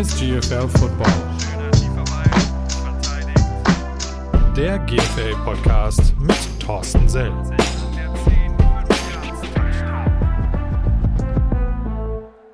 ist 0.00 0.18
GFL 0.18 0.66
Football. 0.66 1.12
Der 4.56 4.78
GFL 4.78 5.34
Podcast 5.44 6.14
mit 6.18 6.38
Thorsten 6.58 7.06
Sell. 7.06 7.30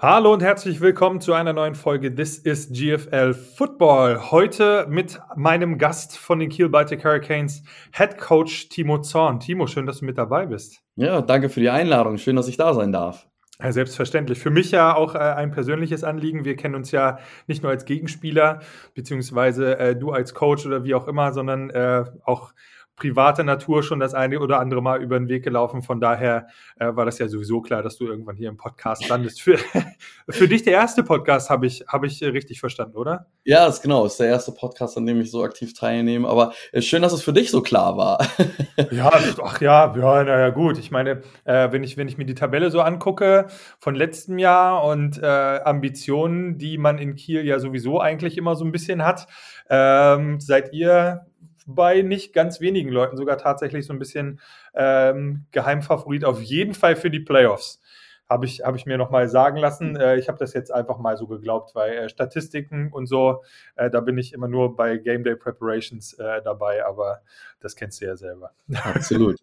Hallo 0.01 0.33
und 0.33 0.43
herzlich 0.43 0.80
willkommen 0.80 1.21
zu 1.21 1.35
einer 1.35 1.53
neuen 1.53 1.77
Folge 1.77 2.12
This 2.12 2.39
is 2.39 2.69
GFL 2.73 3.33
Football. 3.33 4.33
Heute 4.33 4.89
mit 4.89 5.21
meinem 5.37 5.79
Gast 5.79 6.19
von 6.19 6.41
den 6.41 6.49
Kiel 6.49 6.69
Baltic 6.69 7.05
Hurricanes, 7.05 7.63
Head 7.93 8.19
Coach 8.19 8.71
Timo 8.71 9.03
Zorn. 9.03 9.39
Timo, 9.39 9.69
schön, 9.69 9.87
dass 9.87 10.01
du 10.01 10.05
mit 10.05 10.19
dabei 10.19 10.47
bist. 10.47 10.83
Ja, 10.97 11.23
danke 11.23 11.48
für 11.48 11.61
die 11.61 11.70
Einladung. 11.70 12.19
Schön, 12.19 12.34
dass 12.34 12.48
ich 12.48 12.56
da 12.56 12.75
sein 12.75 12.91
darf. 12.91 13.28
Ja, 13.59 13.73
selbstverständlich. 13.73 14.38
Für 14.38 14.51
mich 14.51 14.70
ja 14.70 14.95
auch 14.95 15.15
äh, 15.15 15.19
ein 15.19 15.51
persönliches 15.51 16.05
Anliegen. 16.05 16.45
Wir 16.45 16.56
kennen 16.56 16.74
uns 16.74 16.91
ja 16.91 17.19
nicht 17.47 17.62
nur 17.62 17.73
als 17.73 17.87
Gegenspieler, 17.87 18.60
beziehungsweise 18.95 19.78
äh, 19.78 19.97
du 19.97 20.12
als 20.12 20.34
Coach 20.34 20.66
oder 20.66 20.84
wie 20.84 20.95
auch 20.95 21.09
immer, 21.09 21.33
sondern 21.33 21.70
äh, 21.70 22.05
auch 22.24 22.52
privater 22.96 23.45
Natur 23.45 23.82
schon 23.82 24.00
das 24.00 24.14
eine 24.14 24.41
oder 24.41 24.59
andere 24.59 24.82
Mal 24.82 25.02
über 25.02 25.18
den 25.18 25.28
Weg 25.28 25.45
gelaufen. 25.45 25.82
Von 25.82 26.00
daher 26.00 26.48
äh, 26.78 26.96
war 26.96 27.05
das 27.05 27.19
ja 27.19 27.28
sowieso 27.28 27.60
klar, 27.60 27.82
dass 27.82 27.98
du 27.98 28.06
irgendwann 28.06 28.36
hier 28.36 28.48
im 28.48 28.56
Podcast 28.56 29.06
landest. 29.09 29.42
Für, 29.42 29.59
für 30.28 30.48
dich 30.48 30.62
der 30.62 30.72
erste 30.72 31.02
Podcast, 31.02 31.50
habe 31.50 31.66
ich, 31.66 31.84
hab 31.86 32.05
ich 32.05 32.22
richtig 32.22 32.60
verstanden, 32.60 32.96
oder? 32.96 33.27
Ja, 33.45 33.66
ist 33.66 33.82
genau. 33.82 34.06
Ist 34.06 34.19
der 34.19 34.28
erste 34.28 34.52
Podcast, 34.52 34.96
an 34.96 35.05
dem 35.05 35.20
ich 35.20 35.30
so 35.30 35.45
aktiv 35.45 35.74
teilnehme. 35.74 36.27
Aber 36.27 36.52
äh, 36.72 36.80
schön, 36.80 37.02
dass 37.02 37.12
es 37.12 37.22
für 37.22 37.34
dich 37.34 37.50
so 37.50 37.60
klar 37.60 37.98
war. 37.98 38.27
ja, 38.91 39.12
ach 39.42 39.60
ja, 39.60 39.94
ja, 39.94 40.24
naja, 40.24 40.48
gut. 40.50 40.78
Ich 40.78 40.91
meine, 40.91 41.22
äh, 41.44 41.70
wenn, 41.70 41.84
ich, 41.84 41.98
wenn 41.98 42.08
ich 42.08 42.16
mir 42.16 42.25
die 42.25 42.34
Tabelle 42.34 42.70
so 42.70 42.81
angucke 42.81 43.47
von 43.78 43.94
letztem 43.94 44.38
Jahr 44.38 44.84
und 44.84 45.22
äh, 45.22 45.27
Ambitionen, 45.27 46.56
die 46.56 46.78
man 46.78 46.97
in 46.97 47.14
Kiel 47.14 47.44
ja 47.44 47.58
sowieso 47.58 48.00
eigentlich 48.00 48.38
immer 48.38 48.56
so 48.56 48.64
ein 48.64 48.72
bisschen 48.72 49.05
hat, 49.05 49.27
ähm, 49.69 50.41
seid 50.41 50.72
ihr 50.72 51.27
bei 51.67 52.03
nicht 52.03 52.33
ganz 52.33 52.61
wenigen 52.61 52.91
Leuten 52.91 53.17
sogar 53.17 53.39
tatsächlich 53.39 53.86
so 53.86 53.92
ein 53.92 53.98
bisschen 53.98 54.41
ähm, 54.75 55.47
Geheimfavorit 55.50 56.25
auf 56.25 56.41
jeden 56.41 56.75
Fall 56.75 56.97
für 56.97 57.11
die 57.11 57.20
Playoffs. 57.20 57.83
Habe 58.28 58.45
ich, 58.47 58.62
hab 58.64 58.75
ich 58.75 58.86
mir 58.86 58.98
nochmal 58.98 59.28
sagen 59.28 59.56
lassen. 59.56 59.94
Äh, 59.97 60.17
ich 60.17 60.28
habe 60.28 60.39
das 60.39 60.53
jetzt 60.53 60.72
einfach 60.72 60.98
mal 60.98 61.17
so 61.17 61.27
geglaubt, 61.27 61.75
weil 61.75 61.92
äh, 61.92 62.09
Statistiken 62.09 62.92
und 62.92 63.06
so, 63.06 63.42
äh, 63.77 63.89
da 63.89 64.00
bin 64.00 64.19
ich 64.19 64.33
immer 64.33 64.48
nur 64.48 64.75
bei 64.75 64.97
Game 64.97 65.22
Day 65.22 65.37
Preparations 65.37 66.14
äh, 66.14 66.42
dabei, 66.42 66.84
aber 66.84 67.20
das 67.61 67.77
kennst 67.77 68.00
du 68.00 68.06
ja 68.06 68.17
selber. 68.17 68.50
Absolut. 68.83 69.37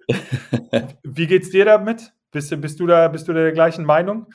Wie 1.03 1.27
geht's 1.27 1.49
dir 1.49 1.65
damit? 1.65 2.13
Bist, 2.31 2.59
bist, 2.59 2.79
du 2.79 2.87
da, 2.87 3.07
bist 3.07 3.27
du 3.27 3.33
der 3.33 3.51
gleichen 3.51 3.85
Meinung? 3.85 4.27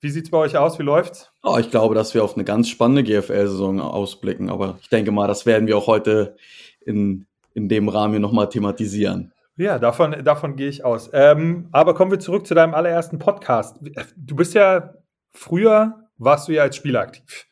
Wie 0.00 0.10
sieht 0.10 0.24
es 0.24 0.30
bei 0.30 0.38
euch 0.38 0.56
aus? 0.56 0.78
Wie 0.80 0.82
läuft's? 0.82 1.32
Oh, 1.44 1.58
ich 1.58 1.70
glaube, 1.70 1.94
dass 1.94 2.12
wir 2.12 2.24
auf 2.24 2.34
eine 2.34 2.44
ganz 2.44 2.68
spannende 2.68 3.04
GFL-Saison 3.04 3.80
ausblicken. 3.80 4.50
Aber 4.50 4.76
ich 4.80 4.88
denke 4.88 5.12
mal, 5.12 5.28
das 5.28 5.46
werden 5.46 5.68
wir 5.68 5.78
auch 5.78 5.86
heute 5.86 6.36
in, 6.86 7.26
in 7.54 7.68
dem 7.68 7.88
Rahmen 7.88 8.14
hier 8.14 8.20
nochmal 8.20 8.48
thematisieren. 8.48 9.32
Ja, 9.56 9.78
davon, 9.78 10.24
davon 10.24 10.56
gehe 10.56 10.68
ich 10.68 10.84
aus. 10.84 11.10
Ähm, 11.12 11.68
aber 11.72 11.94
kommen 11.94 12.10
wir 12.10 12.18
zurück 12.18 12.46
zu 12.46 12.54
deinem 12.54 12.74
allerersten 12.74 13.18
Podcast. 13.18 13.78
Du 14.16 14.34
bist 14.34 14.54
ja, 14.54 14.94
früher 15.30 16.08
warst 16.16 16.48
du 16.48 16.52
ja 16.52 16.62
als 16.62 16.76
Spieler 16.76 17.00
aktiv. 17.00 17.46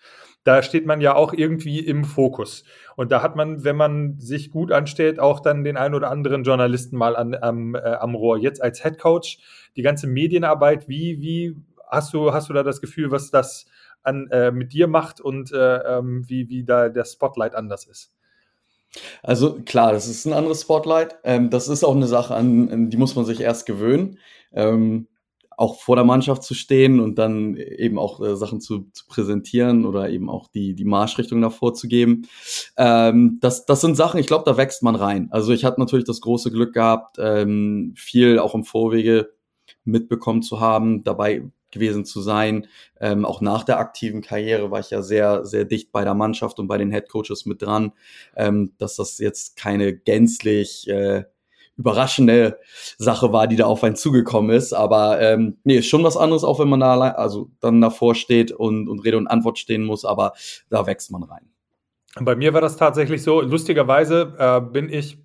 Da 0.45 0.63
steht 0.63 0.87
man 0.87 1.03
ja 1.03 1.15
auch 1.15 1.35
irgendwie 1.35 1.81
im 1.81 2.05
Fokus. 2.05 2.65
Und 2.97 3.13
da 3.13 3.23
hat 3.23 3.37
man, 3.37 3.65
wenn 3.65 3.77
man 3.77 4.19
sich 4.19 4.51
gut 4.51 4.73
anstellt, 4.73 5.21
auch 5.21 5.41
dann 5.41 5.65
den 5.65 5.77
einen 5.77 5.95
oder 5.95 6.11
anderen 6.11 6.45
Journalisten 6.45 6.97
mal 6.97 7.17
an, 7.17 7.35
am, 7.35 7.75
äh, 7.75 7.79
am 7.79 8.15
Rohr. 8.15 8.39
Jetzt 8.39 8.63
als 8.63 8.83
Head 8.83 8.99
Coach, 8.99 9.39
die 9.77 9.83
ganze 9.83 10.07
Medienarbeit, 10.07 10.89
wie, 10.89 11.21
wie 11.21 11.57
hast 11.87 12.15
du, 12.15 12.33
hast 12.33 12.49
du 12.49 12.55
da 12.55 12.63
das 12.63 12.81
Gefühl, 12.81 13.11
was 13.11 13.31
das 13.31 13.67
an, 14.03 14.29
äh, 14.31 14.51
mit 14.51 14.73
dir 14.73 14.87
macht 14.87 15.21
und 15.21 15.53
äh, 15.53 15.99
ähm, 15.99 16.25
wie, 16.27 16.49
wie 16.49 16.65
da 16.65 16.89
der 16.89 17.05
Spotlight 17.05 17.55
anders 17.55 17.87
ist? 17.87 18.15
Also 19.23 19.61
klar, 19.65 19.93
das 19.93 20.09
ist 20.09 20.27
ein 20.27 20.33
anderes 20.33 20.63
Spotlight. 20.63 21.17
Ähm, 21.25 21.51
das 21.51 21.69
ist 21.69 21.85
auch 21.85 21.95
eine 21.95 22.07
Sache, 22.07 22.35
an, 22.35 22.91
die 22.91 22.97
muss 22.97 23.15
man 23.15 23.25
sich 23.25 23.41
erst 23.41 23.67
gewöhnen. 23.67 24.19
Ähm, 24.53 25.07
auch 25.61 25.79
vor 25.79 25.95
der 25.95 26.07
Mannschaft 26.07 26.43
zu 26.43 26.55
stehen 26.55 27.01
und 27.01 27.19
dann 27.19 27.55
eben 27.55 27.99
auch 27.99 28.19
äh, 28.23 28.35
Sachen 28.35 28.63
zu, 28.63 28.89
zu, 28.95 29.07
präsentieren 29.07 29.85
oder 29.85 30.09
eben 30.09 30.31
auch 30.31 30.49
die, 30.49 30.75
die 30.75 30.87
Marschrichtung 30.87 31.43
davor 31.43 31.75
zu 31.75 31.87
geben. 31.87 32.27
Ähm, 32.79 33.37
das, 33.43 33.67
das 33.67 33.83
sind 33.83 33.95
Sachen, 33.95 34.19
ich 34.19 34.27
glaube, 34.27 34.45
da 34.47 34.57
wächst 34.57 34.83
man 34.83 34.95
rein. 34.95 35.29
Also 35.31 35.53
ich 35.53 35.67
hatte 35.67 35.79
natürlich 35.79 36.07
das 36.07 36.23
große 36.23 36.51
Glück 36.51 36.73
gehabt, 36.73 37.19
ähm, 37.21 37.93
viel 37.95 38.39
auch 38.39 38.55
im 38.55 38.65
Vorwege 38.65 39.35
mitbekommen 39.85 40.41
zu 40.41 40.61
haben, 40.61 41.05
dabei 41.05 41.43
gewesen 41.71 42.05
zu 42.05 42.21
sein. 42.21 42.67
Ähm, 43.01 43.25
auch 43.25 43.41
nach 43.41 43.65
der 43.65 43.79
aktiven 43.79 44.23
Karriere 44.23 44.71
war 44.71 44.81
ich 44.81 44.91
ja 44.91 45.03
sehr, 45.03 45.45
sehr 45.45 45.65
dicht 45.65 45.93
bei 45.93 46.05
der 46.05 46.15
Mannschaft 46.15 46.59
und 46.59 46.67
bei 46.67 46.79
den 46.79 46.91
Head 46.91 47.09
Coaches 47.09 47.47
mit 47.47 47.63
dran, 47.63 47.93
ähm, 48.37 48.73
dass 48.79 48.97
das 48.97 49.19
jetzt 49.19 49.57
keine 49.57 49.95
gänzlich 49.95 50.89
äh, 50.89 51.25
überraschende 51.77 52.59
Sache 52.99 53.33
war, 53.33 53.47
die 53.47 53.57
da 53.57 53.65
auf 53.65 53.83
einen 53.83 53.97
zugekommen 53.97 54.51
ist. 54.51 54.73
Aber 54.73 55.21
ähm, 55.21 55.57
nee, 55.65 55.79
ist 55.79 55.89
schon 55.89 56.05
was 56.05 56.17
anderes, 56.17 56.45
auch 56.45 56.59
wenn 56.61 56.69
man 56.69 56.81
da 56.81 56.93
allein, 56.93 57.13
also 57.13 57.51
dann 57.61 57.81
davor 57.81 58.15
steht 58.15 58.53
und, 58.53 58.89
und 58.89 59.01
Rede 59.01 59.17
und 59.17 59.27
Antwort 59.27 59.59
stehen 59.59 59.85
muss, 59.85 60.05
aber 60.05 60.35
da 60.69 60.87
wächst 60.87 61.11
man 61.11 61.23
rein. 61.23 61.51
Bei 62.21 62.35
mir 62.35 62.53
war 62.53 62.61
das 62.61 62.77
tatsächlich 62.77 63.23
so. 63.23 63.41
Lustigerweise 63.41 64.35
äh, 64.39 64.61
bin 64.61 64.89
ich 64.93 65.19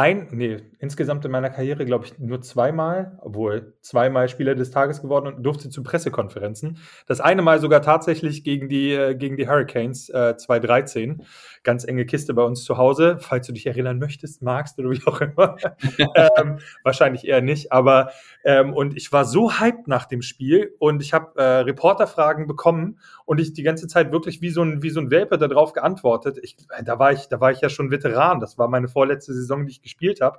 ein, 0.00 0.28
nee, 0.30 0.56
insgesamt 0.78 1.26
in 1.26 1.30
meiner 1.30 1.50
Karriere, 1.50 1.84
glaube 1.84 2.06
ich, 2.06 2.18
nur 2.18 2.40
zweimal, 2.40 3.18
obwohl 3.20 3.74
zweimal 3.82 4.30
Spieler 4.30 4.54
des 4.54 4.70
Tages 4.70 5.02
geworden 5.02 5.26
und 5.26 5.42
durfte 5.42 5.68
zu 5.68 5.82
Pressekonferenzen. 5.82 6.78
Das 7.06 7.20
eine 7.20 7.42
Mal 7.42 7.60
sogar 7.60 7.82
tatsächlich 7.82 8.42
gegen 8.42 8.70
die, 8.70 8.94
äh, 8.94 9.14
gegen 9.14 9.36
die 9.36 9.46
Hurricanes 9.46 10.08
äh, 10.08 10.38
2013. 10.38 11.22
Ganz 11.64 11.84
enge 11.84 12.06
Kiste 12.06 12.32
bei 12.32 12.42
uns 12.42 12.64
zu 12.64 12.78
Hause, 12.78 13.18
falls 13.20 13.46
du 13.46 13.52
dich 13.52 13.66
erinnern 13.66 13.98
möchtest, 13.98 14.40
magst 14.40 14.78
oder 14.78 14.88
wie 14.88 15.06
auch 15.06 15.20
immer. 15.20 15.56
ähm, 15.98 16.60
wahrscheinlich 16.82 17.28
eher 17.28 17.42
nicht, 17.42 17.70
aber 17.70 18.12
ähm, 18.42 18.72
und 18.72 18.96
ich 18.96 19.12
war 19.12 19.26
so 19.26 19.60
hyped 19.60 19.86
nach 19.86 20.06
dem 20.06 20.22
Spiel 20.22 20.74
und 20.78 21.02
ich 21.02 21.12
habe 21.12 21.38
äh, 21.38 21.58
Reporterfragen 21.60 22.46
bekommen 22.46 22.98
und 23.26 23.38
ich 23.38 23.52
die 23.52 23.62
ganze 23.62 23.86
Zeit 23.86 24.12
wirklich 24.12 24.40
wie 24.40 24.50
so 24.50 24.62
ein, 24.62 24.82
wie 24.82 24.90
so 24.90 25.00
ein 25.00 25.10
Welpe 25.10 25.36
darauf 25.36 25.74
geantwortet. 25.74 26.38
Ich, 26.42 26.56
da, 26.82 26.98
war 26.98 27.12
ich, 27.12 27.28
da 27.28 27.38
war 27.38 27.50
ich 27.52 27.60
ja 27.60 27.68
schon 27.68 27.90
Veteran. 27.90 28.40
Das 28.40 28.56
war 28.56 28.66
meine 28.66 28.88
vorletzte 28.88 29.34
Saison, 29.34 29.66
die 29.66 29.72
ich 29.82 29.82
gespielt 29.90 30.20
habe. 30.20 30.38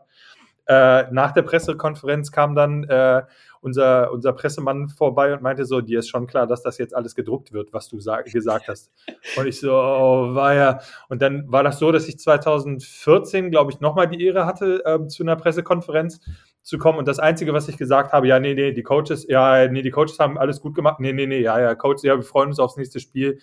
Äh, 0.68 1.12
nach 1.12 1.32
der 1.32 1.42
Pressekonferenz 1.42 2.32
kam 2.32 2.56
dann 2.56 2.84
äh, 2.86 3.24
unser, 3.62 4.12
unser 4.12 4.34
Pressemann 4.34 4.90
vorbei 4.90 5.34
und 5.34 5.42
meinte 5.42 5.66
so, 5.66 5.82
dir 5.82 6.00
ist 6.00 6.10
schon 6.10 6.28
klar, 6.28 6.48
dass 6.48 6.64
das 6.64 6.78
jetzt 6.78 6.96
alles 6.96 7.14
gedruckt 7.14 7.52
wird, 7.52 7.74
was 7.74 7.90
du 7.90 7.98
gesagt 7.98 8.68
hast. 8.68 8.92
Und 9.38 9.48
ich 9.48 9.60
so, 9.60 9.72
oh, 9.74 10.34
war 10.34 10.54
ja. 10.54 10.80
Und 11.10 11.22
dann 11.22 11.52
war 11.52 11.64
das 11.64 11.80
so, 11.80 11.92
dass 11.92 12.08
ich 12.08 12.18
2014, 12.20 13.52
glaube 13.52 13.72
ich, 13.72 13.80
nochmal 13.80 14.08
die 14.08 14.24
Ehre 14.24 14.46
hatte, 14.46 14.84
äh, 14.86 15.08
zu 15.08 15.24
einer 15.24 15.36
Pressekonferenz 15.36 16.22
zu 16.62 16.78
kommen. 16.78 17.00
Und 17.00 17.08
das 17.08 17.20
Einzige, 17.20 17.54
was 17.54 17.68
ich 17.68 17.78
gesagt 17.78 18.14
habe, 18.14 18.28
ja, 18.28 18.40
nee, 18.40 18.54
nee, 18.54 18.72
die 18.72 18.84
Coaches, 18.84 19.28
ja, 19.28 19.68
nee, 19.68 19.82
die 19.82 19.92
Coaches 19.92 20.20
haben 20.20 20.38
alles 20.38 20.62
gut 20.62 20.76
gemacht. 20.76 21.00
Nee, 21.00 21.14
nee, 21.14 21.28
nee, 21.28 21.42
ja, 21.42 21.60
ja, 21.60 21.76
Coaches, 21.76 22.04
ja, 22.04 22.16
wir 22.16 22.24
freuen 22.24 22.50
uns 22.50 22.60
aufs 22.60 22.78
nächste 22.78 23.00
Spiel. 23.00 23.40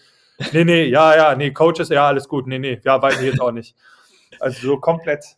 Nee, 0.52 0.64
nee, 0.64 0.84
ja, 0.84 1.16
ja, 1.16 1.34
nee, 1.34 1.52
Coaches, 1.52 1.88
ja, 1.88 2.06
alles 2.06 2.28
gut. 2.28 2.46
Nee, 2.46 2.58
nee, 2.58 2.80
ja, 2.84 3.02
weiß 3.02 3.20
ich 3.20 3.26
jetzt 3.26 3.40
auch 3.40 3.52
nicht. 3.52 3.76
Also 4.40 4.68
so 4.68 4.78
komplett 4.78 5.37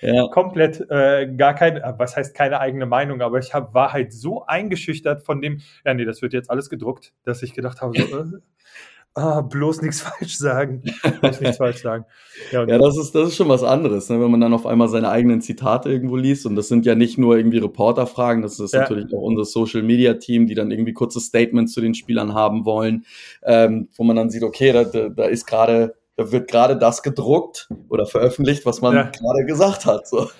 ja. 0.00 0.26
komplett 0.32 0.84
äh, 0.90 1.26
gar 1.36 1.54
keine, 1.54 1.82
äh, 1.82 1.92
was 1.96 2.16
heißt 2.16 2.34
keine 2.34 2.60
eigene 2.60 2.86
Meinung, 2.86 3.20
aber 3.20 3.38
ich 3.38 3.54
hab, 3.54 3.74
war 3.74 3.92
halt 3.92 4.12
so 4.12 4.44
eingeschüchtert 4.46 5.22
von 5.22 5.40
dem, 5.40 5.60
ja, 5.84 5.94
nee, 5.94 6.04
das 6.04 6.22
wird 6.22 6.32
jetzt 6.32 6.50
alles 6.50 6.70
gedruckt, 6.70 7.12
dass 7.24 7.42
ich 7.42 7.54
gedacht 7.54 7.80
habe, 7.80 7.98
so, 7.98 8.18
äh, 8.18 8.24
ah, 9.14 9.40
bloß 9.40 9.82
nichts 9.82 10.00
falsch 10.02 10.36
sagen. 10.36 10.82
Bloß 11.20 11.40
nichts 11.40 11.56
falsch 11.56 11.82
sagen. 11.82 12.04
Ja, 12.52 12.66
ja, 12.66 12.78
das, 12.78 12.96
ist, 12.98 13.14
das 13.14 13.28
ist 13.28 13.36
schon 13.36 13.48
was 13.48 13.62
anderes, 13.62 14.08
ne? 14.10 14.20
wenn 14.20 14.30
man 14.30 14.40
dann 14.40 14.52
auf 14.54 14.66
einmal 14.66 14.88
seine 14.88 15.08
eigenen 15.08 15.40
Zitate 15.40 15.90
irgendwo 15.90 16.16
liest. 16.16 16.46
Und 16.46 16.54
das 16.54 16.68
sind 16.68 16.86
ja 16.86 16.94
nicht 16.94 17.18
nur 17.18 17.36
irgendwie 17.36 17.58
Reporterfragen, 17.58 18.42
das 18.42 18.60
ist 18.60 18.74
ja. 18.74 18.80
natürlich 18.80 19.12
auch 19.14 19.22
unser 19.22 19.44
Social 19.44 19.82
Media 19.82 20.14
Team, 20.14 20.46
die 20.46 20.54
dann 20.54 20.70
irgendwie 20.70 20.92
kurze 20.92 21.20
Statements 21.20 21.72
zu 21.72 21.80
den 21.80 21.94
Spielern 21.94 22.34
haben 22.34 22.64
wollen, 22.64 23.04
ähm, 23.42 23.88
wo 23.96 24.04
man 24.04 24.16
dann 24.16 24.30
sieht, 24.30 24.42
okay, 24.42 24.72
da, 24.72 24.84
da 24.84 25.24
ist 25.24 25.46
gerade 25.46 25.94
da 26.16 26.32
wird 26.32 26.50
gerade 26.50 26.78
das 26.78 27.02
gedruckt 27.02 27.68
oder 27.88 28.06
veröffentlicht, 28.06 28.64
was 28.64 28.80
man 28.80 28.94
ja. 28.94 29.02
gerade 29.02 29.44
gesagt 29.44 29.84
hat. 29.84 30.08
So. 30.08 30.30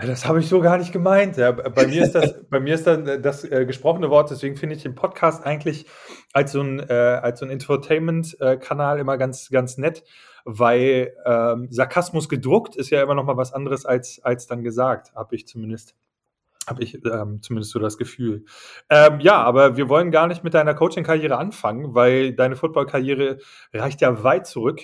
Das 0.00 0.26
habe 0.26 0.40
ich 0.40 0.48
so 0.48 0.60
gar 0.60 0.78
nicht 0.78 0.92
gemeint. 0.92 1.36
Ja, 1.36 1.52
bei 1.52 1.86
mir 1.86 2.02
ist 2.02 2.14
das, 2.14 2.34
bei 2.50 2.58
mir 2.58 2.74
ist 2.74 2.86
dann 2.86 3.22
das 3.22 3.44
äh, 3.44 3.66
gesprochene 3.66 4.08
Wort, 4.08 4.30
deswegen 4.30 4.56
finde 4.56 4.76
ich 4.76 4.82
den 4.82 4.94
Podcast 4.94 5.44
eigentlich 5.44 5.86
als 6.32 6.52
so 6.52 6.62
ein, 6.62 6.80
äh, 6.88 6.92
als 6.92 7.40
so 7.40 7.46
ein 7.46 7.50
Entertainment-Kanal 7.50 8.98
immer 8.98 9.18
ganz, 9.18 9.50
ganz 9.50 9.76
nett, 9.76 10.04
weil 10.46 11.12
ähm, 11.26 11.68
Sarkasmus 11.70 12.30
gedruckt 12.30 12.74
ist 12.74 12.90
ja 12.90 13.02
immer 13.02 13.14
noch 13.14 13.24
mal 13.24 13.36
was 13.36 13.52
anderes 13.52 13.84
als, 13.84 14.20
als 14.22 14.46
dann 14.46 14.62
gesagt, 14.62 15.14
habe 15.14 15.34
ich 15.36 15.46
zumindest 15.46 15.94
habe 16.66 16.82
ich 16.82 16.94
ähm, 17.04 17.40
zumindest 17.42 17.72
so 17.72 17.78
das 17.78 17.98
Gefühl. 17.98 18.44
Ähm, 18.90 19.20
ja, 19.20 19.42
aber 19.42 19.76
wir 19.76 19.88
wollen 19.88 20.10
gar 20.10 20.26
nicht 20.26 20.44
mit 20.44 20.54
deiner 20.54 20.74
Coaching-Karriere 20.74 21.36
anfangen, 21.38 21.94
weil 21.94 22.34
deine 22.34 22.56
Football-Karriere 22.56 23.38
reicht 23.72 24.00
ja 24.00 24.22
weit 24.24 24.46
zurück. 24.46 24.80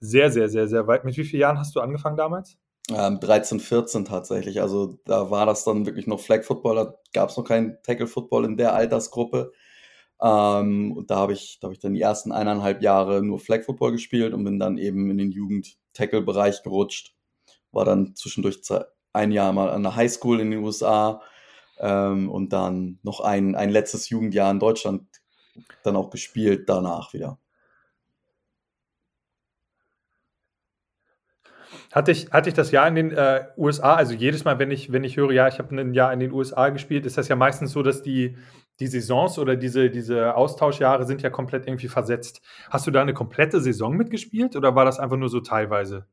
Sehr, 0.00 0.30
sehr, 0.30 0.48
sehr, 0.48 0.66
sehr 0.66 0.86
weit. 0.86 1.04
Mit 1.04 1.16
wie 1.16 1.24
vielen 1.24 1.40
Jahren 1.42 1.58
hast 1.58 1.76
du 1.76 1.80
angefangen 1.80 2.16
damals? 2.16 2.56
Ähm, 2.90 3.20
13, 3.20 3.60
14 3.60 4.04
tatsächlich. 4.04 4.60
Also 4.60 4.98
da 5.04 5.30
war 5.30 5.46
das 5.46 5.64
dann 5.64 5.86
wirklich 5.86 6.06
noch 6.06 6.20
Flag 6.20 6.42
Football, 6.42 6.76
da 6.76 6.94
gab 7.12 7.28
es 7.28 7.36
noch 7.36 7.44
keinen 7.44 7.78
Tackle 7.82 8.06
Football 8.06 8.44
in 8.46 8.56
der 8.56 8.74
Altersgruppe. 8.74 9.52
Ähm, 10.20 10.92
und 10.96 11.10
da 11.10 11.16
habe 11.16 11.32
ich, 11.32 11.58
da 11.60 11.68
hab 11.68 11.72
ich 11.72 11.80
dann 11.80 11.94
die 11.94 12.00
ersten 12.00 12.32
eineinhalb 12.32 12.82
Jahre 12.82 13.22
nur 13.22 13.38
Flag 13.38 13.62
Football 13.64 13.92
gespielt 13.92 14.34
und 14.34 14.44
bin 14.44 14.58
dann 14.58 14.78
eben 14.78 15.10
in 15.10 15.18
den 15.18 15.30
Jugend-Tackle-Bereich 15.30 16.62
gerutscht. 16.62 17.14
War 17.72 17.84
dann 17.84 18.14
zwischendurch 18.16 18.62
ein 19.12 19.32
Jahr 19.32 19.52
mal 19.52 19.70
an 19.70 19.82
der 19.82 19.96
Highschool 19.96 20.40
in 20.40 20.50
den 20.50 20.62
USA 20.62 21.22
ähm, 21.78 22.30
und 22.30 22.52
dann 22.52 22.98
noch 23.02 23.20
ein, 23.20 23.54
ein 23.56 23.70
letztes 23.70 24.08
Jugendjahr 24.08 24.50
in 24.50 24.60
Deutschland 24.60 25.06
dann 25.82 25.96
auch 25.96 26.10
gespielt 26.10 26.68
danach 26.68 27.12
wieder. 27.12 27.38
Hatte 31.92 32.12
ich, 32.12 32.30
hatte 32.30 32.48
ich 32.48 32.54
das 32.54 32.70
Jahr 32.70 32.86
in 32.86 32.94
den 32.94 33.10
äh, 33.10 33.46
USA, 33.56 33.94
also 33.96 34.14
jedes 34.14 34.44
Mal, 34.44 34.60
wenn 34.60 34.70
ich, 34.70 34.92
wenn 34.92 35.02
ich 35.02 35.16
höre, 35.16 35.32
ja, 35.32 35.48
ich 35.48 35.58
habe 35.58 35.74
ein 35.74 35.92
Jahr 35.92 36.12
in 36.12 36.20
den 36.20 36.32
USA 36.32 36.68
gespielt, 36.68 37.04
ist 37.04 37.18
das 37.18 37.26
ja 37.26 37.34
meistens 37.34 37.72
so, 37.72 37.82
dass 37.82 38.02
die, 38.02 38.36
die 38.78 38.86
Saisons 38.86 39.38
oder 39.38 39.56
diese, 39.56 39.90
diese 39.90 40.36
Austauschjahre 40.36 41.04
sind 41.04 41.22
ja 41.22 41.30
komplett 41.30 41.66
irgendwie 41.66 41.88
versetzt. 41.88 42.42
Hast 42.70 42.86
du 42.86 42.92
da 42.92 43.02
eine 43.02 43.14
komplette 43.14 43.60
Saison 43.60 43.96
mitgespielt 43.96 44.54
oder 44.54 44.76
war 44.76 44.84
das 44.84 45.00
einfach 45.00 45.16
nur 45.16 45.28
so 45.28 45.40
teilweise? 45.40 46.06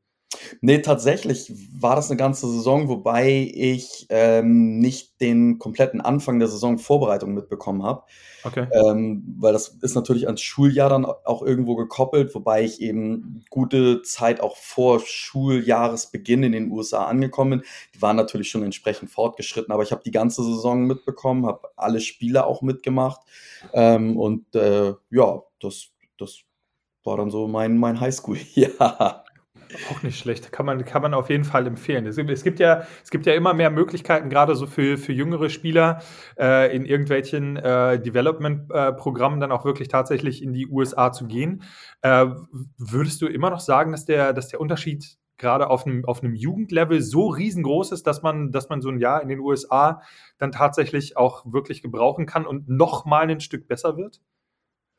Nee, 0.60 0.80
tatsächlich 0.80 1.52
war 1.72 1.96
das 1.96 2.10
eine 2.10 2.18
ganze 2.18 2.46
Saison, 2.48 2.88
wobei 2.88 3.50
ich 3.54 4.06
ähm, 4.10 4.78
nicht 4.78 5.20
den 5.20 5.58
kompletten 5.58 6.00
Anfang 6.00 6.38
der 6.38 6.48
Saison 6.48 6.78
Vorbereitung 6.78 7.32
mitbekommen 7.34 7.82
habe. 7.82 8.02
Okay. 8.44 8.66
Ähm, 8.72 9.36
weil 9.38 9.52
das 9.52 9.68
ist 9.68 9.94
natürlich 9.94 10.26
ans 10.26 10.42
Schuljahr 10.42 10.90
dann 10.90 11.04
auch 11.06 11.42
irgendwo 11.42 11.76
gekoppelt, 11.76 12.34
wobei 12.34 12.62
ich 12.62 12.80
eben 12.80 13.42
gute 13.50 14.02
Zeit 14.02 14.40
auch 14.40 14.56
vor 14.56 15.00
Schuljahresbeginn 15.00 16.42
in 16.42 16.52
den 16.52 16.70
USA 16.70 17.06
angekommen 17.06 17.60
bin. 17.60 17.68
Die 17.94 18.02
waren 18.02 18.16
natürlich 18.16 18.50
schon 18.50 18.62
entsprechend 18.62 19.10
fortgeschritten, 19.10 19.72
aber 19.72 19.82
ich 19.82 19.92
habe 19.92 20.02
die 20.04 20.10
ganze 20.10 20.44
Saison 20.44 20.86
mitbekommen, 20.86 21.46
habe 21.46 21.68
alle 21.76 22.00
Spiele 22.00 22.46
auch 22.46 22.60
mitgemacht. 22.60 23.20
Ähm, 23.72 24.16
und 24.16 24.54
äh, 24.54 24.92
ja, 25.10 25.42
das, 25.60 25.88
das 26.18 26.40
war 27.02 27.16
dann 27.16 27.30
so 27.30 27.48
mein, 27.48 27.78
mein 27.78 28.00
Highschool. 28.00 28.38
Auch 29.90 30.02
nicht 30.02 30.18
schlecht. 30.18 30.50
Kann 30.50 30.64
man, 30.64 30.84
kann 30.84 31.02
man 31.02 31.14
auf 31.14 31.28
jeden 31.28 31.44
Fall 31.44 31.66
empfehlen. 31.66 32.06
Es 32.06 32.16
gibt, 32.16 32.30
es 32.30 32.42
gibt, 32.42 32.58
ja, 32.58 32.84
es 33.02 33.10
gibt 33.10 33.26
ja 33.26 33.34
immer 33.34 33.52
mehr 33.52 33.70
Möglichkeiten, 33.70 34.30
gerade 34.30 34.54
so 34.54 34.66
für, 34.66 34.96
für 34.96 35.12
jüngere 35.12 35.50
Spieler 35.50 36.00
äh, 36.38 36.74
in 36.74 36.86
irgendwelchen 36.86 37.56
äh, 37.56 38.00
Development-Programmen 38.00 39.40
dann 39.40 39.52
auch 39.52 39.64
wirklich 39.64 39.88
tatsächlich 39.88 40.42
in 40.42 40.52
die 40.52 40.66
USA 40.66 41.12
zu 41.12 41.26
gehen. 41.26 41.62
Äh, 42.02 42.26
würdest 42.78 43.20
du 43.20 43.26
immer 43.26 43.50
noch 43.50 43.60
sagen, 43.60 43.92
dass 43.92 44.04
der, 44.06 44.32
dass 44.32 44.48
der 44.48 44.60
Unterschied 44.60 45.18
gerade 45.36 45.70
auf 45.70 45.86
einem, 45.86 46.04
auf 46.04 46.22
einem 46.22 46.34
Jugendlevel 46.34 47.00
so 47.00 47.28
riesengroß 47.28 47.92
ist, 47.92 48.06
dass 48.06 48.22
man, 48.22 48.50
dass 48.52 48.68
man 48.68 48.80
so 48.80 48.88
ein 48.88 48.98
Jahr 48.98 49.22
in 49.22 49.28
den 49.28 49.38
USA 49.38 50.02
dann 50.38 50.50
tatsächlich 50.52 51.16
auch 51.16 51.44
wirklich 51.46 51.82
gebrauchen 51.82 52.26
kann 52.26 52.46
und 52.46 52.68
noch 52.68 53.04
mal 53.04 53.28
ein 53.28 53.40
Stück 53.40 53.68
besser 53.68 53.96
wird? 53.96 54.20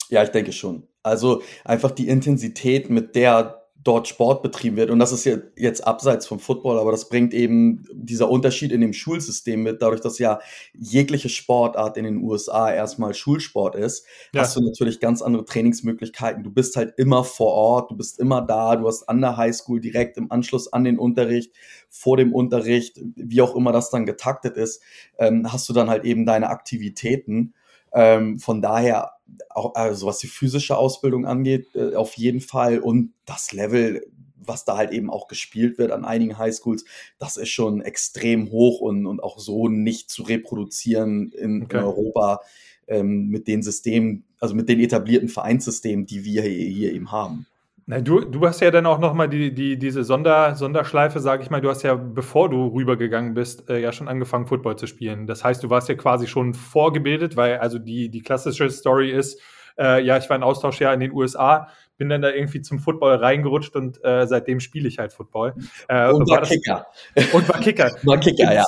Ja, 0.09 0.23
ich 0.23 0.29
denke 0.29 0.51
schon. 0.53 0.87
Also 1.03 1.43
einfach 1.63 1.91
die 1.91 2.07
Intensität, 2.07 2.89
mit 2.89 3.15
der 3.15 3.58
dort 3.81 4.07
Sport 4.09 4.43
betrieben 4.43 4.75
wird. 4.75 4.89
Und 4.89 4.99
das 4.99 5.13
ist 5.13 5.25
jetzt 5.55 5.87
abseits 5.87 6.27
vom 6.27 6.39
Football, 6.39 6.79
aber 6.79 6.91
das 6.91 7.07
bringt 7.07 7.33
eben 7.33 7.85
dieser 7.93 8.29
Unterschied 8.29 8.71
in 8.71 8.81
dem 8.81 8.91
Schulsystem 8.91 9.63
mit, 9.63 9.81
dadurch, 9.81 10.01
dass 10.01 10.19
ja 10.19 10.39
jegliche 10.73 11.29
Sportart 11.29 11.95
in 11.95 12.03
den 12.03 12.17
USA 12.17 12.71
erstmal 12.71 13.13
Schulsport 13.13 13.75
ist, 13.75 14.05
ja. 14.33 14.41
hast 14.41 14.55
du 14.55 14.61
natürlich 14.61 14.99
ganz 14.99 15.21
andere 15.21 15.45
Trainingsmöglichkeiten. 15.45 16.43
Du 16.43 16.51
bist 16.51 16.75
halt 16.75 16.93
immer 16.97 17.23
vor 17.23 17.53
Ort, 17.53 17.91
du 17.91 17.95
bist 17.95 18.19
immer 18.19 18.41
da, 18.41 18.75
du 18.75 18.87
hast 18.87 19.07
an 19.07 19.21
der 19.21 19.37
Highschool 19.37 19.79
direkt 19.79 20.17
im 20.17 20.29
Anschluss 20.29 20.71
an 20.73 20.83
den 20.83 20.99
Unterricht, 20.99 21.53
vor 21.89 22.17
dem 22.17 22.33
Unterricht, 22.33 22.99
wie 23.15 23.41
auch 23.41 23.55
immer 23.55 23.71
das 23.71 23.89
dann 23.89 24.05
getaktet 24.05 24.57
ist, 24.57 24.81
ähm, 25.17 25.51
hast 25.51 25.69
du 25.69 25.73
dann 25.73 25.89
halt 25.89 26.03
eben 26.03 26.25
deine 26.25 26.49
Aktivitäten. 26.49 27.53
Ähm, 27.91 28.39
von 28.39 28.61
daher 28.61 29.13
auch 29.49 29.75
also 29.75 30.07
was 30.07 30.19
die 30.19 30.27
physische 30.27 30.77
Ausbildung 30.77 31.25
angeht, 31.25 31.67
äh, 31.75 31.95
auf 31.95 32.15
jeden 32.15 32.41
Fall 32.41 32.79
und 32.79 33.13
das 33.25 33.51
Level, 33.51 34.05
was 34.35 34.65
da 34.65 34.77
halt 34.77 34.91
eben 34.91 35.09
auch 35.09 35.27
gespielt 35.27 35.77
wird 35.77 35.91
an 35.91 36.05
einigen 36.05 36.37
Highschools, 36.37 36.85
das 37.17 37.37
ist 37.37 37.49
schon 37.49 37.81
extrem 37.81 38.51
hoch 38.51 38.81
und, 38.81 39.05
und 39.05 39.21
auch 39.21 39.39
so 39.39 39.67
nicht 39.67 40.09
zu 40.09 40.23
reproduzieren 40.23 41.31
in, 41.31 41.63
okay. 41.63 41.77
in 41.77 41.83
Europa 41.83 42.41
ähm, 42.87 43.27
mit 43.27 43.47
den 43.47 43.61
Systemen, 43.61 44.25
also 44.39 44.55
mit 44.55 44.69
den 44.69 44.79
etablierten 44.79 45.29
Vereinssystemen, 45.29 46.05
die 46.05 46.25
wir 46.25 46.41
hier, 46.41 46.67
hier 46.67 46.93
eben 46.93 47.11
haben. 47.11 47.45
Na, 47.89 48.01
du, 48.01 48.19
du 48.19 48.45
hast 48.45 48.61
ja 48.61 48.69
dann 48.69 48.85
auch 48.85 48.99
noch 48.99 49.15
mal 49.15 49.27
die, 49.27 49.51
die, 49.51 49.75
diese 49.79 50.03
Sonder, 50.03 50.53
Sonderschleife, 50.53 51.19
sage 51.19 51.41
ich 51.41 51.49
mal. 51.49 51.59
Du 51.59 51.71
hast 51.71 51.81
ja, 51.81 51.95
bevor 51.95 52.47
du 52.47 52.67
rübergegangen 52.67 53.33
bist, 53.33 53.67
äh, 53.67 53.81
ja 53.81 53.91
schon 53.91 54.07
angefangen, 54.07 54.45
Football 54.45 54.75
zu 54.75 54.85
spielen. 54.85 55.25
Das 55.25 55.43
heißt, 55.43 55.63
du 55.63 55.71
warst 55.71 55.89
ja 55.89 55.95
quasi 55.95 56.27
schon 56.27 56.53
vorgebildet, 56.53 57.35
weil 57.35 57.57
also 57.57 57.79
die, 57.79 58.09
die 58.09 58.21
klassische 58.21 58.69
Story 58.69 59.09
ist, 59.09 59.41
äh, 59.79 60.03
ja, 60.03 60.19
ich 60.19 60.29
war 60.29 60.37
in 60.37 60.43
Austauschjahr 60.43 60.93
in 60.93 60.99
den 60.99 61.11
USA, 61.11 61.69
bin 61.97 62.09
dann 62.09 62.21
da 62.21 62.29
irgendwie 62.29 62.61
zum 62.61 62.77
Football 62.77 63.15
reingerutscht 63.15 63.75
und 63.75 64.05
äh, 64.05 64.27
seitdem 64.27 64.59
spiele 64.59 64.87
ich 64.87 64.99
halt 64.99 65.11
Football. 65.11 65.55
Äh, 65.87 66.11
und 66.11 66.29
war, 66.29 66.41
war 66.41 66.43
Kicker. 66.43 66.85
Und 67.33 67.49
war 67.49 67.59
Kicker. 67.59 67.91
war 68.03 68.19
Kicker, 68.19 68.53
ja. 68.53 68.65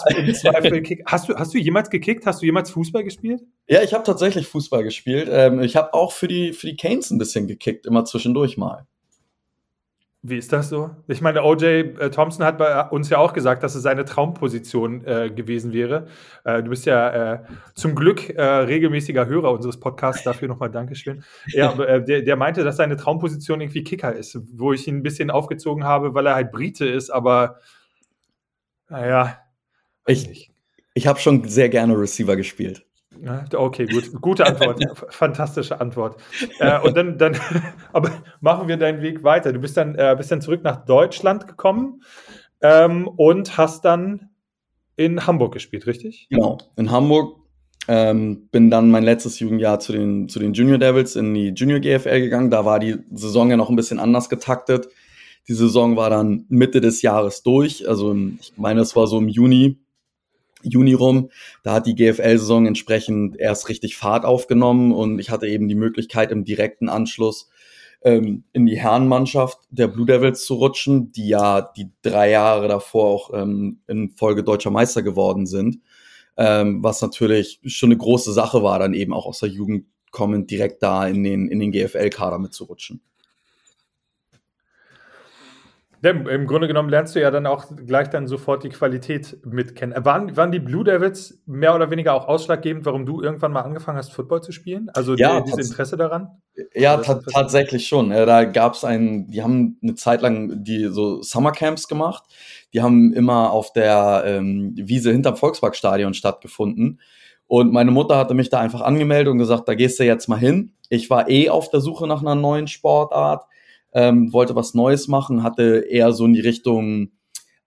Kick. 0.82 1.04
Hast, 1.06 1.30
du, 1.30 1.36
hast 1.36 1.54
du 1.54 1.60
jemals 1.60 1.92
gekickt? 1.92 2.26
Hast 2.26 2.42
du 2.42 2.48
jemals 2.48 2.72
Fußball 2.72 3.04
gespielt? 3.04 3.44
Ja, 3.68 3.84
ich 3.84 3.94
habe 3.94 4.04
tatsächlich 4.04 4.48
Fußball 4.48 4.84
gespielt. 4.84 5.30
Ähm, 5.32 5.62
ich 5.62 5.76
habe 5.76 5.94
auch 5.94 6.12
für 6.12 6.28
die, 6.28 6.54
für 6.54 6.66
die 6.66 6.76
Canes 6.76 7.12
ein 7.12 7.20
bisschen 7.20 7.46
gekickt, 7.46 7.86
immer 7.86 8.04
zwischendurch 8.04 8.58
mal. 8.58 8.88
Wie 10.24 10.38
ist 10.38 10.54
das 10.54 10.70
so? 10.70 10.92
Ich 11.08 11.22
meine, 11.22 11.44
OJ 11.44 11.64
äh, 11.64 12.12
Thompson 12.12 12.46
hat 12.46 12.60
bei 12.60 12.84
uns 12.90 13.10
ja 13.10 13.18
auch 13.18 13.34
gesagt, 13.34 13.64
dass 13.64 13.74
es 13.74 13.82
seine 13.82 14.06
Traumposition 14.06 15.04
äh, 15.04 15.32
gewesen 15.32 15.74
wäre. 15.74 16.06
Äh, 16.44 16.62
du 16.62 16.70
bist 16.70 16.86
ja 16.86 17.34
äh, 17.34 17.40
zum 17.74 17.96
Glück 17.96 18.30
äh, 18.30 18.44
regelmäßiger 18.44 19.26
Hörer 19.26 19.52
unseres 19.52 19.80
Podcasts, 19.80 20.24
dafür 20.24 20.48
nochmal 20.48 20.70
Dankeschön. 20.70 21.24
Ja, 21.48 21.74
äh, 21.74 22.06
der, 22.06 22.22
der, 22.22 22.36
meinte, 22.36 22.64
dass 22.64 22.78
seine 22.78 22.98
Traumposition 22.98 23.62
irgendwie 23.62 23.84
Kicker 23.84 24.14
ist, 24.14 24.38
wo 24.54 24.74
ich 24.74 24.88
ihn 24.88 24.98
ein 24.98 25.04
bisschen 25.04 25.32
aufgezogen 25.32 25.86
habe, 25.86 26.14
weil 26.14 26.28
er 26.28 26.36
halt 26.36 26.52
Brite 26.52 26.86
ist, 26.86 27.10
aber 27.10 27.58
naja. 28.90 29.40
Ich, 30.06 30.52
ich 30.94 31.08
habe 31.08 31.20
schon 31.20 31.48
sehr 31.48 31.70
gerne 31.70 31.98
Receiver 31.98 32.36
gespielt. 32.36 32.86
Okay, 33.54 33.86
gut. 33.86 34.12
Gute 34.22 34.46
Antwort. 34.46 34.82
Fantastische 35.10 35.80
Antwort. 35.80 36.18
Äh, 36.60 36.80
und 36.80 36.96
dann, 36.96 37.18
dann 37.18 37.38
aber 37.94 38.10
machen 38.40 38.68
wir 38.68 38.78
deinen 38.78 39.02
Weg 39.02 39.24
weiter. 39.24 39.54
Du 39.54 39.60
bist 39.60 39.78
dann, 39.78 39.96
äh, 39.96 40.16
bist 40.18 40.32
dann 40.32 40.42
zurück 40.42 40.64
nach 40.64 40.86
Deutschland 40.86 41.48
gekommen 41.48 42.02
ähm, 42.62 43.08
und 43.08 43.58
hast 43.58 43.86
dann 43.86 44.30
in 44.96 45.28
Hamburg 45.28 45.54
gespielt, 45.54 45.88
richtig? 45.88 46.28
Genau, 46.30 46.58
in 46.76 46.92
Hamburg. 46.92 47.38
Ähm, 47.88 48.48
bin 48.52 48.70
dann 48.70 48.92
mein 48.92 49.04
letztes 49.04 49.40
Jugendjahr 49.40 49.80
zu 49.80 49.92
den, 49.92 50.30
zu 50.30 50.38
den 50.38 50.54
Junior 50.54 50.78
Devils 50.78 51.16
in 51.16 51.34
die 51.34 51.50
Junior 51.50 51.80
GFL 51.80 52.22
gegangen. 52.22 52.52
Da 52.52 52.64
war 52.64 52.80
die 52.80 52.98
Saison 53.12 53.50
ja 53.50 53.58
noch 53.58 53.70
ein 53.70 53.76
bisschen 53.76 54.00
anders 54.00 54.30
getaktet. 54.30 54.88
Die 55.48 55.54
Saison 55.54 55.98
war 55.98 56.12
dann 56.12 56.46
Mitte 56.48 56.80
des 56.80 57.02
Jahres 57.02 57.42
durch. 57.42 57.90
Also 57.90 58.16
ich 58.40 58.54
meine, 58.56 58.82
es 58.82 58.96
war 58.96 59.08
so 59.08 59.18
im 59.18 59.28
Juni 59.28 59.81
Juni 60.64 60.94
rum. 60.94 61.30
Da 61.64 61.74
hat 61.74 61.88
die 61.88 61.96
GFL-Saison 61.96 62.66
entsprechend 62.66 63.38
erst 63.40 63.70
richtig 63.70 63.98
Fahrt 63.98 64.26
aufgenommen 64.26 64.92
und 64.92 65.20
ich 65.20 65.30
hatte 65.30 65.48
eben 65.48 65.68
die 65.68 65.76
Möglichkeit 65.76 66.32
im 66.32 66.46
direkten 66.46 66.90
Anschluss 66.90 67.50
ähm, 68.04 68.44
in 68.54 68.66
die 68.66 68.80
Herrenmannschaft 68.80 69.60
der 69.70 69.88
Blue 69.88 70.06
Devils 70.06 70.46
zu 70.46 70.56
rutschen, 70.56 71.12
die 71.12 71.28
ja 71.28 71.62
die 71.62 71.90
drei 72.02 72.32
Jahre 72.32 72.68
davor 72.68 73.06
auch 73.08 73.34
ähm, 73.34 73.80
in 73.88 74.10
Folge 74.10 74.44
deutscher 74.44 74.72
Meister 74.72 75.04
geworden 75.04 75.46
sind. 75.46 75.80
Ähm, 76.38 76.84
was 76.84 77.02
natürlich 77.02 77.60
schon 77.66 77.90
eine 77.90 77.98
große 77.98 78.34
Sache 78.34 78.64
war, 78.64 78.80
dann 78.80 78.94
eben 78.94 79.14
auch 79.14 79.26
aus 79.26 79.40
der 79.40 79.50
Jugend 79.50 79.86
kommend 80.12 80.50
direkt 80.50 80.82
da 80.84 81.08
in 81.08 81.24
den, 81.24 81.48
in 81.48 81.60
den 81.60 81.72
GFL-Kader 81.72 82.40
mitzurutschen. 82.40 83.02
Ja, 86.04 86.10
Im 86.12 86.48
Grunde 86.48 86.68
genommen 86.68 86.90
lernst 86.90 87.16
du 87.16 87.22
ja 87.22 87.30
dann 87.30 87.46
auch 87.46 87.66
gleich 87.86 88.10
dann 88.10 88.28
sofort 88.28 88.64
die 88.64 88.70
Qualität 88.70 89.38
mit 89.46 89.76
kennen. 89.76 89.94
Waren, 90.04 90.36
waren 90.36 90.52
die 90.52 90.60
Blue 90.60 90.84
Devils 90.84 91.44
mehr 91.46 91.76
oder 91.76 91.92
weniger 91.92 92.16
auch 92.16 92.28
ausschlaggebend, 92.28 92.86
warum 92.86 93.06
du 93.06 93.22
irgendwann 93.22 93.52
mal 93.52 93.62
angefangen 93.62 94.00
hast, 94.00 94.12
Football 94.12 94.42
zu 94.42 94.52
spielen? 94.52 94.90
Also 94.94 95.16
ja, 95.16 95.42
die, 95.42 95.52
dieses 95.52 95.70
Interesse 95.70 95.98
daran? 95.98 96.42
Ja, 96.74 96.98
tatsächlich 96.98 97.88
schon. 97.88 98.10
Da 98.10 98.46
gab 98.46 98.74
es 98.74 98.84
einen, 98.84 99.28
die 99.28 99.44
haben 99.44 99.78
eine 99.84 99.94
Zeit 99.94 100.24
lang 100.24 100.64
die 100.64 100.88
so 100.88 101.22
Summercamps 101.22 101.88
gemacht. 101.88 102.24
Die 102.74 102.82
haben 102.82 103.14
immer 103.14 103.52
auf 103.52 103.72
der 103.72 104.24
ähm, 104.26 104.74
Wiese 104.76 105.12
hinterm 105.12 105.38
Volksparkstadion 105.38 106.16
stattgefunden. 106.16 107.00
Und 107.46 107.72
meine 107.74 107.92
Mutter 107.92 108.18
hatte 108.18 108.34
mich 108.34 108.50
da 108.50 108.60
einfach 108.60 108.82
angemeldet 108.82 109.32
und 109.32 109.38
gesagt, 109.38 109.68
da 109.68 109.76
gehst 109.76 110.00
du 110.00 110.04
jetzt 110.04 110.28
mal 110.30 110.40
hin. 110.40 110.72
Ich 110.90 111.12
war 111.12 111.30
eh 111.30 111.50
auf 111.50 111.70
der 111.70 111.82
Suche 111.82 112.08
nach 112.08 112.22
einer 112.22 112.34
neuen 112.34 112.68
Sportart 112.68 113.46
ähm, 113.94 114.32
wollte 114.34 114.56
was 114.56 114.74
Neues 114.74 115.08
machen, 115.08 115.44
hatte 115.44 115.86
eher 115.90 116.12
so 116.14 116.26
in 116.26 116.34
die 116.34 116.42
Richtung 116.42 117.12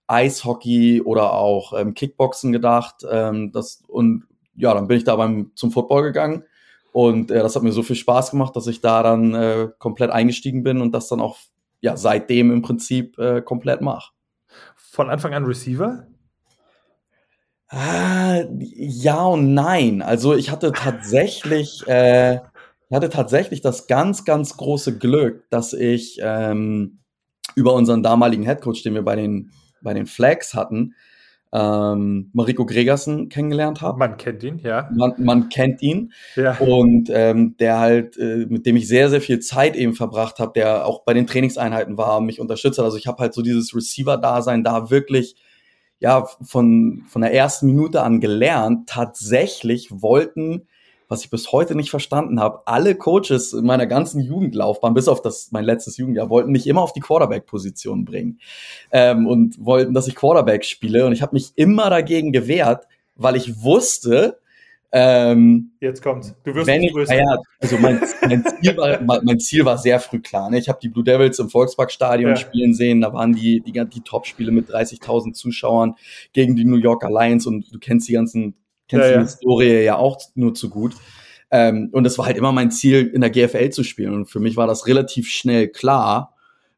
Eishockey 0.07 1.01
oder 1.01 1.33
auch 1.33 1.73
ähm, 1.77 1.93
Kickboxen 1.93 2.51
gedacht. 2.51 3.05
Ähm, 3.09 3.51
das, 3.51 3.83
und 3.87 4.25
ja, 4.55 4.73
dann 4.73 4.87
bin 4.87 4.97
ich 4.97 5.03
da 5.03 5.15
beim, 5.15 5.51
zum 5.55 5.71
Football 5.71 6.03
gegangen. 6.03 6.43
Und 6.91 7.29
äh, 7.31 7.41
das 7.41 7.55
hat 7.55 7.63
mir 7.63 7.71
so 7.71 7.83
viel 7.83 7.95
Spaß 7.95 8.31
gemacht, 8.31 8.55
dass 8.55 8.67
ich 8.67 8.81
da 8.81 9.03
dann 9.03 9.33
äh, 9.33 9.67
komplett 9.79 10.11
eingestiegen 10.11 10.63
bin 10.63 10.81
und 10.81 10.93
das 10.93 11.07
dann 11.09 11.19
auch 11.19 11.37
ja, 11.81 11.97
seitdem 11.97 12.51
im 12.51 12.61
Prinzip 12.61 13.17
äh, 13.19 13.41
komplett 13.41 13.81
mache. 13.81 14.11
Von 14.75 15.09
Anfang 15.09 15.33
an 15.33 15.45
Receiver? 15.45 16.07
Ah, 17.67 18.43
ja 18.59 19.25
und 19.25 19.53
nein. 19.53 20.01
Also 20.01 20.35
ich 20.35 20.51
hatte 20.51 20.71
tatsächlich 20.71 21.85
äh, 21.87 22.39
Ich 22.89 22.95
hatte 22.95 23.09
tatsächlich 23.09 23.61
das 23.61 23.87
ganz, 23.87 24.25
ganz 24.25 24.57
große 24.57 24.97
Glück, 24.97 25.49
dass 25.49 25.73
ich 25.73 26.19
ähm, 26.21 26.99
über 27.55 27.73
unseren 27.73 28.03
damaligen 28.03 28.43
Headcoach, 28.43 28.83
den 28.83 28.93
wir 28.93 29.03
bei 29.03 29.15
den, 29.15 29.51
bei 29.81 29.93
den 29.93 30.05
Flags 30.05 30.53
hatten, 30.53 30.93
ähm, 31.53 32.29
Mariko 32.33 32.65
Gregersen 32.65 33.29
kennengelernt 33.29 33.81
habe. 33.81 33.97
Man 33.97 34.17
kennt 34.17 34.43
ihn, 34.43 34.59
ja. 34.59 34.89
Man, 34.93 35.13
man 35.17 35.49
kennt 35.49 35.81
ihn. 35.81 36.11
Ja. 36.35 36.57
Und 36.57 37.09
ähm, 37.11 37.55
der 37.57 37.79
halt, 37.79 38.17
äh, 38.17 38.45
mit 38.49 38.65
dem 38.65 38.75
ich 38.75 38.87
sehr, 38.87 39.09
sehr 39.09 39.21
viel 39.21 39.39
Zeit 39.39 39.75
eben 39.75 39.93
verbracht 39.93 40.39
habe, 40.39 40.51
der 40.53 40.85
auch 40.85 41.03
bei 41.05 41.13
den 41.13 41.27
Trainingseinheiten 41.27 41.97
war, 41.97 42.19
mich 42.19 42.41
unterstützt 42.41 42.77
hat. 42.77 42.85
Also 42.85 42.97
ich 42.97 43.07
habe 43.07 43.19
halt 43.19 43.33
so 43.33 43.41
dieses 43.41 43.73
Receiver-Dasein 43.73 44.63
da 44.63 44.89
wirklich 44.89 45.35
ja 45.99 46.25
von, 46.41 47.03
von 47.07 47.21
der 47.21 47.33
ersten 47.33 47.67
Minute 47.67 48.03
an 48.03 48.19
gelernt. 48.19 48.89
Tatsächlich 48.89 49.89
wollten 49.91 50.67
was 51.07 51.23
ich 51.23 51.29
bis 51.29 51.51
heute 51.51 51.75
nicht 51.75 51.89
verstanden 51.89 52.39
habe. 52.39 52.61
Alle 52.65 52.95
Coaches 52.95 53.53
in 53.53 53.65
meiner 53.65 53.87
ganzen 53.87 54.21
Jugendlaufbahn, 54.21 54.93
bis 54.93 55.07
auf 55.07 55.21
das 55.21 55.51
mein 55.51 55.65
letztes 55.65 55.97
Jugendjahr, 55.97 56.29
wollten 56.29 56.51
mich 56.51 56.67
immer 56.67 56.81
auf 56.81 56.93
die 56.93 56.99
Quarterback-Position 56.99 58.05
bringen 58.05 58.39
ähm, 58.91 59.27
und 59.27 59.63
wollten, 59.63 59.93
dass 59.93 60.07
ich 60.07 60.15
Quarterback 60.15 60.65
spiele. 60.65 61.05
Und 61.05 61.13
ich 61.13 61.21
habe 61.21 61.35
mich 61.35 61.51
immer 61.55 61.89
dagegen 61.89 62.31
gewehrt, 62.31 62.85
weil 63.15 63.35
ich 63.35 63.63
wusste, 63.63 64.39
ähm, 64.97 65.71
Jetzt 65.81 66.01
kommt's. 66.01 66.33
Du 66.45 66.55
wirst 66.55 66.67
wenn 66.67 66.81
ich, 66.81 66.93
ja, 66.93 67.37
also 67.59 67.77
mein, 67.79 67.99
mein, 68.21 68.45
Ziel 68.45 68.77
war, 68.77 69.21
mein 69.23 69.39
Ziel 69.41 69.65
war 69.65 69.77
sehr 69.77 69.99
früh 69.99 70.21
klar. 70.21 70.49
Ne? 70.49 70.57
Ich 70.57 70.69
habe 70.69 70.79
die 70.81 70.87
Blue 70.87 71.03
Devils 71.03 71.37
im 71.39 71.49
Volksparkstadion 71.49 72.29
ja. 72.29 72.35
spielen 72.37 72.73
sehen. 72.73 73.01
Da 73.01 73.11
waren 73.11 73.33
die, 73.33 73.59
die, 73.59 73.73
die 73.73 74.01
Top-Spiele 74.01 74.53
mit 74.53 74.69
30.000 74.69 75.33
Zuschauern 75.33 75.95
gegen 76.31 76.55
die 76.55 76.63
New 76.63 76.77
Yorker 76.77 77.09
Lions 77.09 77.45
und 77.45 77.73
du 77.73 77.77
kennst 77.77 78.07
die 78.07 78.13
ganzen 78.13 78.55
kennst 78.87 79.05
ja, 79.05 79.11
die 79.11 79.15
ja. 79.15 79.21
Historie 79.21 79.83
ja 79.83 79.97
auch 79.97 80.19
nur 80.35 80.53
zu 80.53 80.69
gut. 80.69 80.95
Ähm, 81.51 81.89
und 81.91 82.05
es 82.05 82.17
war 82.17 82.25
halt 82.25 82.37
immer 82.37 82.51
mein 82.51 82.71
Ziel, 82.71 83.07
in 83.13 83.21
der 83.21 83.29
GFL 83.29 83.69
zu 83.69 83.83
spielen. 83.83 84.13
Und 84.13 84.25
für 84.25 84.39
mich 84.39 84.57
war 84.57 84.67
das 84.67 84.87
relativ 84.87 85.29
schnell 85.29 85.69
klar, 85.69 86.35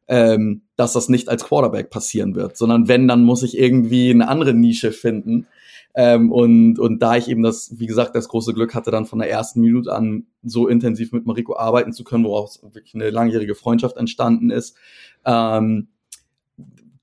ähm, 0.08 0.62
dass 0.76 0.92
das 0.92 1.08
nicht 1.08 1.28
als 1.28 1.44
Quarterback 1.44 1.90
passieren 1.90 2.34
wird, 2.34 2.56
sondern 2.56 2.88
wenn, 2.88 3.08
dann 3.08 3.24
muss 3.24 3.42
ich 3.42 3.58
irgendwie 3.58 4.10
eine 4.10 4.28
andere 4.28 4.54
Nische 4.54 4.92
finden. 4.92 5.46
Ähm, 5.94 6.32
und, 6.32 6.78
und 6.78 7.02
da 7.02 7.16
ich 7.16 7.28
eben 7.28 7.42
das, 7.42 7.78
wie 7.78 7.86
gesagt, 7.86 8.14
das 8.14 8.28
große 8.28 8.54
Glück 8.54 8.74
hatte, 8.74 8.90
dann 8.90 9.06
von 9.06 9.18
der 9.18 9.30
ersten 9.30 9.60
Minute 9.60 9.92
an 9.92 10.26
so 10.42 10.68
intensiv 10.68 11.12
mit 11.12 11.26
Mariko 11.26 11.56
arbeiten 11.56 11.92
zu 11.92 12.04
können, 12.04 12.24
woraus 12.24 12.62
wirklich 12.62 12.94
eine 12.94 13.10
langjährige 13.10 13.54
Freundschaft 13.54 13.96
entstanden 13.96 14.50
ist, 14.50 14.76
ähm, 15.24 15.88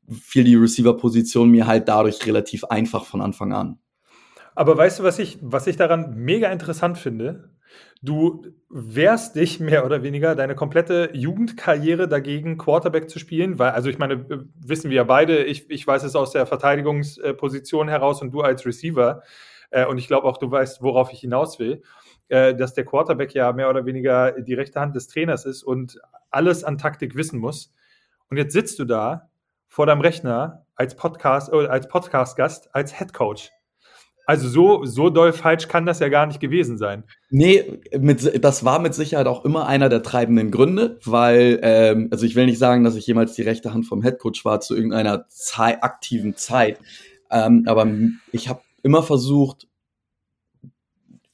fiel 0.10 0.44
die 0.44 0.56
Receiver-Position 0.56 1.50
mir 1.50 1.68
halt 1.68 1.88
dadurch 1.90 2.26
relativ 2.26 2.64
einfach 2.66 3.06
von 3.06 3.22
Anfang 3.22 3.54
an. 3.54 3.80
Aber 4.56 4.78
weißt 4.78 5.00
du, 5.00 5.04
was 5.04 5.20
ich, 5.20 5.38
was 5.42 5.68
ich 5.68 5.76
daran 5.76 6.16
mega 6.16 6.50
interessant 6.50 6.98
finde? 6.98 7.50
Du 8.02 8.46
wehrst 8.70 9.36
dich 9.36 9.60
mehr 9.60 9.86
oder 9.86 10.02
weniger 10.02 10.36
deine 10.36 10.56
komplette 10.56 11.10
Jugendkarriere 11.14 12.08
dagegen, 12.08 12.58
Quarterback 12.58 13.10
zu 13.10 13.20
spielen, 13.20 13.60
weil, 13.60 13.72
also 13.72 13.90
ich 13.90 13.98
meine, 13.98 14.48
wissen 14.56 14.90
wir 14.90 14.98
ja 14.98 15.04
beide, 15.04 15.44
ich, 15.44 15.70
ich 15.70 15.86
weiß 15.86 16.04
es 16.04 16.16
aus 16.16 16.32
der 16.32 16.46
Verteidigungsposition 16.46 17.90
heraus 17.90 18.22
und 18.22 18.32
du 18.32 18.42
als 18.42 18.66
Receiver. 18.66 19.22
Äh, 19.72 19.86
und 19.86 19.98
ich 19.98 20.08
glaube 20.08 20.28
auch, 20.28 20.38
du 20.38 20.50
weißt, 20.50 20.82
worauf 20.82 21.12
ich 21.12 21.20
hinaus 21.20 21.60
will, 21.60 21.84
äh, 22.30 22.56
dass 22.56 22.74
der 22.74 22.86
Quarterback 22.86 23.34
ja 23.34 23.52
mehr 23.52 23.70
oder 23.70 23.86
weniger 23.86 24.32
die 24.32 24.54
rechte 24.54 24.80
Hand 24.80 24.96
des 24.96 25.08
Trainers 25.08 25.46
ist 25.46 25.64
und 25.64 26.00
alles 26.32 26.64
an 26.64 26.78
Taktik 26.78 27.16
wissen 27.16 27.40
muss. 27.40 27.74
Und 28.30 28.38
jetzt 28.38 28.54
sitzt 28.54 28.80
du 28.80 28.86
da 28.86 29.30
vor 29.68 29.86
deinem 29.86 30.02
Rechner 30.02 30.66
als 30.76 30.96
Podcast, 30.96 31.52
äh, 31.52 31.68
als 31.68 31.88
Podcast-Gast, 31.88 32.74
als 32.74 32.98
Head 32.98 33.14
Coach. 33.14 33.52
Also 34.26 34.50
so, 34.50 34.86
so 34.86 35.10
doll 35.10 35.34
falsch 35.34 35.68
kann 35.68 35.86
das 35.86 36.00
ja 36.00 36.10
gar 36.10 36.26
nicht 36.26 36.40
gewesen 36.40 36.78
sein. 36.78 37.04
Nee, 37.30 37.80
mit, 37.98 38.44
das 38.44 38.66
war 38.66 38.80
mit 38.80 38.94
Sicherheit 38.94 39.28
auch 39.28 39.46
immer 39.46 39.68
einer 39.68 39.90
der 39.90 40.02
treibenden 40.02 40.52
Gründe, 40.52 41.00
weil, 41.06 41.60
ähm, 41.62 42.08
also 42.12 42.26
ich 42.26 42.36
will 42.36 42.46
nicht 42.46 42.58
sagen, 42.58 42.84
dass 42.84 42.96
ich 42.96 43.06
jemals 43.06 43.34
die 43.34 43.44
rechte 43.44 43.74
Hand 43.74 43.86
vom 43.86 44.02
Headcoach 44.02 44.44
war 44.44 44.62
zu 44.62 44.76
irgendeiner 44.76 45.26
Zei 45.30 45.82
aktiven 45.82 46.36
Zeit, 46.36 46.80
ähm, 47.30 47.64
aber 47.68 47.88
ich 48.32 48.50
habe 48.50 48.62
immer 48.82 49.04
versucht, 49.04 49.68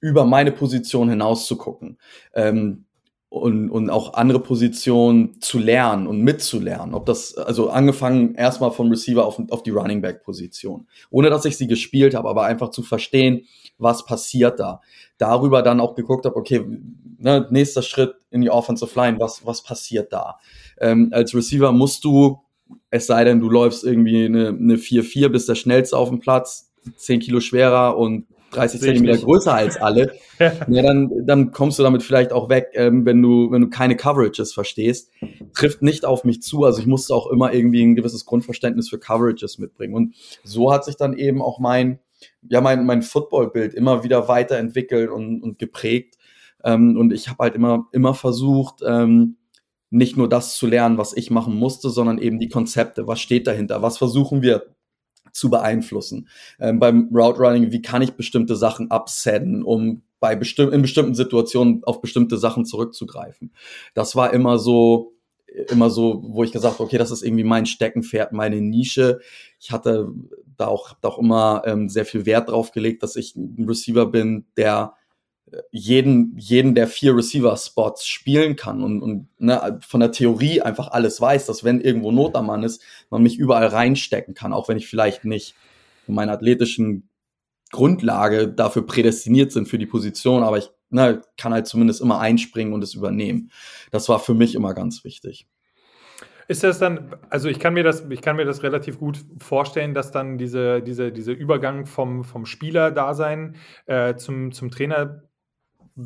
über 0.02 0.26
meine 0.26 0.52
Position 0.52 1.10
hinaus 1.10 1.46
zu 1.46 1.58
gucken. 1.58 1.98
Ähm, 2.34 2.86
und, 3.32 3.70
und 3.70 3.90
auch 3.90 4.16
andere 4.16 4.42
Positionen 4.42 5.40
zu 5.40 5.58
lernen 5.58 6.06
und 6.06 6.20
mitzulernen. 6.20 6.94
Ob 6.94 7.06
das, 7.06 7.38
also 7.38 7.70
angefangen 7.70 8.36
erstmal 8.36 8.72
vom 8.72 8.90
Receiver 8.90 9.26
auf, 9.26 9.42
auf 9.52 9.64
die 9.64 9.70
Running 9.70 10.02
Back 10.02 10.22
Position. 10.22 10.86
Ohne 11.12 11.30
dass 11.30 11.46
ich 11.46 11.56
sie 11.56 11.68
gespielt 11.68 12.14
habe, 12.14 12.28
aber 12.28 12.44
einfach 12.44 12.72
zu 12.72 12.84
verstehen, 12.84 13.46
was 13.78 14.04
passiert 14.04 14.60
da. 14.60 14.82
Darüber 15.18 15.62
dann 15.62 15.80
auch 15.80 15.96
geguckt 15.96 16.26
habe, 16.26 16.36
okay, 16.36 16.66
ne, 17.20 17.48
nächster 17.50 17.84
Schritt 17.84 18.16
in 18.32 18.42
die 18.42 18.50
Offensive 18.50 19.00
Line, 19.00 19.18
was, 19.18 19.46
was 19.46 19.64
passiert 19.64 20.12
da? 20.12 20.38
Ähm, 20.82 21.08
als 21.14 21.34
Receiver 21.34 21.72
musst 21.72 22.04
du, 22.04 22.42
es 22.90 23.08
sei 23.08 23.24
denn, 23.24 23.40
du 23.40 23.50
läufst 23.50 23.86
irgendwie 23.86 24.26
eine, 24.26 24.50
eine 24.50 24.76
4-4, 24.76 25.30
bist 25.30 25.48
der 25.48 25.56
schnellste 25.56 25.98
auf 25.98 26.10
dem 26.10 26.20
Platz, 26.20 26.70
10 26.98 27.22
Kilo 27.22 27.40
schwerer 27.40 27.98
und 27.98 28.26
30 28.52 28.82
Zentimeter 28.82 29.18
größer 29.18 29.54
als 29.54 29.78
alle, 29.78 30.14
ja. 30.40 30.54
ja, 30.68 30.82
dann, 30.84 31.26
dann 31.26 31.52
kommst 31.52 31.80
du 31.80 31.84
damit 31.84 32.04
vielleicht 32.04 32.32
auch 32.32 32.50
weg, 32.50 32.70
ähm, 32.74 33.06
wenn 33.06 33.22
du, 33.22 33.52
wenn 33.52 33.62
du 33.62 33.70
keine 33.70 33.96
Coverages 33.96 34.54
verstehst. 34.54 35.12
Trifft 35.54 35.82
nicht 35.82 36.06
auf 36.06 36.24
mich 36.24 36.42
zu. 36.42 36.64
Also 36.64 36.80
ich 36.80 36.88
musste 36.88 37.16
auch 37.16 37.28
immer 37.28 37.54
irgendwie 37.54 37.84
ein 37.84 37.96
gewisses 37.96 38.26
Grundverständnis 38.26 38.90
für 38.90 39.00
Coverages 39.00 39.58
mitbringen. 39.58 39.94
Und 39.94 40.16
so 40.44 40.72
hat 40.72 40.86
sich 40.86 40.98
dann 40.98 41.18
eben 41.18 41.42
auch 41.42 41.60
mein, 41.60 42.00
ja, 42.48 42.62
mein, 42.62 42.86
mein 42.86 43.02
Footballbild 43.02 43.74
immer 43.74 44.04
wieder 44.04 44.28
weiterentwickelt 44.28 45.10
und, 45.10 45.42
und 45.42 45.60
geprägt. 45.60 46.18
Ähm, 46.64 46.98
und 46.98 47.14
ich 47.14 47.30
habe 47.30 47.44
halt 47.44 47.56
immer, 47.56 47.88
immer 47.92 48.14
versucht, 48.14 48.82
ähm, 48.86 49.38
nicht 49.90 50.16
nur 50.16 50.30
das 50.30 50.56
zu 50.56 50.68
lernen, 50.68 50.98
was 50.98 51.16
ich 51.16 51.32
machen 51.32 51.56
musste, 51.56 51.90
sondern 51.90 52.18
eben 52.18 52.40
die 52.40 52.50
Konzepte. 52.50 53.08
Was 53.08 53.20
steht 53.20 53.46
dahinter? 53.46 53.82
Was 53.82 53.98
versuchen 53.98 54.42
wir 54.42 54.74
zu 55.34 55.50
beeinflussen. 55.50 56.28
Ähm, 56.60 56.80
beim 56.80 57.10
Route 57.14 57.40
Running, 57.40 57.72
wie 57.72 57.82
kann 57.82 58.02
ich 58.02 58.14
bestimmte 58.14 58.56
Sachen 58.56 58.90
upsetten, 58.92 59.64
um 59.64 60.04
bei 60.20 60.36
bestimm 60.36 60.72
in 60.72 60.82
bestimmten 60.82 61.16
Situationen 61.16 61.84
auf 61.84 62.00
bestimmte 62.00 62.38
Sachen 62.38 62.64
zurückzugreifen. 62.64 63.52
Das 63.96 64.16
war 64.16 64.34
immer 64.34 64.60
so, 64.60 65.14
immer 65.70 65.90
so, 65.90 66.24
wo 66.26 66.44
ich 66.44 66.52
gesagt 66.52 66.76
habe, 66.76 66.84
okay, 66.84 67.00
das 67.00 67.12
ist 67.12 67.24
irgendwie 67.24 67.44
mein 67.44 67.66
Steckenpferd, 67.66 68.32
meine 68.32 68.62
Nische. 68.62 69.20
Ich 69.60 69.72
hatte 69.72 70.10
da 70.58 70.68
auch, 70.68 70.94
da 71.02 71.10
auch 71.10 71.18
immer 71.18 71.64
ähm, 71.66 71.90
sehr 71.90 72.06
viel 72.06 72.26
Wert 72.26 72.50
drauf 72.50 72.72
gelegt, 72.72 73.02
dass 73.04 73.16
ich 73.16 73.36
ein 73.36 73.66
Receiver 73.68 74.06
bin, 74.06 74.46
der 74.58 74.94
jeden, 75.72 76.38
jeden 76.38 76.76
der 76.76 76.88
vier 76.88 77.16
Receiver-Spots 77.16 78.06
spielen 78.08 78.56
kann 78.56 78.84
und, 78.84 79.02
und 79.02 79.28
ne, 79.40 79.80
von 79.86 80.00
der 80.00 80.12
Theorie 80.12 80.62
einfach 80.62 80.90
alles 80.92 81.20
weiß, 81.20 81.46
dass 81.46 81.64
wenn 81.64 81.82
irgendwo 81.82 82.12
Not 82.12 82.36
am 82.36 82.48
Mann 82.48 82.64
ist, 82.64 82.82
man 83.10 83.24
mich 83.24 83.38
überall 83.38 83.68
reinstecken 83.68 84.34
kann, 84.34 84.54
auch 84.54 84.70
wenn 84.70 84.78
ich 84.78 84.88
vielleicht 84.88 85.26
nicht 85.26 85.56
in 86.08 86.16
meiner 86.16 86.34
athletischen 86.34 87.10
Grundlage 87.72 88.48
dafür 88.48 88.86
prädestiniert 88.86 89.52
sind 89.52 89.68
für 89.68 89.78
die 89.78 89.86
Position, 89.86 90.44
aber 90.44 90.58
ich 90.58 90.70
ne, 90.90 91.22
kann 91.38 91.54
halt 91.54 91.68
zumindest 91.68 92.02
immer 92.02 92.20
einspringen 92.20 92.74
und 92.74 92.84
es 92.84 92.94
übernehmen. 92.94 93.52
Das 93.92 94.10
war 94.10 94.20
für 94.20 94.34
mich 94.34 94.56
immer 94.56 94.74
ganz 94.74 95.04
wichtig. 95.04 95.48
Ist 96.48 96.66
das 96.66 96.80
dann, 96.80 97.16
also 97.30 97.48
ich 97.48 97.60
kann 97.60 97.74
mir 97.74 97.84
das, 97.84 98.06
ich 98.10 98.22
kann 98.22 98.36
mir 98.36 98.44
das 98.44 98.62
relativ 98.62 99.00
gut 99.00 99.24
vorstellen, 99.40 99.94
dass 99.94 100.12
dann 100.12 100.38
diese, 100.38 100.82
diese, 100.82 101.14
diese 101.14 101.32
Übergang 101.32 101.86
vom, 101.86 102.26
vom 102.26 102.46
Spieler-Dasein 102.46 103.56
äh, 103.86 104.16
zum, 104.16 104.52
zum 104.52 104.70
Trainer 104.70 105.24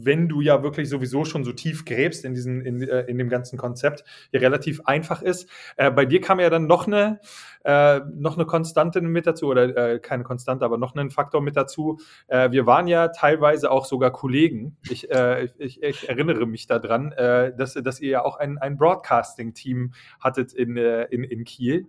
wenn 0.03 0.27
du 0.27 0.41
ja 0.41 0.63
wirklich 0.63 0.89
sowieso 0.89 1.25
schon 1.25 1.43
so 1.43 1.51
tief 1.51 1.85
gräbst 1.85 2.25
in, 2.25 2.33
diesen, 2.33 2.61
in, 2.61 2.81
äh, 2.81 3.01
in 3.01 3.17
dem 3.17 3.29
ganzen 3.29 3.57
Konzept, 3.57 4.03
ja 4.31 4.39
relativ 4.39 4.81
einfach 4.85 5.21
ist. 5.21 5.49
Äh, 5.77 5.91
bei 5.91 6.05
dir 6.05 6.21
kam 6.21 6.39
ja 6.39 6.49
dann 6.49 6.67
noch 6.67 6.87
eine, 6.87 7.19
äh, 7.63 8.01
noch 8.13 8.35
eine 8.35 8.45
Konstante 8.45 9.01
mit 9.01 9.27
dazu, 9.27 9.47
oder 9.47 9.93
äh, 9.93 9.99
keine 9.99 10.23
Konstante, 10.23 10.65
aber 10.65 10.77
noch 10.77 10.95
einen 10.95 11.09
Faktor 11.09 11.41
mit 11.41 11.55
dazu. 11.55 11.99
Äh, 12.27 12.51
wir 12.51 12.65
waren 12.65 12.87
ja 12.87 13.09
teilweise 13.09 13.71
auch 13.71 13.85
sogar 13.85 14.11
Kollegen. 14.11 14.77
Ich, 14.89 15.09
äh, 15.11 15.49
ich, 15.57 15.81
ich 15.81 16.09
erinnere 16.09 16.45
mich 16.45 16.67
daran, 16.67 17.13
dass, 17.15 17.73
dass 17.73 17.99
ihr 17.99 18.09
ja 18.09 18.25
auch 18.25 18.37
ein, 18.37 18.57
ein 18.57 18.77
Broadcasting-Team 18.77 19.93
hattet 20.19 20.53
in, 20.53 20.77
in, 20.77 21.23
in 21.23 21.43
Kiel, 21.43 21.87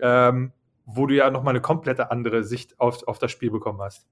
ähm, 0.00 0.52
wo 0.86 1.06
du 1.06 1.14
ja 1.14 1.30
nochmal 1.30 1.52
eine 1.52 1.60
komplette 1.60 2.10
andere 2.10 2.44
Sicht 2.44 2.78
auf, 2.80 3.06
auf 3.06 3.18
das 3.18 3.30
Spiel 3.30 3.50
bekommen 3.50 3.80
hast. 3.80 4.06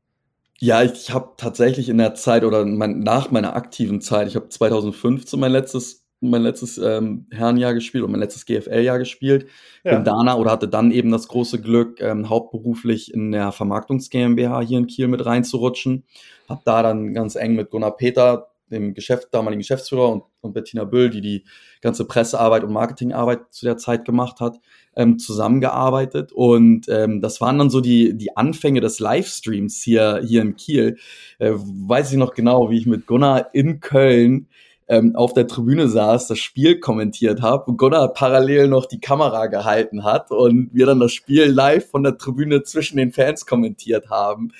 Ja, 0.62 0.80
ich 0.84 1.10
habe 1.10 1.32
tatsächlich 1.38 1.88
in 1.88 1.98
der 1.98 2.14
Zeit 2.14 2.44
oder 2.44 2.64
mein, 2.64 3.00
nach 3.00 3.32
meiner 3.32 3.56
aktiven 3.56 4.00
Zeit, 4.00 4.28
ich 4.28 4.36
habe 4.36 4.48
2015 4.48 5.40
mein 5.40 5.50
letztes 5.50 6.06
mein 6.20 6.42
letztes 6.42 6.78
ähm, 6.78 7.26
Herrenjahr 7.32 7.74
gespielt 7.74 8.04
und 8.04 8.12
mein 8.12 8.20
letztes 8.20 8.46
GFL-Jahr 8.46 9.00
gespielt. 9.00 9.48
Ja. 9.82 9.96
Bin 9.96 10.04
danach 10.04 10.36
oder 10.36 10.52
hatte 10.52 10.68
dann 10.68 10.92
eben 10.92 11.10
das 11.10 11.26
große 11.26 11.60
Glück, 11.60 12.00
ähm, 12.00 12.28
hauptberuflich 12.28 13.12
in 13.12 13.32
der 13.32 13.50
Vermarktungs 13.50 14.08
GmbH 14.08 14.60
hier 14.60 14.78
in 14.78 14.86
Kiel 14.86 15.08
mit 15.08 15.26
reinzurutschen. 15.26 16.04
Hab 16.48 16.64
da 16.64 16.84
dann 16.84 17.12
ganz 17.12 17.34
eng 17.34 17.56
mit 17.56 17.70
Gunnar 17.70 17.96
Peter, 17.96 18.52
dem 18.70 18.94
Geschäft, 18.94 19.34
damaligen 19.34 19.62
Geschäftsführer 19.62 20.10
und, 20.10 20.22
und 20.42 20.52
Bettina 20.52 20.84
Büll, 20.84 21.10
die 21.10 21.22
die 21.22 21.44
ganze 21.80 22.04
Pressearbeit 22.04 22.62
und 22.62 22.72
Marketingarbeit 22.72 23.52
zu 23.52 23.66
der 23.66 23.78
Zeit 23.78 24.04
gemacht 24.04 24.38
hat, 24.38 24.60
ähm, 24.96 25.18
zusammengearbeitet 25.18 26.32
und 26.32 26.86
ähm, 26.88 27.20
das 27.20 27.40
waren 27.40 27.58
dann 27.58 27.70
so 27.70 27.80
die, 27.80 28.16
die 28.16 28.36
Anfänge 28.36 28.80
des 28.80 28.98
Livestreams 28.98 29.82
hier, 29.82 30.22
hier 30.24 30.42
in 30.42 30.56
Kiel. 30.56 30.96
Äh, 31.38 31.52
weiß 31.54 32.12
ich 32.12 32.18
noch 32.18 32.34
genau, 32.34 32.70
wie 32.70 32.78
ich 32.78 32.86
mit 32.86 33.06
Gunnar 33.06 33.54
in 33.54 33.80
Köln 33.80 34.48
ähm, 34.88 35.16
auf 35.16 35.32
der 35.32 35.46
Tribüne 35.46 35.88
saß, 35.88 36.26
das 36.26 36.38
Spiel 36.38 36.78
kommentiert 36.78 37.40
habe 37.40 37.72
Gunnar 37.74 38.12
parallel 38.12 38.68
noch 38.68 38.84
die 38.84 39.00
Kamera 39.00 39.46
gehalten 39.46 40.04
hat 40.04 40.30
und 40.30 40.70
wir 40.74 40.84
dann 40.84 41.00
das 41.00 41.12
Spiel 41.12 41.46
live 41.46 41.88
von 41.88 42.02
der 42.02 42.18
Tribüne 42.18 42.62
zwischen 42.62 42.98
den 42.98 43.12
Fans 43.12 43.46
kommentiert 43.46 44.10
haben. 44.10 44.52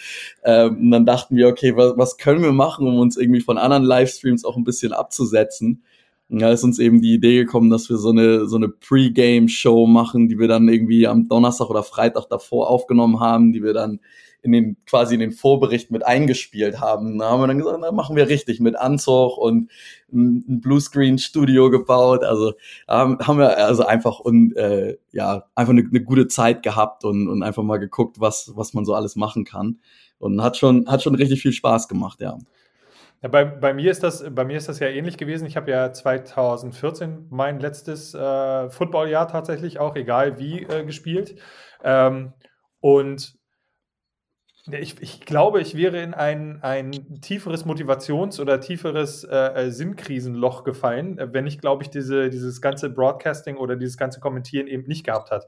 Ähm, 0.42 0.76
und 0.78 0.90
dann 0.90 1.04
dachten 1.06 1.36
wir, 1.36 1.48
okay, 1.48 1.76
was, 1.76 1.98
was 1.98 2.16
können 2.16 2.42
wir 2.42 2.52
machen, 2.52 2.86
um 2.86 2.98
uns 2.98 3.16
irgendwie 3.18 3.40
von 3.40 3.58
anderen 3.58 3.84
Livestreams 3.84 4.44
auch 4.44 4.56
ein 4.56 4.64
bisschen 4.64 4.92
abzusetzen? 4.94 5.82
Da 6.34 6.50
ist 6.50 6.64
uns 6.64 6.78
eben 6.78 7.02
die 7.02 7.12
Idee 7.12 7.44
gekommen, 7.44 7.68
dass 7.68 7.90
wir 7.90 7.98
so 7.98 8.08
eine, 8.08 8.46
so 8.46 8.56
eine 8.56 8.70
Pre-Game-Show 8.70 9.86
machen, 9.86 10.28
die 10.28 10.38
wir 10.38 10.48
dann 10.48 10.66
irgendwie 10.66 11.06
am 11.06 11.28
Donnerstag 11.28 11.68
oder 11.68 11.82
Freitag 11.82 12.26
davor 12.30 12.70
aufgenommen 12.70 13.20
haben, 13.20 13.52
die 13.52 13.62
wir 13.62 13.74
dann 13.74 14.00
in 14.40 14.52
den, 14.52 14.76
quasi 14.86 15.12
in 15.12 15.20
den 15.20 15.32
Vorbericht 15.32 15.90
mit 15.90 16.06
eingespielt 16.06 16.80
haben. 16.80 17.18
Da 17.18 17.28
haben 17.28 17.42
wir 17.42 17.48
dann 17.48 17.58
gesagt, 17.58 17.78
na, 17.82 17.92
machen 17.92 18.16
wir 18.16 18.30
richtig 18.30 18.60
mit 18.60 18.76
Anzug 18.76 19.36
und 19.36 19.70
ein, 20.10 20.44
ein 20.48 20.60
Bluescreen-Studio 20.62 21.68
gebaut. 21.68 22.24
Also 22.24 22.54
ähm, 22.88 23.18
haben 23.20 23.38
wir 23.38 23.58
also 23.58 23.84
einfach 23.84 24.18
und 24.18 24.56
äh, 24.56 24.96
ja, 25.12 25.44
einfach 25.54 25.72
eine, 25.72 25.82
eine 25.82 26.02
gute 26.02 26.28
Zeit 26.28 26.62
gehabt 26.62 27.04
und, 27.04 27.28
und 27.28 27.42
einfach 27.42 27.62
mal 27.62 27.76
geguckt, 27.76 28.20
was, 28.20 28.52
was 28.56 28.72
man 28.72 28.86
so 28.86 28.94
alles 28.94 29.16
machen 29.16 29.44
kann. 29.44 29.80
Und 30.18 30.42
hat 30.42 30.56
schon, 30.56 30.88
hat 30.88 31.02
schon 31.02 31.14
richtig 31.14 31.42
viel 31.42 31.52
Spaß 31.52 31.88
gemacht, 31.88 32.22
ja. 32.22 32.38
Ja, 33.22 33.28
bei, 33.28 33.44
bei, 33.44 33.72
mir 33.72 33.90
ist 33.90 34.02
das, 34.02 34.24
bei 34.34 34.44
mir 34.44 34.56
ist 34.56 34.68
das 34.68 34.80
ja 34.80 34.88
ähnlich 34.88 35.16
gewesen. 35.16 35.46
Ich 35.46 35.56
habe 35.56 35.70
ja 35.70 35.92
2014 35.92 37.28
mein 37.30 37.60
letztes 37.60 38.14
äh, 38.14 38.68
Footballjahr 38.68 39.28
tatsächlich 39.28 39.78
auch, 39.78 39.94
egal 39.94 40.38
wie, 40.40 40.64
äh, 40.64 40.84
gespielt. 40.84 41.36
Ähm, 41.84 42.32
und 42.80 43.38
ich, 44.72 45.00
ich, 45.00 45.20
glaube, 45.20 45.60
ich 45.60 45.76
wäre 45.76 46.02
in 46.02 46.14
ein, 46.14 46.62
ein 46.62 47.20
tieferes 47.20 47.64
Motivations- 47.64 48.40
oder 48.40 48.60
tieferes 48.60 49.22
äh, 49.24 49.36
äh 49.36 49.70
Sinnkrisenloch 49.70 50.64
gefallen, 50.64 51.18
wenn 51.32 51.46
ich, 51.46 51.60
glaube 51.60 51.84
ich, 51.84 51.90
diese, 51.90 52.28
dieses 52.28 52.60
ganze 52.60 52.90
Broadcasting 52.90 53.56
oder 53.56 53.76
dieses 53.76 53.96
ganze 53.96 54.18
Kommentieren 54.18 54.66
eben 54.66 54.84
nicht 54.88 55.04
gehabt 55.04 55.30
hat, 55.30 55.46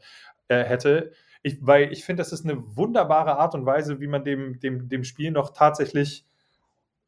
äh, 0.48 0.62
hätte. 0.62 1.12
Ich, 1.42 1.58
weil 1.60 1.92
ich 1.92 2.04
finde, 2.04 2.20
das 2.20 2.32
ist 2.32 2.44
eine 2.44 2.76
wunderbare 2.76 3.36
Art 3.38 3.54
und 3.54 3.66
Weise, 3.66 4.00
wie 4.00 4.08
man 4.08 4.24
dem, 4.24 4.60
dem, 4.60 4.88
dem 4.88 5.02
Spiel 5.04 5.32
noch 5.32 5.50
tatsächlich 5.50 6.24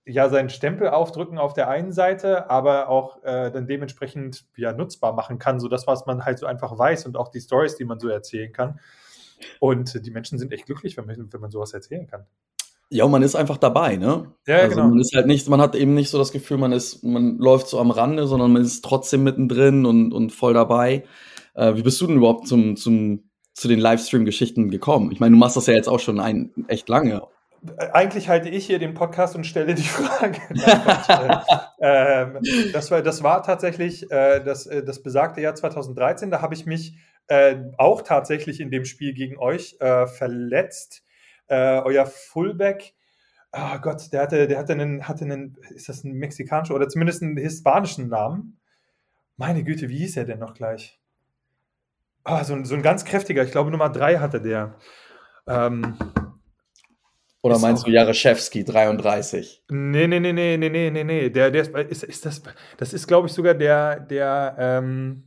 ja 0.07 0.29
seinen 0.29 0.49
Stempel 0.49 0.89
aufdrücken 0.89 1.37
auf 1.37 1.53
der 1.53 1.69
einen 1.69 1.93
Seite, 1.93 2.49
aber 2.49 2.89
auch 2.89 3.23
äh, 3.25 3.51
dann 3.51 3.67
dementsprechend 3.67 4.45
ja 4.57 4.73
nutzbar 4.73 5.13
machen 5.13 5.39
kann, 5.39 5.59
so 5.59 5.69
das, 5.69 5.87
was 5.87 6.07
man 6.07 6.25
halt 6.25 6.39
so 6.39 6.47
einfach 6.47 6.79
weiß 6.79 7.07
und 7.07 7.17
auch 7.17 7.29
die 7.29 7.41
Stories, 7.41 7.77
die 7.77 7.85
man 7.85 7.99
so 7.99 8.09
erzählen 8.09 8.53
kann. 8.53 8.79
Und 9.61 10.07
die 10.07 10.11
Menschen 10.11 10.39
sind 10.39 10.53
echt 10.53 10.67
glücklich, 10.67 10.97
wenn 10.97 11.07
man, 11.07 11.33
wenn 11.33 11.41
man 11.41 11.51
sowas 11.51 11.75
erzählen 11.75 12.07
kann. 12.07 12.25
Ja, 12.89 13.05
und 13.05 13.11
man 13.11 13.23
ist 13.23 13.35
einfach 13.35 13.59
dabei, 13.59 13.97
ne? 13.97 14.33
Ja, 14.47 14.59
also 14.59 14.77
genau. 14.77 14.89
Man 14.89 15.01
ist 15.01 15.15
halt 15.15 15.27
nicht, 15.27 15.49
man 15.49 15.61
hat 15.61 15.75
eben 15.75 15.95
nicht 15.95 16.09
so 16.09 16.19
das 16.19 16.31
Gefühl, 16.31 16.57
man 16.57 16.71
ist, 16.71 17.03
man 17.03 17.37
läuft 17.39 17.67
so 17.67 17.81
am 17.81 17.91
Rande, 17.91 18.29
sondern 18.29 18.53
man 18.53 18.63
ist 18.63 18.85
trotzdem 18.85 19.25
mittendrin 19.25 19.85
und, 19.87 20.13
und 20.13 20.31
voll 20.31 20.55
dabei. 20.55 21.05
Äh, 21.55 21.75
wie 21.75 21.83
bist 21.83 22.01
du 22.01 22.07
denn 22.07 22.19
überhaupt 22.19 22.47
zum, 22.47 22.77
zum, 22.77 23.29
zu 23.55 23.67
den 23.67 23.81
Livestream-Geschichten 23.81 24.71
gekommen? 24.71 25.11
Ich 25.11 25.19
meine, 25.19 25.33
du 25.33 25.39
machst 25.39 25.57
das 25.57 25.67
ja 25.67 25.75
jetzt 25.75 25.89
auch 25.89 25.99
schon 25.99 26.21
ein, 26.21 26.53
echt 26.69 26.89
lange 26.89 27.23
eigentlich 27.93 28.29
halte 28.29 28.49
ich 28.49 28.67
hier 28.67 28.79
den 28.79 28.95
Podcast 28.95 29.35
und 29.37 29.45
stelle 29.45 29.75
die 29.75 29.83
Frage. 29.83 30.41
ähm, 31.81 32.39
das, 32.73 32.91
war, 32.91 33.03
das 33.03 33.23
war 33.23 33.43
tatsächlich 33.43 34.11
äh, 34.11 34.43
das, 34.43 34.67
äh, 34.67 34.85
das 34.85 35.03
besagte 35.03 35.41
Jahr 35.41 35.55
2013. 35.55 36.31
Da 36.31 36.43
habe 36.43 36.55
ich 36.55 36.67
mich 36.67 36.97
äh, 37.29 37.57
auch 37.79 38.03
tatsächlich 38.03 38.61
in 38.61 38.71
dem 38.71 38.85
Spiel 38.85 39.15
gegen 39.15 39.39
euch 39.39 39.77
äh, 39.81 40.07
verletzt. 40.07 41.03
Äh, 41.49 41.81
euer 41.81 42.07
Fullback, 42.07 42.95
oh 43.53 43.79
Gott, 43.81 44.13
der 44.13 44.23
hatte, 44.23 44.49
der 44.49 44.59
hatte 44.59 44.73
einen, 44.73 45.07
hatte 45.07 45.25
einen, 45.25 45.57
ist 45.75 45.89
das 45.89 46.05
ein 46.05 46.13
mexikanischer 46.13 46.75
oder 46.75 46.89
zumindest 46.89 47.23
einen 47.23 47.37
hispanischen 47.37 48.09
Namen? 48.09 48.59
Meine 49.37 49.65
Güte, 49.65 49.89
wie 49.89 49.99
hieß 49.99 50.17
er 50.17 50.25
denn 50.25 50.39
noch 50.39 50.55
gleich? 50.55 51.01
Oh, 52.25 52.43
so, 52.43 52.55
ein, 52.55 52.65
so 52.65 52.75
ein 52.75 52.83
ganz 52.83 53.05
kräftiger, 53.05 53.45
ich 53.45 53.53
glaube 53.53 53.71
Nummer 53.71 53.91
drei 53.91 54.19
hatte 54.19 54.41
der. 54.41 54.75
Ähm, 55.47 55.97
oder 57.47 57.59
meinst 57.61 57.87
du 57.87 57.91
Jaroszewski, 57.93 58.65
33? 58.65 59.63
Nee, 59.69 60.09
nee, 60.09 60.19
nee, 60.19 60.33
nee, 60.33 60.57
nee, 60.57 60.69
nee, 60.69 60.91
nee, 60.91 61.05
nee. 61.05 61.31
Der, 61.31 61.53
der 61.53 61.89
ist, 61.89 62.03
ist 62.03 62.27
das, 62.27 62.43
das 62.77 62.93
ist, 62.93 63.07
glaube 63.07 63.29
ich, 63.29 63.33
sogar 63.33 63.55
der, 63.55 64.01
der, 64.01 64.57
ähm, 64.59 65.23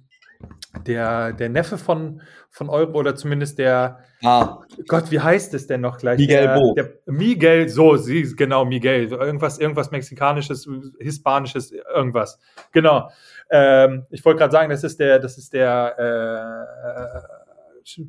der, 0.86 1.32
der 1.32 1.48
Neffe 1.48 1.78
von, 1.78 2.22
von 2.50 2.70
Euro 2.70 3.00
oder 3.00 3.16
zumindest 3.16 3.58
der. 3.58 4.00
Ah. 4.22 4.60
Gott, 4.90 5.12
wie 5.12 5.22
heißt 5.22 5.54
es 5.54 5.68
denn 5.68 5.80
noch 5.80 5.98
gleich? 5.98 6.20
Miguel 6.20 6.42
der, 6.42 6.56
Bo. 6.56 6.74
Der, 6.74 6.90
Miguel, 7.06 7.70
so, 7.70 7.96
sie, 7.96 8.36
genau, 8.36 8.66
Miguel. 8.66 9.08
Irgendwas, 9.08 9.58
irgendwas 9.58 9.92
Mexikanisches, 9.92 10.68
Hispanisches, 11.00 11.72
irgendwas. 11.72 12.38
Genau. 12.74 13.10
Ähm, 13.50 14.06
ich 14.10 14.26
wollte 14.26 14.40
gerade 14.40 14.52
sagen, 14.52 14.70
das 14.70 14.84
ist 14.84 15.00
der, 15.00 15.20
das 15.20 15.38
ist 15.38 15.54
der, 15.54 15.96
äh, 15.98 17.39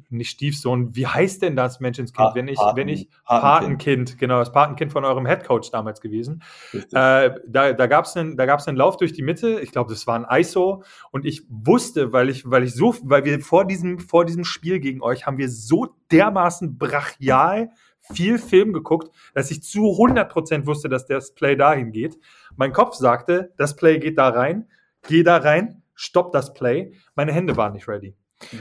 nicht 0.08 0.30
Stiefsohn, 0.30 0.94
wie 0.94 1.06
heißt 1.06 1.42
denn 1.42 1.56
das 1.56 1.80
Menschenskind, 1.80 2.34
wenn 2.34 2.48
ich, 2.48 2.58
Paten, 2.58 2.76
wenn 2.76 2.88
ich, 2.88 3.08
Patenkind. 3.24 4.18
Genau, 4.18 4.38
das 4.38 4.52
Patenkind 4.52 4.92
von 4.92 5.04
eurem 5.04 5.26
Headcoach 5.26 5.70
damals 5.70 6.00
gewesen. 6.00 6.42
Äh, 6.72 7.30
da 7.46 7.72
da 7.72 7.86
gab 7.86 8.04
es 8.04 8.16
einen, 8.16 8.38
einen 8.38 8.76
Lauf 8.76 8.96
durch 8.96 9.12
die 9.12 9.22
Mitte, 9.22 9.60
ich 9.60 9.72
glaube, 9.72 9.90
das 9.90 10.06
war 10.06 10.18
ein 10.18 10.40
ISO 10.40 10.82
und 11.10 11.24
ich 11.24 11.42
wusste, 11.48 12.12
weil 12.12 12.28
ich, 12.28 12.48
weil 12.48 12.64
ich 12.64 12.74
so, 12.74 12.94
weil 13.02 13.24
wir 13.24 13.40
vor 13.40 13.64
diesem, 13.64 13.98
vor 13.98 14.24
diesem 14.24 14.44
Spiel 14.44 14.80
gegen 14.80 15.02
euch 15.02 15.26
haben 15.26 15.38
wir 15.38 15.48
so 15.48 15.88
dermaßen 16.10 16.78
brachial 16.78 17.70
viel 18.00 18.38
Film 18.38 18.72
geguckt, 18.72 19.14
dass 19.34 19.50
ich 19.50 19.62
zu 19.62 19.80
100% 19.80 20.66
wusste, 20.66 20.88
dass 20.88 21.06
das 21.06 21.34
Play 21.34 21.56
dahin 21.56 21.92
geht. 21.92 22.18
Mein 22.56 22.72
Kopf 22.72 22.94
sagte, 22.94 23.52
das 23.56 23.76
Play 23.76 23.98
geht 23.98 24.18
da 24.18 24.28
rein, 24.28 24.68
geh 25.06 25.22
da 25.22 25.36
rein, 25.36 25.82
stopp 25.94 26.32
das 26.32 26.54
Play. 26.54 26.92
Meine 27.14 27.32
Hände 27.32 27.56
waren 27.56 27.72
nicht 27.72 27.88
ready. 27.88 28.16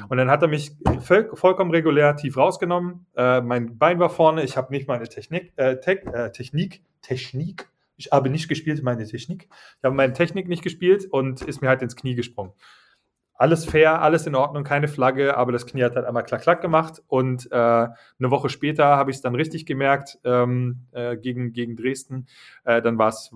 Und 0.10 0.18
dann 0.18 0.30
hat 0.30 0.42
er 0.42 0.48
mich 0.48 0.72
voll, 1.02 1.30
vollkommen 1.34 1.72
regulär 1.72 2.16
tief 2.16 2.38
rausgenommen. 2.38 3.06
Äh, 3.16 3.42
mein 3.42 3.78
Bein 3.78 4.00
war 4.00 4.10
vorne. 4.10 4.44
Ich 4.44 4.58
habe 4.58 4.74
nicht 4.74 4.88
meine 4.88 5.08
Technik, 5.08 5.54
äh, 5.56 5.80
Te 5.80 6.02
äh, 6.14 6.32
Technik, 6.32 6.84
Technik. 7.02 7.70
Ich 7.96 8.12
habe 8.12 8.30
nicht 8.30 8.48
gespielt, 8.48 8.82
meine 8.84 9.06
Technik. 9.06 9.48
Ich 9.50 9.84
habe 9.84 9.96
meine 9.96 10.14
Technik 10.14 10.48
nicht 10.48 10.64
gespielt 10.64 11.06
und 11.10 11.42
ist 11.42 11.62
mir 11.62 11.70
halt 11.70 11.82
ins 11.82 11.96
Knie 11.96 12.16
gesprungen. 12.16 12.54
Alles 13.34 13.64
fair, 13.64 14.02
alles 14.02 14.28
in 14.28 14.36
Ordnung, 14.36 14.66
keine 14.66 14.90
Flagge, 14.90 15.38
aber 15.38 15.54
das 15.54 15.66
Knie 15.66 15.84
hat 15.84 15.96
halt 15.96 16.06
einmal 16.06 16.24
klack, 16.24 16.42
klack 16.42 16.62
gemacht. 16.62 17.02
Und 17.08 17.50
äh, 17.52 17.56
eine 17.56 17.96
Woche 18.20 18.50
später 18.50 18.98
habe 18.98 19.12
ich 19.12 19.18
es 19.18 19.22
dann 19.22 19.34
richtig 19.34 19.66
gemerkt 19.66 20.20
ähm, 20.26 20.88
äh, 20.92 21.16
gegen, 21.16 21.54
gegen 21.54 21.78
Dresden. 21.78 22.28
Äh, 22.66 22.82
dann 22.82 22.98
war 22.98 23.08
es 23.08 23.32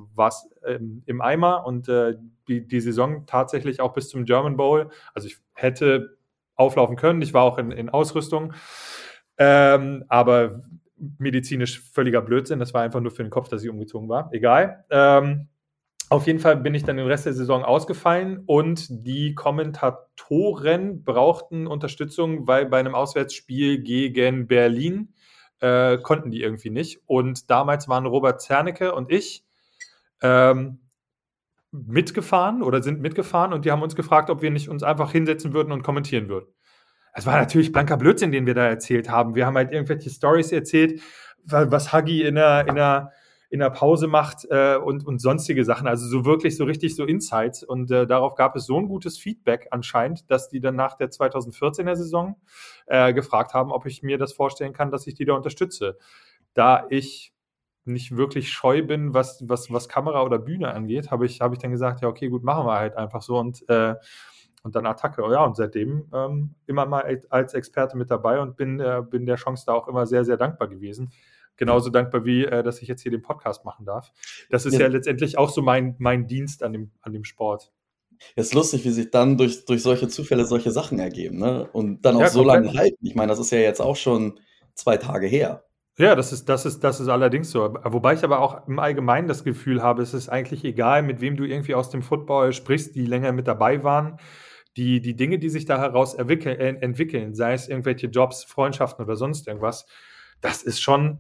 ähm, 0.66 1.04
im 1.06 1.22
Eimer 1.22 1.66
und 1.66 1.88
die, 1.88 2.68
die 2.68 2.82
Saison 2.82 3.26
tatsächlich 3.26 3.80
auch 3.80 3.94
bis 3.94 4.10
zum 4.10 4.26
German 4.26 4.58
Bowl. 4.58 4.90
Also 5.14 5.30
ich 5.30 5.38
hätte 5.54 6.18
auflaufen 6.56 6.96
können. 6.96 7.22
Ich 7.22 7.34
war 7.34 7.44
auch 7.44 7.58
in, 7.58 7.72
in 7.72 7.90
Ausrüstung. 7.90 8.54
Ähm, 9.38 10.06
aber 10.10 10.64
medizinisch 11.18 11.80
völliger 11.80 12.22
Blödsinn. 12.22 12.60
Das 12.60 12.74
war 12.74 12.82
einfach 12.82 13.02
nur 13.02 13.12
für 13.12 13.24
den 13.24 13.30
Kopf, 13.30 13.50
dass 13.50 13.64
ich 13.64 13.70
umgezogen 13.70 14.10
war. 14.10 14.30
Egal. 14.32 14.86
Ähm, 14.90 15.50
auf 16.10 16.28
jeden 16.28 16.40
Fall 16.40 16.58
bin 16.58 16.76
ich 16.76 16.84
dann 16.84 16.98
den 16.98 17.08
Rest 17.08 17.26
der 17.26 17.34
Saison 17.34 17.64
ausgefallen 17.64 18.44
und 18.46 18.86
die 18.90 19.34
Kommentatoren 19.34 21.04
brauchten 21.04 21.66
Unterstützung, 21.66 22.48
weil 22.48 22.68
bei 22.68 22.80
einem 22.80 22.94
Auswärtsspiel 22.94 23.80
gegen 23.82 24.48
Berlin 24.48 25.14
äh, 25.60 25.98
konnten 25.98 26.30
die 26.30 26.42
irgendwie 26.42 26.70
nicht. 26.70 27.02
Und 27.08 27.50
damals 27.50 27.88
waren 27.88 28.06
Robert 28.06 28.42
Zernecke 28.42 28.94
und 28.94 29.12
ich 29.12 29.44
ähm, 30.22 30.80
mitgefahren 31.74 32.62
oder 32.62 32.84
sind 32.84 33.02
mitgefahren 33.02 33.52
und 33.52 33.66
die 33.66 33.72
haben 33.72 33.82
uns 33.82 33.96
gefragt, 33.96 34.30
ob 34.30 34.42
wir 34.42 34.52
nicht 34.52 34.70
uns 34.70 34.84
einfach 34.84 35.12
hinsetzen 35.12 35.54
würden 35.54 35.72
und 35.72 35.84
kommentieren 35.84 36.30
würden. 36.30 36.48
Es 37.14 37.26
war 37.26 37.38
natürlich 37.38 37.72
blanker 37.72 37.98
Blödsinn, 37.98 38.32
den 38.32 38.46
wir 38.46 38.54
da 38.54 38.66
erzählt 38.66 39.10
haben. 39.10 39.36
Wir 39.36 39.46
haben 39.46 39.56
halt 39.56 39.72
irgendwelche 39.72 40.10
Stories 40.10 40.52
erzählt, 40.52 41.02
was 41.46 41.94
Huggy 41.94 42.24
in 42.24 42.36
der, 42.36 42.68
in 42.68 42.76
der, 42.76 43.12
in 43.50 43.60
der 43.60 43.70
Pause 43.70 44.08
macht 44.08 44.46
äh, 44.50 44.78
und, 44.78 45.06
und 45.06 45.20
sonstige 45.20 45.64
Sachen. 45.64 45.88
Also 45.88 46.08
so 46.08 46.26
wirklich 46.26 46.58
so 46.58 46.64
richtig 46.64 46.96
so 46.96 47.06
Insights. 47.06 47.64
Und 47.64 47.92
äh, 47.92 48.08
darauf 48.08 48.34
gab 48.34 48.56
es 48.56 48.66
so 48.66 48.80
ein 48.80 48.88
gutes 48.88 49.18
Feedback 49.20 49.68
anscheinend, 49.70 50.30
dass 50.32 50.50
die 50.50 50.60
dann 50.60 50.76
nach 50.76 50.96
der 50.96 51.10
2014er 51.12 51.96
Saison 51.96 52.36
äh, 52.88 53.14
gefragt 53.14 53.54
haben, 53.54 53.72
ob 53.72 53.86
ich 53.86 54.02
mir 54.02 54.18
das 54.18 54.34
vorstellen 54.34 54.74
kann, 54.74 54.90
dass 54.90 55.06
ich 55.06 55.14
die 55.14 55.26
da 55.26 55.34
unterstütze. 55.34 55.98
Da 56.56 56.88
ich 56.90 57.34
nicht 57.86 58.16
wirklich 58.16 58.52
scheu 58.52 58.82
bin, 58.84 59.14
was, 59.14 59.44
was, 59.48 59.72
was 59.72 59.90
Kamera 59.90 60.24
oder 60.24 60.40
Bühne 60.40 60.74
angeht, 60.74 61.12
habe 61.12 61.26
ich, 61.26 61.42
hab 61.42 61.54
ich 61.54 61.60
dann 61.60 61.72
gesagt, 61.72 62.02
ja, 62.02 62.08
okay, 62.08 62.30
gut, 62.30 62.44
machen 62.44 62.66
wir 62.66 62.74
halt 62.74 62.96
einfach 62.96 63.22
so 63.22 63.38
und, 63.38 63.68
äh, 63.70 63.96
und 64.64 64.76
dann 64.76 64.86
Attacke. 64.86 65.22
Ja, 65.32 65.44
und 65.44 65.56
seitdem 65.56 66.08
ähm, 66.14 66.56
immer 66.66 66.86
mal 66.86 67.22
als 67.30 67.54
Experte 67.54 67.98
mit 67.98 68.10
dabei 68.10 68.40
und 68.40 68.56
bin, 68.56 68.80
äh, 68.80 69.02
bin 69.08 69.26
der 69.26 69.36
Chance 69.36 69.66
da 69.68 69.74
auch 69.74 69.88
immer 69.88 70.06
sehr, 70.06 70.24
sehr 70.24 70.38
dankbar 70.38 70.70
gewesen. 70.70 71.12
Genauso 71.56 71.90
dankbar 71.90 72.26
wie, 72.26 72.46
äh, 72.46 72.64
dass 72.64 72.82
ich 72.82 72.88
jetzt 72.88 73.02
hier 73.02 73.12
den 73.12 73.22
Podcast 73.22 73.64
machen 73.66 73.86
darf. 73.86 74.12
Das 74.50 74.66
ist 74.66 74.74
ja, 74.74 74.82
ja 74.82 74.88
letztendlich 74.88 75.38
auch 75.38 75.50
so 75.50 75.62
mein, 75.62 75.96
mein 76.00 76.28
Dienst 76.28 76.64
an 76.64 76.74
dem, 76.74 76.92
an 77.02 77.14
dem 77.14 77.26
Sport. 77.26 77.72
Es 78.36 78.48
ist 78.48 78.54
lustig, 78.54 78.86
wie 78.86 78.90
sich 78.90 79.12
dann 79.12 79.38
durch, 79.38 79.66
durch 79.66 79.84
solche 79.84 80.08
Zufälle 80.08 80.46
solche 80.46 80.72
Sachen 80.72 81.00
ergeben, 81.00 81.40
ne? 81.40 81.68
Und 81.74 82.04
dann 82.06 82.16
auch 82.16 82.22
ja, 82.22 82.30
so 82.30 82.44
lange 82.44 82.74
halten. 82.74 83.06
Ich 83.06 83.16
meine, 83.16 83.30
das 83.30 83.40
ist 83.40 83.52
ja 83.52 83.60
jetzt 83.60 83.82
auch 83.82 83.98
schon 83.98 84.40
zwei 84.76 84.98
Tage 84.98 85.28
her. 85.28 85.66
Ja, 85.98 86.16
das 86.16 86.34
ist, 86.34 86.50
das, 86.50 86.66
ist, 86.66 86.84
das 86.84 87.00
ist 87.00 87.08
allerdings 87.08 87.52
so. 87.52 87.76
Wobei 87.84 88.14
ich 88.16 88.24
aber 88.24 88.40
auch 88.40 88.68
im 88.68 88.80
Allgemeinen 88.80 89.28
das 89.28 89.44
Gefühl 89.44 89.84
habe, 89.84 90.02
es 90.02 90.16
ist 90.16 90.28
eigentlich 90.28 90.64
egal, 90.66 91.04
mit 91.04 91.22
wem 91.22 91.36
du 91.38 91.44
irgendwie 91.44 91.76
aus 91.76 91.92
dem 91.92 92.02
Football 92.02 92.52
sprichst, 92.54 92.96
die 92.96 93.06
länger 93.06 93.32
mit 93.32 93.48
dabei 93.48 93.84
waren. 93.84 94.18
Die, 94.76 95.02
die 95.02 95.16
Dinge, 95.16 95.38
die 95.38 95.50
sich 95.50 95.66
da 95.66 95.80
heraus 95.80 96.16
entwickeln, 96.16 97.36
sei 97.36 97.54
es 97.54 97.70
irgendwelche 97.70 98.08
Jobs, 98.08 98.44
Freundschaften 98.44 99.06
oder 99.06 99.16
sonst 99.16 99.48
irgendwas, 99.48 99.86
das 100.42 100.64
ist 100.64 100.82
schon 100.82 101.20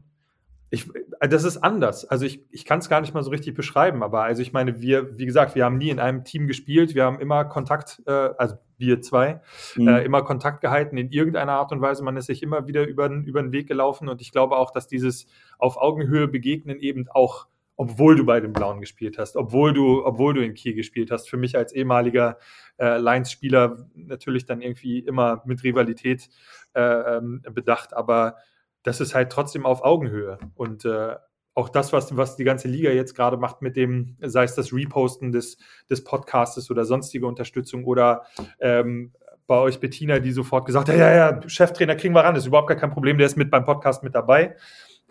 ich, 0.73 0.89
äh, 1.19 1.29
das 1.29 1.43
ist 1.43 1.57
anders. 1.57 2.03
Also 2.05 2.25
ich, 2.25 2.43
ich 2.49 2.65
kann 2.65 2.79
es 2.79 2.89
gar 2.89 2.99
nicht 2.99 3.13
mal 3.13 3.23
so 3.23 3.29
richtig 3.29 3.53
beschreiben, 3.53 4.01
aber 4.01 4.23
also 4.23 4.41
ich 4.41 4.53
meine, 4.53 4.81
wir, 4.81 5.17
wie 5.19 5.25
gesagt, 5.27 5.53
wir 5.53 5.65
haben 5.65 5.77
nie 5.77 5.89
in 5.89 5.99
einem 5.99 6.23
Team 6.23 6.47
gespielt, 6.47 6.95
wir 6.95 7.05
haben 7.05 7.19
immer 7.19 7.45
Kontakt, 7.45 8.01
äh, 8.07 8.12
also 8.12 8.55
wir 8.77 8.99
zwei, 9.01 9.41
mhm. 9.75 9.88
äh, 9.88 10.03
immer 10.03 10.23
Kontakt 10.23 10.62
gehalten 10.62 10.97
in 10.97 11.12
irgendeiner 11.12 11.53
Art 11.53 11.71
und 11.71 11.81
Weise. 11.81 12.03
Man 12.03 12.17
ist 12.17 12.25
sich 12.25 12.41
immer 12.41 12.67
wieder 12.67 12.88
über, 12.88 13.07
über 13.07 13.41
den 13.43 13.51
Weg 13.51 13.67
gelaufen 13.67 14.09
und 14.09 14.19
ich 14.19 14.31
glaube 14.31 14.57
auch, 14.57 14.71
dass 14.71 14.88
dieses 14.88 15.27
auf 15.59 15.77
Augenhöhe 15.77 16.27
begegnen 16.27 16.79
eben 16.79 17.07
auch 17.09 17.47
obwohl 17.75 18.15
du 18.15 18.23
bei 18.23 18.39
den 18.39 18.53
Blauen 18.53 18.81
gespielt 18.81 19.17
hast, 19.17 19.36
obwohl 19.36 19.73
du, 19.73 20.05
obwohl 20.05 20.36
du 20.36 20.45
in 20.45 20.53
Kiel 20.53 20.75
gespielt 20.75 21.09
hast. 21.09 21.27
Für 21.27 21.38
mich 21.38 21.57
als 21.57 21.73
ehemaliger 21.73 22.38
äh, 22.77 22.99
Lions-Spieler 22.99 23.88
natürlich 23.95 24.45
dann 24.45 24.62
irgendwie 24.62 24.99
immer 24.99 25.41
mit 25.45 25.63
Rivalität 25.63 26.29
äh, 26.75 27.17
ähm, 27.17 27.41
bedacht, 27.51 27.95
aber 27.95 28.38
das 28.84 29.02
ist 29.02 29.15
halt 29.15 29.32
trotzdem 29.32 29.65
auf 29.65 29.84
Augenhöhe. 29.84 30.38
Und 30.56 30.86
äh, 30.86 31.15
auch 31.56 31.69
das, 31.69 31.93
was, 31.93 32.15
was 32.17 32.36
die 32.36 32.43
ganze 32.43 32.67
Liga 32.67 32.89
jetzt 32.89 33.15
gerade 33.15 33.38
macht 33.38 33.62
mit 33.62 33.76
dem, 33.76 34.17
sei 34.22 34.43
es 34.43 34.56
das 34.56 34.74
Reposten 34.74 35.32
des, 35.32 35.58
des 35.89 36.04
Podcastes 36.04 36.72
oder 36.72 36.84
sonstige 36.86 37.28
Unterstützung 37.28 37.86
oder 37.86 38.24
ähm, 38.60 39.13
bei 39.46 39.58
euch 39.58 39.80
Bettina, 39.80 40.19
die 40.19 40.32
sofort 40.32 40.65
gesagt 40.65 40.89
hat, 40.89 40.96
ja, 40.96 41.13
ja, 41.13 41.50
Cheftrainer 41.50 41.96
kriegen 41.96 42.15
wir 42.15 42.24
ran, 42.24 42.36
ist 42.36 42.46
überhaupt 42.46 42.69
gar 42.69 42.78
kein 42.78 42.91
Problem, 42.91 43.17
der 43.17 43.28
ist 43.28 43.36
mit 43.36 43.52
beim 43.52 43.65
Podcast 43.65 44.04
mit 44.04 44.15
dabei. 44.15 44.56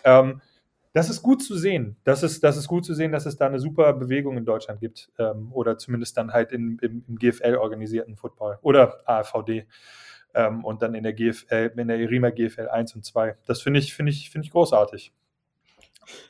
Ähm, 0.05 0.41
das 0.95 1.09
ist 1.09 1.23
gut 1.23 1.43
zu 1.43 1.57
sehen. 1.57 1.97
Das 2.05 2.23
ist, 2.23 2.45
das 2.45 2.57
ist 2.57 2.69
gut 2.69 2.85
zu 2.85 2.95
sehen, 2.95 3.13
dass 3.13 3.25
es 3.25 3.37
da 3.37 3.47
eine 3.47 3.59
super 3.59 3.93
Bewegung 3.95 4.37
in 4.37 4.45
Deutschland 4.45 4.81
gibt. 4.81 5.11
Ähm, 5.19 5.51
oder 5.53 5.79
zumindest 5.79 6.17
dann 6.17 6.33
halt 6.33 6.53
in, 6.53 6.79
im, 6.83 7.05
im 7.09 7.19
GFL 7.19 7.57
organisierten 7.57 8.17
Football 8.17 8.59
oder 8.63 9.01
AFVD 9.07 9.67
ähm, 10.35 10.65
und 10.65 10.83
dann 10.83 10.95
in 10.95 11.03
der 11.03 11.13
GFL, 11.13 11.73
in 11.77 11.89
der 11.89 11.99
Irima 11.99 12.31
GFL 12.31 12.69
1 12.69 12.95
und 12.95 13.05
2. 13.05 13.37
Das 13.47 13.63
finde 13.63 13.81
ich, 13.81 13.95
finde 13.95 14.13
ich, 14.13 14.31
finde 14.31 14.47
ich 14.47 14.53
großartig. 14.53 15.13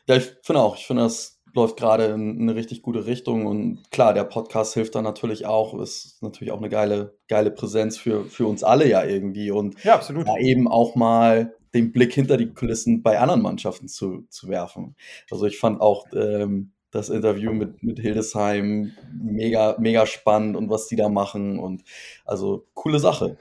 Ja, 0.06 0.16
ich 0.16 0.34
finde 0.42 0.60
auch, 0.60 0.76
ich 0.76 0.86
finde, 0.86 1.02
das 1.04 1.40
läuft 1.54 1.76
gerade 1.76 2.06
in 2.06 2.40
eine 2.40 2.54
richtig 2.54 2.82
gute 2.82 3.06
Richtung 3.06 3.46
und 3.46 3.90
klar, 3.90 4.14
der 4.14 4.24
Podcast 4.24 4.74
hilft 4.74 4.94
dann 4.94 5.04
natürlich 5.04 5.46
auch, 5.46 5.78
ist 5.78 6.22
natürlich 6.22 6.52
auch 6.52 6.58
eine 6.58 6.70
geile, 6.70 7.14
geile 7.28 7.50
Präsenz 7.50 7.98
für, 7.98 8.24
für 8.24 8.46
uns 8.46 8.64
alle 8.64 8.88
ja 8.88 9.04
irgendwie 9.04 9.50
und 9.50 9.82
ja, 9.84 9.94
absolut. 9.94 10.26
Ja, 10.26 10.38
eben 10.38 10.66
auch 10.66 10.94
mal 10.94 11.54
den 11.74 11.92
Blick 11.92 12.12
hinter 12.12 12.36
die 12.36 12.52
Kulissen 12.52 13.02
bei 13.02 13.18
anderen 13.18 13.42
Mannschaften 13.42 13.88
zu, 13.88 14.26
zu 14.28 14.48
werfen. 14.48 14.94
Also 15.30 15.46
ich 15.46 15.58
fand 15.58 15.80
auch 15.80 16.06
ähm, 16.14 16.72
das 16.90 17.08
Interview 17.08 17.52
mit, 17.52 17.82
mit 17.82 17.98
Hildesheim 17.98 18.92
mega, 19.12 19.76
mega 19.78 20.06
spannend 20.06 20.56
und 20.56 20.68
was 20.68 20.86
die 20.86 20.96
da 20.96 21.08
machen 21.08 21.58
und 21.58 21.82
also 22.24 22.66
coole 22.74 22.98
Sache. 22.98 23.36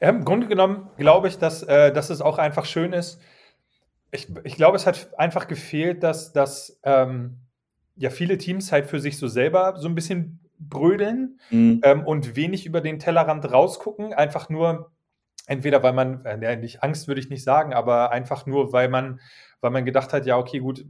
Ja, 0.00 0.10
Im 0.10 0.24
Grunde 0.24 0.46
genommen 0.46 0.90
glaube 0.96 1.28
ich, 1.28 1.38
dass, 1.38 1.62
äh, 1.62 1.92
dass 1.92 2.10
es 2.10 2.20
auch 2.20 2.38
einfach 2.38 2.64
schön 2.64 2.92
ist. 2.92 3.20
Ich, 4.10 4.28
ich 4.44 4.56
glaube, 4.56 4.76
es 4.76 4.86
hat 4.86 5.18
einfach 5.18 5.48
gefehlt, 5.48 6.02
dass, 6.02 6.32
dass 6.32 6.78
ähm, 6.84 7.38
ja 7.96 8.10
viele 8.10 8.38
Teams 8.38 8.72
halt 8.72 8.86
für 8.86 9.00
sich 9.00 9.18
so 9.18 9.28
selber 9.28 9.76
so 9.78 9.88
ein 9.88 9.94
bisschen 9.94 10.40
brödeln 10.58 11.38
mhm. 11.50 11.80
ähm, 11.82 12.04
und 12.04 12.36
wenig 12.36 12.66
über 12.66 12.80
den 12.80 12.98
Tellerrand 12.98 13.50
rausgucken. 13.50 14.12
Einfach 14.12 14.48
nur, 14.48 14.92
entweder 15.46 15.82
weil 15.82 15.92
man, 15.92 16.24
äh, 16.24 16.56
nicht 16.56 16.82
Angst 16.82 17.08
würde 17.08 17.20
ich 17.20 17.30
nicht 17.30 17.44
sagen, 17.44 17.74
aber 17.74 18.12
einfach 18.12 18.46
nur, 18.46 18.72
weil 18.72 18.88
man, 18.88 19.20
weil 19.60 19.70
man 19.70 19.84
gedacht 19.84 20.12
hat, 20.12 20.26
ja, 20.26 20.38
okay, 20.38 20.60
gut, 20.60 20.84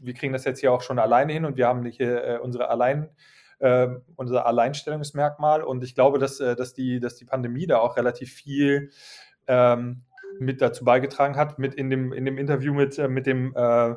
wir 0.00 0.14
kriegen 0.14 0.32
das 0.32 0.44
jetzt 0.44 0.60
hier 0.60 0.72
auch 0.72 0.82
schon 0.82 0.98
alleine 0.98 1.32
hin 1.32 1.44
und 1.44 1.56
wir 1.56 1.66
haben 1.66 1.84
hier 1.86 2.24
äh, 2.24 2.38
unsere 2.38 2.68
allein 2.68 3.08
äh, 3.58 3.88
unser 4.16 4.46
Alleinstellungsmerkmal. 4.46 5.62
Und 5.62 5.84
ich 5.84 5.94
glaube, 5.94 6.18
dass, 6.18 6.40
äh, 6.40 6.56
dass, 6.56 6.74
die, 6.74 7.00
dass 7.00 7.16
die 7.16 7.24
Pandemie 7.24 7.66
da 7.66 7.78
auch 7.78 7.96
relativ 7.96 8.32
viel 8.32 8.90
ähm, 9.46 10.02
mit 10.38 10.60
dazu 10.60 10.84
beigetragen 10.84 11.36
hat. 11.36 11.58
Mit 11.58 11.74
in 11.74 11.90
dem, 11.90 12.12
in 12.12 12.24
dem 12.24 12.38
Interview 12.38 12.74
mit, 12.74 12.98
äh, 12.98 13.08
mit 13.08 13.26
dem 13.26 13.54
äh, 13.54 13.94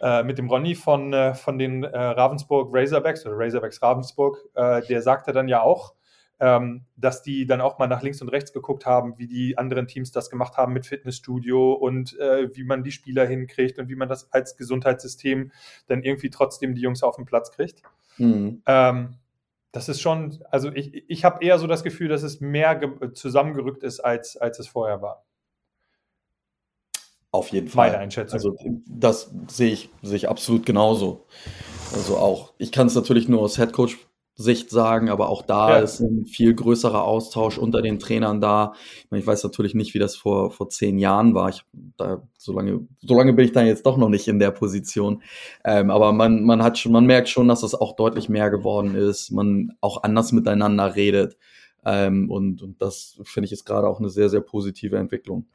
äh, 0.00 0.22
mit 0.22 0.38
dem 0.38 0.48
Ronny 0.48 0.76
von, 0.76 1.12
äh, 1.12 1.34
von 1.34 1.58
den 1.58 1.84
Ravensburg 1.84 2.72
Razorbacks 2.72 3.26
oder 3.26 3.36
Razorbacks 3.36 3.82
Ravensburg, 3.82 4.38
der 4.54 5.02
sagte 5.02 5.32
dann 5.32 5.48
ja 5.48 5.60
auch, 5.60 5.94
ähm, 6.40 6.84
dass 6.96 7.22
die 7.22 7.46
dann 7.46 7.60
auch 7.60 7.78
mal 7.78 7.88
nach 7.88 8.02
links 8.02 8.22
und 8.22 8.28
rechts 8.28 8.52
geguckt 8.52 8.86
haben, 8.86 9.18
wie 9.18 9.26
die 9.26 9.58
anderen 9.58 9.86
Teams 9.86 10.12
das 10.12 10.30
gemacht 10.30 10.56
haben 10.56 10.72
mit 10.72 10.86
Fitnessstudio 10.86 11.72
und 11.72 12.18
äh, 12.18 12.54
wie 12.54 12.64
man 12.64 12.84
die 12.84 12.92
Spieler 12.92 13.26
hinkriegt 13.26 13.78
und 13.78 13.88
wie 13.88 13.96
man 13.96 14.08
das 14.08 14.32
als 14.32 14.56
Gesundheitssystem 14.56 15.50
dann 15.86 16.02
irgendwie 16.02 16.30
trotzdem 16.30 16.74
die 16.74 16.82
Jungs 16.82 17.02
auf 17.02 17.16
den 17.16 17.24
Platz 17.24 17.50
kriegt. 17.50 17.82
Mhm. 18.18 18.62
Ähm, 18.66 19.14
das 19.72 19.88
ist 19.88 20.00
schon, 20.00 20.42
also 20.50 20.72
ich, 20.72 21.04
ich 21.08 21.24
habe 21.24 21.44
eher 21.44 21.58
so 21.58 21.66
das 21.66 21.82
Gefühl, 21.82 22.08
dass 22.08 22.22
es 22.22 22.40
mehr 22.40 22.80
zusammengerückt 23.14 23.82
ist, 23.82 24.00
als, 24.00 24.36
als 24.36 24.58
es 24.58 24.68
vorher 24.68 25.02
war. 25.02 25.24
Auf 27.30 27.50
jeden 27.50 27.68
Fall. 27.68 27.90
Meine 27.90 28.02
Einschätzung. 28.02 28.34
Also 28.34 28.56
das 28.86 29.30
sehe 29.48 29.70
ich, 29.70 29.90
sehe 30.02 30.16
ich 30.16 30.28
absolut 30.28 30.64
genauso. 30.64 31.26
Also 31.92 32.16
auch, 32.16 32.54
ich 32.58 32.72
kann 32.72 32.86
es 32.86 32.94
natürlich 32.94 33.28
nur 33.28 33.42
aus 33.42 33.58
Headcoach 33.58 33.96
Sicht 34.40 34.70
sagen, 34.70 35.08
aber 35.08 35.30
auch 35.30 35.42
da 35.42 35.70
ja. 35.70 35.78
ist 35.80 35.98
ein 35.98 36.24
viel 36.24 36.54
größerer 36.54 37.02
Austausch 37.02 37.58
unter 37.58 37.82
den 37.82 37.98
Trainern 37.98 38.40
da. 38.40 38.72
Ich, 39.00 39.10
meine, 39.10 39.20
ich 39.20 39.26
weiß 39.26 39.42
natürlich 39.42 39.74
nicht, 39.74 39.94
wie 39.94 39.98
das 39.98 40.14
vor, 40.14 40.52
vor 40.52 40.68
zehn 40.68 40.96
Jahren 40.96 41.34
war. 41.34 41.48
Ich, 41.48 41.64
da, 41.96 42.22
so, 42.38 42.52
lange, 42.52 42.86
so 43.00 43.16
lange 43.16 43.32
bin 43.32 43.46
ich 43.46 43.52
dann 43.52 43.66
jetzt 43.66 43.84
doch 43.84 43.96
noch 43.96 44.08
nicht 44.08 44.28
in 44.28 44.38
der 44.38 44.52
Position. 44.52 45.24
Ähm, 45.64 45.90
aber 45.90 46.12
man, 46.12 46.44
man 46.44 46.62
hat 46.62 46.78
schon, 46.78 46.92
man 46.92 47.04
merkt 47.04 47.28
schon, 47.28 47.48
dass 47.48 47.62
das 47.62 47.74
auch 47.74 47.96
deutlich 47.96 48.28
mehr 48.28 48.48
geworden 48.48 48.94
ist, 48.94 49.32
man 49.32 49.72
auch 49.80 50.04
anders 50.04 50.30
miteinander 50.30 50.94
redet. 50.94 51.36
Ähm, 51.84 52.30
und, 52.30 52.62
und 52.62 52.80
das 52.80 53.20
finde 53.24 53.46
ich 53.46 53.52
ist 53.52 53.64
gerade 53.64 53.88
auch 53.88 53.98
eine 53.98 54.08
sehr, 54.08 54.28
sehr 54.28 54.40
positive 54.40 54.98
Entwicklung. 54.98 55.46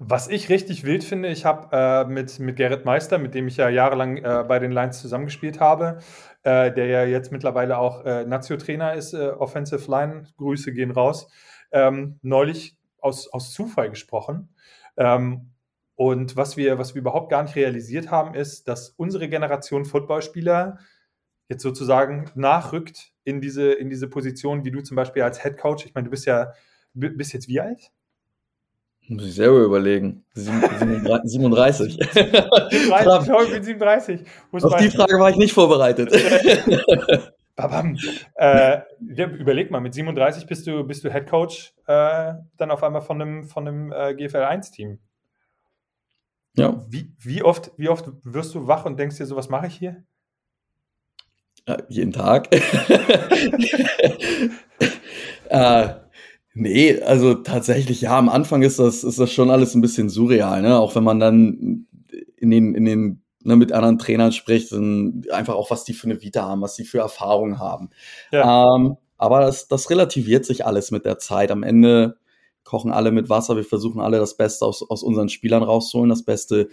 Was 0.00 0.28
ich 0.28 0.48
richtig 0.48 0.84
wild 0.84 1.02
finde, 1.02 1.28
ich 1.28 1.44
habe 1.44 1.68
äh, 1.72 2.04
mit, 2.04 2.38
mit 2.38 2.54
Gerrit 2.54 2.84
Meister, 2.84 3.18
mit 3.18 3.34
dem 3.34 3.48
ich 3.48 3.56
ja 3.56 3.68
jahrelang 3.68 4.18
äh, 4.18 4.44
bei 4.46 4.60
den 4.60 4.70
Lions 4.70 5.00
zusammengespielt 5.00 5.58
habe, 5.58 5.98
äh, 6.48 6.72
der 6.72 6.86
ja 6.86 7.04
jetzt 7.04 7.30
mittlerweile 7.30 7.76
auch 7.76 8.06
äh, 8.06 8.24
Nazio-Trainer 8.24 8.94
ist, 8.94 9.12
äh, 9.12 9.28
Offensive 9.28 9.90
Line, 9.90 10.24
Grüße 10.38 10.72
gehen 10.72 10.90
raus, 10.90 11.30
ähm, 11.72 12.18
neulich 12.22 12.78
aus, 13.00 13.28
aus 13.28 13.52
Zufall 13.52 13.90
gesprochen. 13.90 14.48
Ähm, 14.96 15.50
und 15.94 16.36
was 16.36 16.56
wir, 16.56 16.78
was 16.78 16.94
wir 16.94 17.02
überhaupt 17.02 17.28
gar 17.28 17.42
nicht 17.42 17.54
realisiert 17.54 18.10
haben, 18.10 18.34
ist, 18.34 18.66
dass 18.66 18.88
unsere 18.90 19.28
Generation 19.28 19.84
Footballspieler 19.84 20.78
jetzt 21.50 21.62
sozusagen 21.62 22.30
nachrückt 22.34 23.12
in 23.24 23.42
diese, 23.42 23.72
in 23.72 23.90
diese 23.90 24.08
Position, 24.08 24.64
wie 24.64 24.70
du 24.70 24.80
zum 24.80 24.96
Beispiel 24.96 25.24
als 25.24 25.42
Head 25.42 25.58
Coach. 25.58 25.84
Ich 25.84 25.94
meine, 25.94 26.06
du 26.06 26.10
bist 26.10 26.24
ja, 26.24 26.54
bist 26.94 27.34
jetzt 27.34 27.48
wie 27.48 27.60
alt? 27.60 27.90
Muss 29.08 29.24
ich 29.24 29.34
selber 29.34 29.60
überlegen. 29.60 30.24
37. 30.34 31.30
37, 31.30 31.98
ich 32.70 33.52
bin 33.52 33.62
37. 33.62 34.20
Muss 34.50 34.64
Auf 34.64 34.76
die 34.76 34.90
Frage 34.90 35.18
war 35.18 35.30
ich 35.30 35.36
nicht 35.36 35.54
vorbereitet. 35.54 36.12
Babam. 37.56 37.96
Äh, 38.34 38.80
ja, 39.14 39.26
überleg 39.26 39.70
mal, 39.70 39.80
mit 39.80 39.94
37 39.94 40.46
bist 40.46 40.66
du, 40.66 40.84
bist 40.84 41.02
du 41.04 41.12
Head 41.12 41.26
Coach 41.26 41.72
äh, 41.86 42.34
dann 42.56 42.70
auf 42.70 42.84
einmal 42.84 43.00
von 43.00 43.20
einem, 43.20 43.44
von 43.48 43.66
einem 43.66 43.92
äh, 43.92 44.14
GFL 44.14 44.44
1-Team. 44.44 44.98
Ja. 46.54 46.80
Wie, 46.88 47.10
wie, 47.18 47.42
oft, 47.42 47.72
wie 47.76 47.88
oft 47.88 48.10
wirst 48.22 48.54
du 48.54 48.66
wach 48.66 48.84
und 48.84 48.98
denkst 48.98 49.16
dir 49.16 49.26
so, 49.26 49.36
was 49.36 49.48
mache 49.48 49.68
ich 49.68 49.74
hier? 49.74 50.04
Ja, 51.66 51.78
jeden 51.88 52.12
Tag. 52.12 52.48
äh, 55.48 55.88
Nee, 56.60 57.00
also 57.02 57.34
tatsächlich, 57.34 58.00
ja, 58.00 58.18
am 58.18 58.28
Anfang 58.28 58.62
ist 58.62 58.80
das, 58.80 59.04
ist 59.04 59.20
das 59.20 59.30
schon 59.30 59.48
alles 59.48 59.76
ein 59.76 59.80
bisschen 59.80 60.08
surreal, 60.08 60.60
ne? 60.60 60.76
Auch 60.76 60.96
wenn 60.96 61.04
man 61.04 61.20
dann 61.20 61.86
in 62.36 62.50
den, 62.50 62.74
in 62.74 62.84
den, 62.84 63.22
ne, 63.44 63.54
mit 63.54 63.70
anderen 63.70 63.98
Trainern 63.98 64.32
spricht, 64.32 64.72
und 64.72 65.30
einfach 65.30 65.54
auch, 65.54 65.70
was 65.70 65.84
die 65.84 65.92
für 65.92 66.08
eine 66.08 66.20
Vita 66.20 66.42
haben, 66.42 66.60
was 66.60 66.74
die 66.74 66.82
für 66.82 66.98
Erfahrungen 66.98 67.60
haben. 67.60 67.90
Ja. 68.32 68.74
Ähm, 68.74 68.96
aber 69.16 69.40
das, 69.40 69.68
das 69.68 69.88
relativiert 69.88 70.44
sich 70.44 70.66
alles 70.66 70.90
mit 70.90 71.04
der 71.04 71.18
Zeit. 71.18 71.52
Am 71.52 71.62
Ende 71.62 72.16
kochen 72.64 72.90
alle 72.90 73.12
mit 73.12 73.28
Wasser, 73.30 73.54
wir 73.54 73.64
versuchen 73.64 74.00
alle 74.00 74.18
das 74.18 74.36
Beste 74.36 74.66
aus, 74.66 74.82
aus 74.90 75.04
unseren 75.04 75.28
Spielern 75.28 75.62
rauszuholen, 75.62 76.10
das 76.10 76.24
beste, 76.24 76.70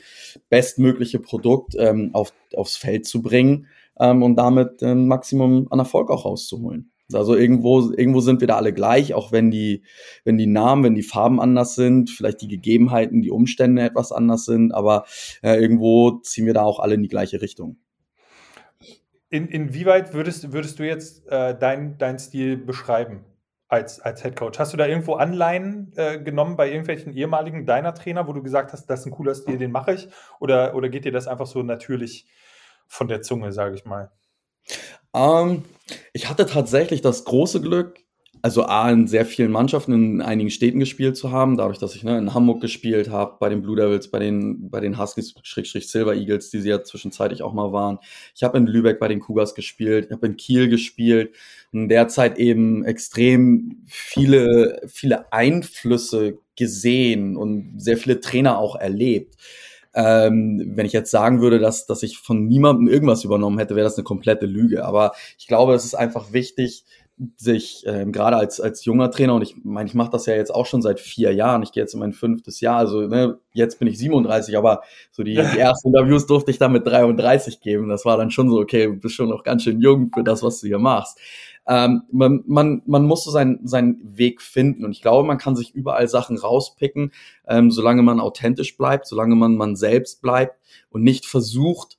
bestmögliche 0.50 1.20
Produkt 1.20 1.76
ähm, 1.78 2.10
auf, 2.14 2.34
aufs 2.56 2.76
Feld 2.76 3.06
zu 3.06 3.22
bringen 3.22 3.68
ähm, 4.00 4.24
und 4.24 4.36
damit 4.36 4.82
ein 4.82 5.08
Maximum 5.08 5.68
an 5.70 5.78
Erfolg 5.78 6.10
auch 6.10 6.26
rauszuholen. 6.26 6.92
Also 7.14 7.36
irgendwo, 7.36 7.92
irgendwo 7.92 8.20
sind 8.20 8.42
wir 8.42 8.48
da 8.48 8.56
alle 8.56 8.74
gleich, 8.74 9.14
auch 9.14 9.32
wenn 9.32 9.52
die, 9.52 9.84
wenn 10.24 10.38
die 10.38 10.48
Namen, 10.48 10.84
wenn 10.84 10.96
die 10.96 11.04
Farben 11.04 11.40
anders 11.40 11.76
sind, 11.76 12.10
vielleicht 12.10 12.42
die 12.42 12.48
Gegebenheiten, 12.48 13.22
die 13.22 13.30
Umstände 13.30 13.84
etwas 13.84 14.12
anders 14.12 14.46
sind, 14.46 14.74
aber 14.74 15.06
äh, 15.44 15.60
irgendwo 15.60 16.20
ziehen 16.24 16.48
wir 16.48 16.54
da 16.54 16.64
auch 16.64 16.80
alle 16.80 16.96
in 16.96 17.04
die 17.04 17.10
gleiche 17.10 17.42
Richtung. 17.42 17.78
In, 19.30 19.48
inwieweit 19.48 20.14
würdest, 20.14 20.52
würdest 20.52 20.80
du 20.80 20.84
jetzt 20.84 21.28
äh, 21.28 21.58
deinen 21.58 21.98
dein 21.98 22.18
Stil 22.18 22.58
beschreiben? 22.58 23.26
als, 23.68 24.00
als 24.00 24.22
Head 24.22 24.36
Coach? 24.36 24.60
Hast 24.60 24.74
du 24.74 24.78
da 24.78 24.88
irgendwo 24.88 25.16
Anleihen 25.16 25.92
äh, 25.96 26.20
genommen 26.20 26.56
bei 26.56 26.70
irgendwelchen 26.70 27.14
ehemaligen 27.14 27.66
deiner 27.66 27.94
Trainer, 27.94 28.28
wo 28.28 28.34
du 28.34 28.44
gesagt 28.44 28.74
hast, 28.74 28.88
das 28.88 29.02
ist 29.02 29.06
ein 29.08 29.12
cooler 29.12 29.36
Stil, 29.36 29.58
den 29.58 29.72
mache 29.72 29.94
ich? 29.94 30.08
Oder, 30.40 30.76
oder 30.76 30.90
geht 30.90 31.06
dir 31.06 31.12
das 31.12 31.28
einfach 31.28 31.48
so 31.48 31.64
natürlich 31.64 32.28
von 32.88 33.08
der 33.08 33.22
Zunge, 33.22 33.52
sage 33.52 33.76
ich 33.76 33.86
mal? 33.86 34.12
Ähm, 35.14 35.64
ich 36.14 36.30
hatte 36.30 36.46
tatsächlich 36.46 37.02
das 37.02 37.26
große 37.26 37.62
Glück, 37.62 38.00
also 38.42 38.64
A, 38.64 38.92
in 38.92 39.08
sehr 39.08 39.26
vielen 39.26 39.52
Mannschaften 39.52 39.92
in 39.94 40.22
einigen 40.22 40.52
Städten 40.52 40.80
gespielt 40.80 41.18
zu 41.18 41.32
haben, 41.32 41.58
dadurch, 41.58 41.80
dass 41.80 41.96
ich 41.96 42.04
ne, 42.04 42.18
in 42.20 42.36
Hamburg 42.36 42.62
gespielt 42.62 43.10
habe, 43.10 43.38
bei 43.40 43.50
den 43.50 43.64
Blue 43.64 43.76
Devils, 43.76 44.12
bei 44.12 44.20
den, 44.20 44.70
bei 44.70 44.80
den 44.82 45.00
Huskies, 45.00 45.34
Schrägstrich 45.42 45.90
Silver 45.90 46.14
Eagles, 46.14 46.52
die 46.52 46.62
sie 46.62 46.70
ja 46.70 46.84
zwischenzeitlich 46.84 47.42
auch 47.42 47.54
mal 47.54 47.72
waren. 47.72 47.98
Ich 48.36 48.44
habe 48.44 48.60
in 48.60 48.68
Lübeck 48.68 49.00
bei 49.00 49.08
den 49.08 49.20
Cougars 49.20 49.56
gespielt, 49.56 50.06
ich 50.06 50.12
habe 50.12 50.28
in 50.28 50.38
Kiel 50.38 50.70
gespielt 50.70 51.34
und 51.72 51.90
derzeit 51.90 52.38
eben 52.38 52.86
extrem 52.86 53.84
viele, 53.88 54.80
viele 54.88 55.34
Einflüsse 55.34 56.38
gesehen 56.56 57.38
und 57.38 57.82
sehr 57.82 57.98
viele 57.98 58.20
Trainer 58.20 58.60
auch 58.60 58.76
erlebt. 58.76 59.36
Ähm, 59.96 60.74
wenn 60.76 60.86
ich 60.86 60.94
jetzt 60.94 61.10
sagen 61.10 61.42
würde, 61.42 61.60
dass, 61.60 61.86
dass 61.86 62.04
ich 62.04 62.18
von 62.20 62.48
niemandem 62.48 62.88
irgendwas 62.88 63.24
übernommen 63.24 63.58
hätte, 63.58 63.76
wäre 63.76 63.86
das 63.86 63.98
eine 63.98 64.04
komplette 64.04 64.46
Lüge. 64.46 64.86
Aber 64.86 65.14
ich 65.38 65.48
glaube, 65.48 65.74
es 65.74 65.86
ist 65.86 65.96
einfach 65.96 66.34
wichtig, 66.34 66.84
sich 67.38 67.84
ähm, 67.88 68.12
gerade 68.12 68.36
als 68.36 68.60
als 68.60 68.84
junger 68.84 69.10
Trainer 69.10 69.36
und 69.36 69.42
ich 69.42 69.56
meine, 69.64 69.88
ich 69.88 69.96
mache 69.96 70.12
das 70.12 70.26
ja 70.26 70.36
jetzt 70.36 70.54
auch 70.54 70.66
schon 70.66 70.82
seit 70.82 71.00
vier 71.00 71.34
Jahren. 71.34 71.64
Ich 71.64 71.72
gehe 71.72 71.82
jetzt 71.82 71.94
in 71.94 72.02
mein 72.02 72.12
fünftes 72.12 72.60
Jahr, 72.60 72.78
also 72.78 73.08
ne, 73.08 73.40
jetzt 73.54 73.80
bin 73.80 73.88
ich 73.88 73.98
37, 73.98 74.58
aber 74.58 74.82
so 75.12 75.24
die, 75.24 75.36
die 75.36 75.40
ersten 75.60 75.90
Interviews 75.90 76.26
durfte 76.26 76.52
ich 76.52 76.58
dann 76.58 76.74
mit 76.74 76.86
33 76.86 77.62
geben. 77.62 77.88
Das 77.88 78.04
war 78.04 78.18
dann 78.18 78.32
schon 78.32 78.50
so, 78.50 78.60
okay, 78.60 78.88
du 78.88 78.96
bist 78.96 79.16
schon 79.16 79.30
noch 79.30 79.44
ganz 79.44 79.64
schön 79.64 79.80
jung 79.80 80.12
für 80.14 80.24
das, 80.24 80.44
was 80.44 80.60
du 80.60 80.68
hier 80.68 80.80
machst. 80.80 81.18
Ähm, 81.68 82.04
man, 82.12 82.44
man, 82.48 82.82
man 82.86 83.06
muss 83.06 83.24
so 83.24 83.32
seinen, 83.32 83.66
seinen 83.66 84.18
Weg 84.18 84.42
finden 84.42 84.86
und 84.86 84.92
ich 84.92 85.02
glaube, 85.02 85.26
man 85.26 85.38
kann 85.38 85.56
sich 85.56 85.74
überall 85.74 86.08
Sachen 86.08 86.38
rauspicken, 86.38 87.12
ähm, 87.48 87.72
solange 87.72 88.04
man 88.04 88.20
authentisch 88.20 88.78
bleibt, 88.78 89.08
solange 89.08 89.36
man 89.36 89.56
man 89.56 89.76
selbst 89.76 90.22
bleibt 90.22 90.60
und 90.90 91.04
nicht 91.04 91.26
versucht, 91.26 91.98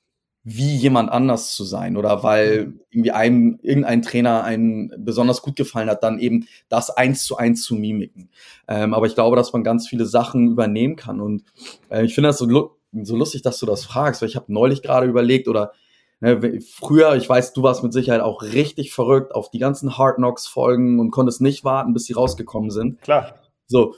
wie 0.48 0.76
jemand 0.76 1.10
anders 1.10 1.56
zu 1.56 1.64
sein 1.64 1.96
oder 1.96 2.22
weil 2.22 2.66
mhm. 2.66 2.80
irgendwie 2.90 3.10
einem, 3.10 3.58
irgendein 3.62 4.02
Trainer 4.02 4.44
einen 4.44 4.92
besonders 4.96 5.42
gut 5.42 5.56
gefallen 5.56 5.90
hat, 5.90 6.04
dann 6.04 6.20
eben 6.20 6.46
das 6.68 6.88
eins 6.88 7.24
zu 7.24 7.36
eins 7.36 7.64
zu 7.64 7.74
mimiken. 7.74 8.30
Ähm, 8.68 8.94
aber 8.94 9.06
ich 9.06 9.16
glaube, 9.16 9.34
dass 9.34 9.52
man 9.52 9.64
ganz 9.64 9.88
viele 9.88 10.06
Sachen 10.06 10.52
übernehmen 10.52 10.94
kann 10.94 11.20
und 11.20 11.42
äh, 11.90 12.04
ich 12.04 12.14
finde 12.14 12.28
das 12.28 12.38
so, 12.38 12.78
so 12.92 13.16
lustig, 13.16 13.42
dass 13.42 13.58
du 13.58 13.66
das 13.66 13.84
fragst, 13.84 14.22
weil 14.22 14.28
ich 14.28 14.36
habe 14.36 14.52
neulich 14.52 14.82
gerade 14.82 15.08
überlegt 15.08 15.48
oder 15.48 15.72
ne, 16.20 16.60
früher, 16.60 17.16
ich 17.16 17.28
weiß, 17.28 17.52
du 17.52 17.64
warst 17.64 17.82
mit 17.82 17.92
Sicherheit 17.92 18.20
auch 18.20 18.42
richtig 18.42 18.94
verrückt 18.94 19.34
auf 19.34 19.50
die 19.50 19.58
ganzen 19.58 19.98
Hard 19.98 20.18
Knocks 20.18 20.46
Folgen 20.46 21.00
und 21.00 21.10
konntest 21.10 21.40
nicht 21.40 21.64
warten, 21.64 21.92
bis 21.92 22.04
sie 22.04 22.12
rausgekommen 22.12 22.70
sind. 22.70 23.02
Klar. 23.02 23.34
So, 23.66 23.96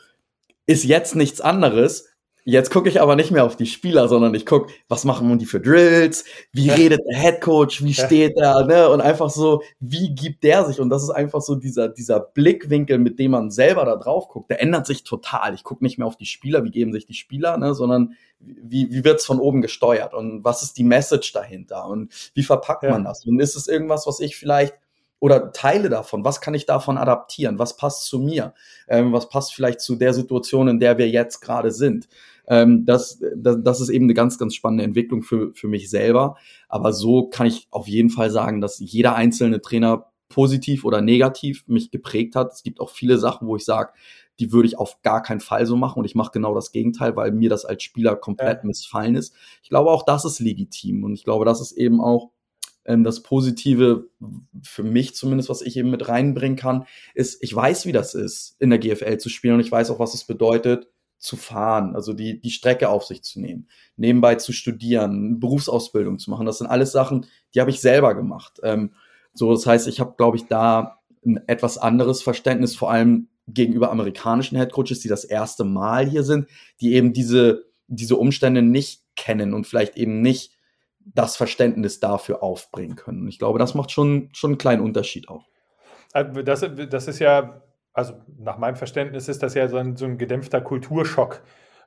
ist 0.65 0.85
jetzt 0.85 1.15
nichts 1.15 1.43
anderes, 1.43 2.08
Jetzt 2.51 2.71
gucke 2.71 2.89
ich 2.89 3.03
aber 3.03 3.15
nicht 3.15 3.31
mehr 3.31 3.45
auf 3.45 3.57
die 3.57 3.67
Spieler, 3.67 4.09
sondern 4.09 4.35
ich 4.35 4.47
gucke, 4.47 4.73
was 4.89 5.05
machen 5.05 5.39
die 5.39 5.45
für 5.45 5.61
Drills, 5.61 6.25
wie 6.51 6.71
redet 6.71 7.03
der 7.07 7.21
Head 7.21 7.43
Coach, 7.43 7.85
wie 7.85 7.93
steht 7.93 8.39
er, 8.39 8.65
ne? 8.65 8.89
Und 8.89 9.03
einfach 9.03 9.29
so, 9.29 9.63
wie 9.81 10.15
gibt 10.15 10.45
der 10.45 10.65
sich? 10.65 10.81
Und 10.81 10.89
das 10.89 11.03
ist 11.03 11.11
einfach 11.11 11.43
so 11.43 11.57
dieser, 11.57 11.91
dieser 11.91 12.21
Blickwinkel, 12.21 12.97
mit 12.97 13.19
dem 13.19 13.33
man 13.33 13.51
selber 13.51 13.85
da 13.85 13.97
drauf 13.97 14.29
guckt, 14.29 14.49
der 14.49 14.63
ändert 14.63 14.87
sich 14.87 15.05
total. 15.05 15.53
Ich 15.53 15.63
gucke 15.63 15.85
nicht 15.85 15.99
mehr 15.99 16.07
auf 16.07 16.17
die 16.17 16.25
Spieler, 16.25 16.65
wie 16.65 16.71
geben 16.71 16.95
sich 16.95 17.05
die 17.05 17.13
Spieler, 17.13 17.59
ne? 17.59 17.75
sondern 17.75 18.15
wie, 18.41 18.91
wie 18.91 19.05
wird's 19.05 19.27
von 19.27 19.41
oben 19.41 19.61
gesteuert 19.61 20.15
und 20.15 20.43
was 20.43 20.63
ist 20.63 20.79
die 20.79 20.85
Message 20.85 21.35
dahinter 21.35 21.87
und 21.87 22.15
wie 22.33 22.45
verpackt 22.45 22.85
ja. 22.85 22.93
man 22.93 23.05
das? 23.05 23.27
Und 23.27 23.41
ist 23.41 23.57
es 23.57 23.69
irgendwas, 23.69 24.07
was 24.07 24.21
ich 24.21 24.37
vielleicht 24.39 24.75
oder 25.21 25.53
Teile 25.53 25.89
davon, 25.89 26.25
was 26.25 26.41
kann 26.41 26.55
ich 26.55 26.67
davon 26.67 26.97
adaptieren? 26.97 27.59
Was 27.59 27.77
passt 27.77 28.07
zu 28.07 28.19
mir? 28.19 28.55
Ähm, 28.87 29.13
was 29.13 29.29
passt 29.29 29.55
vielleicht 29.55 29.81
zu 29.81 29.97
der 29.97 30.15
Situation, 30.15 30.69
in 30.69 30.81
der 30.81 30.99
wir 30.99 31.09
jetzt 31.09 31.41
gerade 31.41 31.73
sind? 31.73 32.09
Ähm, 32.49 32.85
das, 32.85 33.21
das, 33.37 33.59
das 33.63 33.81
ist 33.81 33.91
eben 33.91 34.07
eine 34.07 34.15
ganz, 34.15 34.39
ganz 34.39 34.55
spannende 34.55 34.85
Entwicklung 34.85 35.23
für, 35.23 35.53
für 35.55 35.69
mich 35.69 35.91
selber. 35.91 36.37
Aber 36.69 36.93
so 36.93 37.29
kann 37.29 37.47
ich 37.47 37.69
auf 37.71 37.87
jeden 37.87 38.11
Fall 38.11 38.31
sagen, 38.31 38.61
dass 38.61 38.79
jeder 38.79 39.15
einzelne 39.15 39.61
Trainer 39.61 40.07
positiv 40.29 40.85
oder 40.85 41.01
negativ 41.01 41.65
mich 41.67 41.91
geprägt 41.91 42.35
hat. 42.35 42.53
Es 42.53 42.63
gibt 42.63 42.81
auch 42.81 42.91
viele 42.91 43.19
Sachen, 43.19 43.49
wo 43.49 43.57
ich 43.57 43.65
sage, 43.65 43.93
die 44.39 44.53
würde 44.53 44.69
ich 44.69 44.79
auf 44.79 45.03
gar 45.03 45.23
keinen 45.23 45.41
Fall 45.41 45.67
so 45.67 45.77
machen 45.77 45.99
und 45.99 46.05
ich 46.05 46.15
mache 46.15 46.33
genau 46.33 46.55
das 46.55 46.71
Gegenteil, 46.71 47.17
weil 47.17 47.33
mir 47.33 47.51
das 47.51 47.65
als 47.65 47.83
Spieler 47.83 48.15
komplett 48.17 48.59
ja. 48.59 48.67
missfallen 48.67 49.17
ist. 49.17 49.35
Ich 49.63 49.69
glaube 49.69 49.91
auch, 49.91 50.05
das 50.05 50.25
ist 50.25 50.39
legitim 50.39 51.05
und 51.05 51.15
ich 51.15 51.25
glaube, 51.25 51.45
das 51.45 51.61
ist 51.61 51.73
eben 51.73 52.01
auch 52.01 52.31
ähm, 52.85 53.05
das 53.05 53.23
Positive 53.23 54.09
für 54.63 54.83
mich 54.83 55.15
zumindest, 55.15 55.49
was 55.49 55.63
ich 55.63 55.77
eben 55.77 55.91
mit 55.91 56.09
reinbringen 56.09 56.57
kann, 56.57 56.87
ist, 57.15 57.43
ich 57.43 57.55
weiß, 57.55 57.87
wie 57.87 57.93
das 57.93 58.15
ist, 58.15 58.57
in 58.61 58.71
der 58.71 58.79
GFL 58.79 59.19
zu 59.19 59.29
spielen 59.29 59.55
und 59.55 59.61
ich 59.61 59.73
weiß 59.73 59.91
auch, 59.91 59.99
was 59.99 60.15
es 60.15 60.25
bedeutet, 60.25 60.89
zu 61.19 61.37
fahren, 61.37 61.95
also 61.95 62.13
die, 62.13 62.41
die 62.41 62.51
Strecke 62.51 62.89
auf 62.89 63.05
sich 63.05 63.23
zu 63.23 63.41
nehmen, 63.41 63.69
nebenbei 63.97 64.37
zu 64.37 64.53
studieren, 64.53 65.41
Berufsausbildung 65.41 66.19
zu 66.19 66.31
machen. 66.31 66.47
Das 66.47 66.59
sind 66.59 66.69
alles 66.69 66.93
Sachen, 66.93 67.27
die 67.55 67.61
habe 67.61 67.71
ich 67.71 67.81
selber 67.81 68.15
gemacht. 68.15 68.61
Ähm, 68.63 68.93
so, 69.35 69.53
das 69.53 69.67
heißt, 69.67 69.89
ich 69.89 70.01
habe, 70.01 70.15
glaube 70.17 70.37
ich, 70.37 70.47
da 70.47 71.01
ein 71.25 71.41
etwas 71.49 71.79
anderes 71.79 72.23
Verständnis, 72.23 72.77
vor 72.77 72.91
allem 72.91 73.29
gegenüber 73.49 73.91
amerikanischen 73.91 74.57
Headcoaches, 74.57 75.01
die 75.01 75.09
das 75.09 75.25
erste 75.25 75.65
Mal 75.65 76.07
hier 76.07 76.23
sind, 76.23 76.49
die 76.81 76.95
eben 76.95 77.13
diese, 77.13 77.65
diese 77.87 78.17
Umstände 78.17 78.63
nicht 78.63 79.03
kennen 79.17 79.55
und 79.55 79.67
vielleicht 79.67 79.97
eben 79.97 80.21
nicht 80.21 80.53
das 81.15 81.37
Verständnis 81.37 82.01
dafür 82.01 82.43
aufbringen 82.43 82.97
können. 82.97 83.27
Ich 83.29 83.39
glaube, 83.39 83.59
das 83.59 83.75
macht 83.75 83.91
schon, 83.91 84.29
schon 84.33 84.53
einen 84.53 84.59
kleinen 84.59 84.83
Unterschied 84.83 85.29
auch. 85.29 85.47
Äh, 86.13 86.45
das, 86.45 86.65
das 86.91 87.09
ist 87.09 87.19
ja 87.19 87.63
also 87.99 88.15
nach 88.39 88.59
meinem 88.59 88.77
Verständnis 88.77 89.27
ist 89.27 89.43
das 89.43 89.55
ja 89.55 89.67
so 89.67 89.77
ein, 89.77 89.97
so 89.97 90.05
ein 90.05 90.19
gedämpfter 90.19 90.61
Kulturschock, 90.61 91.43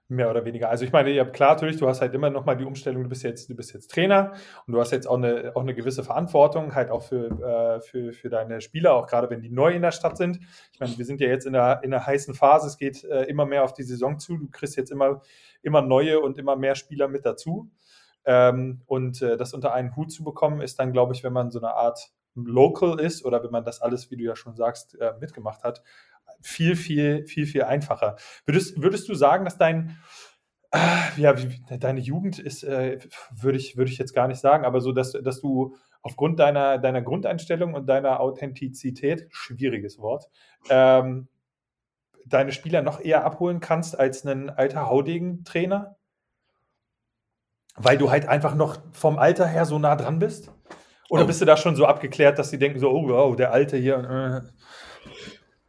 mehr 0.10 0.30
oder 0.30 0.44
weniger. 0.44 0.70
Also 0.70 0.84
ich 0.84 0.92
meine, 0.92 1.10
ja 1.10 1.24
klar, 1.24 1.54
natürlich, 1.54 1.78
du 1.78 1.88
hast 1.88 2.02
halt 2.02 2.14
immer 2.14 2.30
noch 2.30 2.44
mal 2.44 2.56
die 2.56 2.66
Umstellung, 2.66 3.04
du 3.04 3.08
bist 3.08 3.24
jetzt, 3.24 3.50
du 3.50 3.56
bist 3.56 3.74
jetzt 3.74 3.92
Trainer 3.92 4.34
und 4.68 4.74
du 4.74 4.82
hast 4.82 4.92
jetzt 4.92 5.08
auch 5.08 5.16
eine, 5.16 5.54
auch 5.56 5.62
eine 5.62 5.74
gewisse 5.74 6.04
Verantwortung, 6.04 6.76
halt 6.76 6.92
auch 6.92 7.04
für, 7.04 7.28
äh, 7.28 7.80
für, 7.80 8.12
für 8.12 8.28
deine 8.28 8.60
Spieler, 8.60 8.94
auch 8.94 9.08
gerade 9.08 9.30
wenn 9.30 9.40
die 9.40 9.50
neu 9.50 9.72
in 9.72 9.84
der 9.84 9.94
Stadt 9.94 10.18
sind. 10.18 10.42
Ich 10.74 10.82
meine, 10.82 10.98
wir 10.98 11.06
sind 11.06 11.22
ja 11.22 11.30
jetzt 11.30 11.46
in 11.46 11.54
der, 11.54 11.80
in 11.82 11.92
der 11.92 12.06
heißen 12.06 12.34
Phase, 12.34 12.68
es 12.68 12.76
geht 12.76 13.06
äh, 13.06 13.24
immer 13.24 13.46
mehr 13.46 13.64
auf 13.64 13.72
die 13.72 13.84
Saison 13.84 14.20
zu, 14.20 14.38
du 14.38 14.50
kriegst 14.52 14.76
jetzt 14.76 14.92
immer, 14.92 15.22
immer 15.62 15.82
neue 15.82 16.20
und 16.20 16.38
immer 16.38 16.58
mehr 16.58 16.76
Spieler 16.76 17.08
mit 17.08 17.26
dazu. 17.26 17.72
Ähm, 18.26 18.82
und 18.86 19.22
äh, 19.22 19.38
das 19.38 19.54
unter 19.54 19.74
einen 19.74 19.96
Hut 19.96 20.12
zu 20.12 20.26
bekommen, 20.26 20.60
ist 20.60 20.78
dann, 20.78 20.92
glaube 20.92 21.14
ich, 21.14 21.24
wenn 21.24 21.32
man 21.32 21.52
so 21.52 21.60
eine 21.60 21.74
Art 21.74 22.12
local 22.36 23.00
ist 23.00 23.26
oder 23.26 23.44
wenn 23.44 23.52
man 23.52 23.64
das 23.64 23.82
alles, 23.82 24.10
wie 24.12 24.18
du 24.18 24.24
ja 24.24 24.36
schon 24.36 24.56
sagst, 24.56 25.00
äh, 25.00 25.14
mitgemacht 25.20 25.64
hat, 25.64 25.84
viel, 26.42 26.76
viel, 26.76 27.26
viel, 27.26 27.46
viel 27.46 27.64
einfacher. 27.64 28.16
Würdest, 28.46 28.82
würdest 28.82 29.10
du 29.10 29.16
sagen, 29.16 29.46
dass 29.46 29.58
dein, 29.58 29.98
äh, 30.72 30.78
ja, 31.18 31.34
deine 31.34 32.00
Jugend 32.00 32.40
ist, 32.40 32.64
äh, 32.64 33.00
würde 33.32 33.58
ich, 33.58 33.78
würde 33.78 33.92
ich 33.92 33.98
jetzt 33.98 34.14
gar 34.14 34.28
nicht 34.28 34.40
sagen, 34.40 34.66
aber 34.66 34.82
so, 34.82 34.92
dass, 34.92 35.12
dass 35.12 35.42
du 35.42 35.76
aufgrund 36.02 36.40
deiner, 36.40 36.78
deiner 36.78 37.02
Grundeinstellung 37.02 37.74
und 37.74 37.88
deiner 37.88 38.20
Authentizität, 38.20 39.28
schwieriges 39.30 40.00
Wort, 40.00 40.30
ähm, 40.70 41.28
deine 42.26 42.52
Spieler 42.52 42.82
noch 42.82 43.00
eher 43.00 43.26
abholen 43.26 43.60
kannst 43.60 44.00
als 44.00 44.26
ein 44.26 44.50
alter 44.50 44.88
Haudegen-Trainer? 44.90 45.98
Weil 47.76 47.98
du 47.98 48.12
halt 48.12 48.28
einfach 48.28 48.56
noch 48.56 48.78
vom 48.92 49.18
Alter 49.18 49.48
her 49.48 49.66
so 49.66 49.80
nah 49.80 49.96
dran 49.96 50.20
bist? 50.20 50.52
Oder 51.12 51.26
oh. 51.26 51.28
bist 51.28 51.42
du 51.42 51.46
da 51.46 51.58
schon 51.58 51.76
so 51.76 51.86
abgeklärt, 51.86 52.40
dass 52.40 52.52
sie 52.52 52.58
denken 52.58 52.80
so, 52.80 52.90
oh, 52.90 53.10
wow, 53.10 53.36
der 53.36 53.52
Alte 53.52 53.76
hier. 53.76 54.46
Äh. 54.46 55.10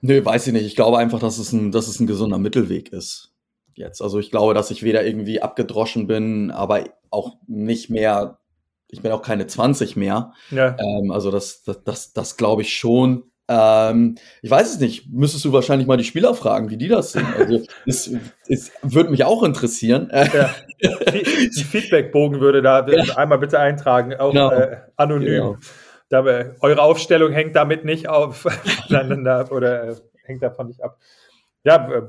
Nö, 0.00 0.24
weiß 0.24 0.46
ich 0.46 0.52
nicht. 0.52 0.64
Ich 0.64 0.76
glaube 0.76 0.98
einfach, 0.98 1.18
dass 1.18 1.38
es 1.38 1.52
ein, 1.52 1.72
dass 1.72 1.88
es 1.88 1.98
ein 1.98 2.06
gesunder 2.06 2.38
Mittelweg 2.38 2.92
ist. 2.92 3.34
Jetzt. 3.74 4.02
Also 4.02 4.20
ich 4.20 4.30
glaube, 4.30 4.54
dass 4.54 4.70
ich 4.70 4.84
weder 4.84 5.04
irgendwie 5.04 5.42
abgedroschen 5.42 6.06
bin, 6.06 6.52
aber 6.52 6.84
auch 7.10 7.38
nicht 7.48 7.90
mehr, 7.90 8.38
ich 8.86 9.02
bin 9.02 9.10
auch 9.10 9.22
keine 9.22 9.48
20 9.48 9.96
mehr. 9.96 10.32
Ja. 10.52 10.76
Ähm, 10.78 11.10
also 11.10 11.32
das, 11.32 11.64
das, 11.64 11.82
das, 11.82 12.12
das 12.12 12.36
glaube 12.36 12.62
ich 12.62 12.72
schon. 12.72 13.31
Ähm, 13.48 14.16
ich 14.40 14.50
weiß 14.50 14.74
es 14.74 14.80
nicht. 14.80 15.12
Müsstest 15.12 15.44
du 15.44 15.52
wahrscheinlich 15.52 15.86
mal 15.86 15.96
die 15.96 16.04
Spieler 16.04 16.34
fragen, 16.34 16.70
wie 16.70 16.76
die 16.76 16.88
das 16.88 17.12
sind. 17.12 17.26
Also 17.36 17.62
es, 17.86 18.10
es 18.48 18.72
würde 18.82 19.10
mich 19.10 19.24
auch 19.24 19.42
interessieren. 19.42 20.10
Ja. 20.12 20.54
Die 20.80 21.64
Feedbackbogen 21.64 22.40
würde 22.40 22.62
da 22.62 22.86
ja. 22.86 23.16
einmal 23.16 23.38
bitte 23.38 23.58
eintragen, 23.58 24.14
auch 24.14 24.32
genau. 24.32 24.50
äh, 24.50 24.78
anonym. 24.96 25.26
Genau. 25.26 25.56
Da, 26.08 26.24
eure 26.60 26.82
Aufstellung 26.82 27.32
hängt 27.32 27.56
damit 27.56 27.84
nicht 27.84 28.08
auf 28.08 28.44
oder 29.50 29.88
äh, 29.88 29.94
hängt 30.24 30.42
davon 30.42 30.66
nicht 30.68 30.82
ab. 30.82 30.98
Ja, 31.64 31.90
äh, 31.90 32.02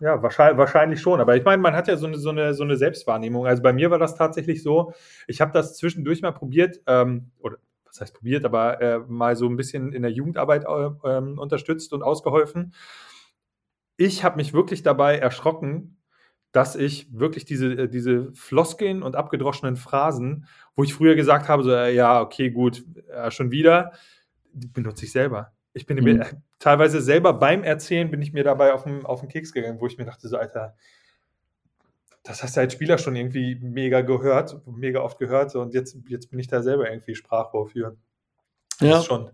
ja, 0.00 0.22
wahrscheinlich, 0.22 0.58
wahrscheinlich 0.58 1.00
schon. 1.00 1.20
Aber 1.20 1.36
ich 1.36 1.44
meine, 1.44 1.60
man 1.60 1.74
hat 1.74 1.88
ja 1.88 1.96
so 1.96 2.06
eine, 2.06 2.16
so, 2.16 2.30
eine, 2.30 2.54
so 2.54 2.62
eine 2.62 2.76
Selbstwahrnehmung. 2.76 3.46
Also 3.46 3.62
bei 3.62 3.72
mir 3.72 3.90
war 3.90 3.98
das 3.98 4.14
tatsächlich 4.14 4.62
so. 4.62 4.92
Ich 5.26 5.40
habe 5.40 5.52
das 5.52 5.76
zwischendurch 5.76 6.22
mal 6.22 6.32
probiert, 6.32 6.80
ähm, 6.86 7.30
oder 7.40 7.58
was 7.90 8.00
heißt 8.00 8.14
probiert, 8.14 8.44
aber 8.44 8.80
äh, 8.80 8.98
mal 9.00 9.36
so 9.36 9.46
ein 9.46 9.56
bisschen 9.56 9.92
in 9.92 10.02
der 10.02 10.12
Jugendarbeit 10.12 10.64
äh, 10.64 10.66
unterstützt 10.66 11.92
und 11.92 12.02
ausgeholfen. 12.02 12.72
Ich 13.96 14.24
habe 14.24 14.36
mich 14.36 14.52
wirklich 14.52 14.82
dabei 14.82 15.18
erschrocken, 15.18 15.98
dass 16.52 16.74
ich 16.74 17.12
wirklich 17.12 17.44
diese, 17.44 17.72
äh, 17.72 17.88
diese 17.88 18.32
Floskeln 18.32 19.02
und 19.02 19.16
abgedroschenen 19.16 19.76
Phrasen, 19.76 20.46
wo 20.74 20.84
ich 20.84 20.94
früher 20.94 21.14
gesagt 21.14 21.48
habe, 21.48 21.62
so, 21.62 21.70
äh, 21.70 21.94
ja, 21.94 22.20
okay, 22.20 22.50
gut, 22.50 22.84
äh, 23.08 23.30
schon 23.30 23.50
wieder, 23.50 23.92
die 24.52 24.68
benutze 24.68 25.04
ich 25.04 25.12
selber. 25.12 25.52
Ich 25.72 25.86
bin 25.86 26.02
mhm. 26.02 26.24
teilweise 26.58 27.00
selber 27.00 27.32
beim 27.32 27.62
Erzählen 27.62 28.10
bin 28.10 28.22
ich 28.22 28.32
mir 28.32 28.42
dabei 28.42 28.72
auf 28.72 28.82
den, 28.84 29.04
auf 29.06 29.20
den 29.20 29.28
Keks 29.28 29.52
gegangen, 29.52 29.80
wo 29.80 29.86
ich 29.86 29.98
mir 29.98 30.04
dachte, 30.04 30.28
so, 30.28 30.36
Alter, 30.36 30.74
das 32.22 32.42
hast 32.42 32.56
du 32.56 32.60
als 32.60 32.72
Spieler 32.72 32.98
schon 32.98 33.16
irgendwie 33.16 33.56
mega 33.62 34.02
gehört, 34.02 34.60
mega 34.66 35.00
oft 35.00 35.18
gehört 35.18 35.54
und 35.56 35.74
jetzt, 35.74 35.96
jetzt 36.08 36.30
bin 36.30 36.38
ich 36.38 36.48
da 36.48 36.62
selber 36.62 36.90
irgendwie 36.90 37.14
Sprachrohr 37.14 37.68
für. 37.68 37.96
Das 38.78 38.88
ja. 38.88 38.98
ist 38.98 39.06
schon, 39.06 39.30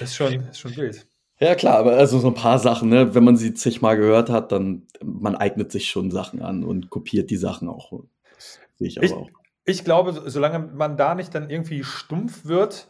das 0.00 0.10
ist 0.10 0.16
schon, 0.16 0.40
das 0.40 0.50
ist 0.50 0.58
schon 0.58 0.76
wild. 0.76 1.06
Ja, 1.40 1.54
klar, 1.54 1.78
aber 1.78 1.96
also 1.96 2.18
so 2.18 2.28
ein 2.28 2.34
paar 2.34 2.58
Sachen, 2.58 2.88
ne, 2.88 3.14
wenn 3.14 3.24
man 3.24 3.36
sie 3.36 3.54
zigmal 3.54 3.96
gehört 3.96 4.30
hat, 4.30 4.52
dann 4.52 4.86
man 5.02 5.34
eignet 5.34 5.72
sich 5.72 5.90
schon 5.90 6.10
Sachen 6.10 6.40
an 6.40 6.64
und 6.64 6.90
kopiert 6.90 7.30
die 7.30 7.36
Sachen 7.36 7.68
auch. 7.68 7.92
Das 8.34 8.60
sehe 8.76 8.88
ich 8.88 8.98
aber 8.98 9.06
ich, 9.06 9.12
auch. 9.12 9.30
Ich 9.64 9.84
glaube, 9.84 10.30
solange 10.30 10.60
man 10.60 10.96
da 10.96 11.14
nicht 11.14 11.34
dann 11.34 11.50
irgendwie 11.50 11.82
stumpf 11.82 12.44
wird 12.44 12.88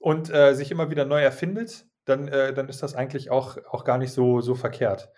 und 0.00 0.32
äh, 0.32 0.54
sich 0.54 0.70
immer 0.70 0.90
wieder 0.90 1.04
neu 1.04 1.20
erfindet, 1.20 1.86
dann, 2.06 2.28
äh, 2.28 2.54
dann 2.54 2.68
ist 2.68 2.82
das 2.82 2.94
eigentlich 2.94 3.30
auch, 3.30 3.58
auch 3.70 3.84
gar 3.84 3.98
nicht 3.98 4.12
so, 4.12 4.40
so 4.40 4.54
verkehrt. 4.54 5.10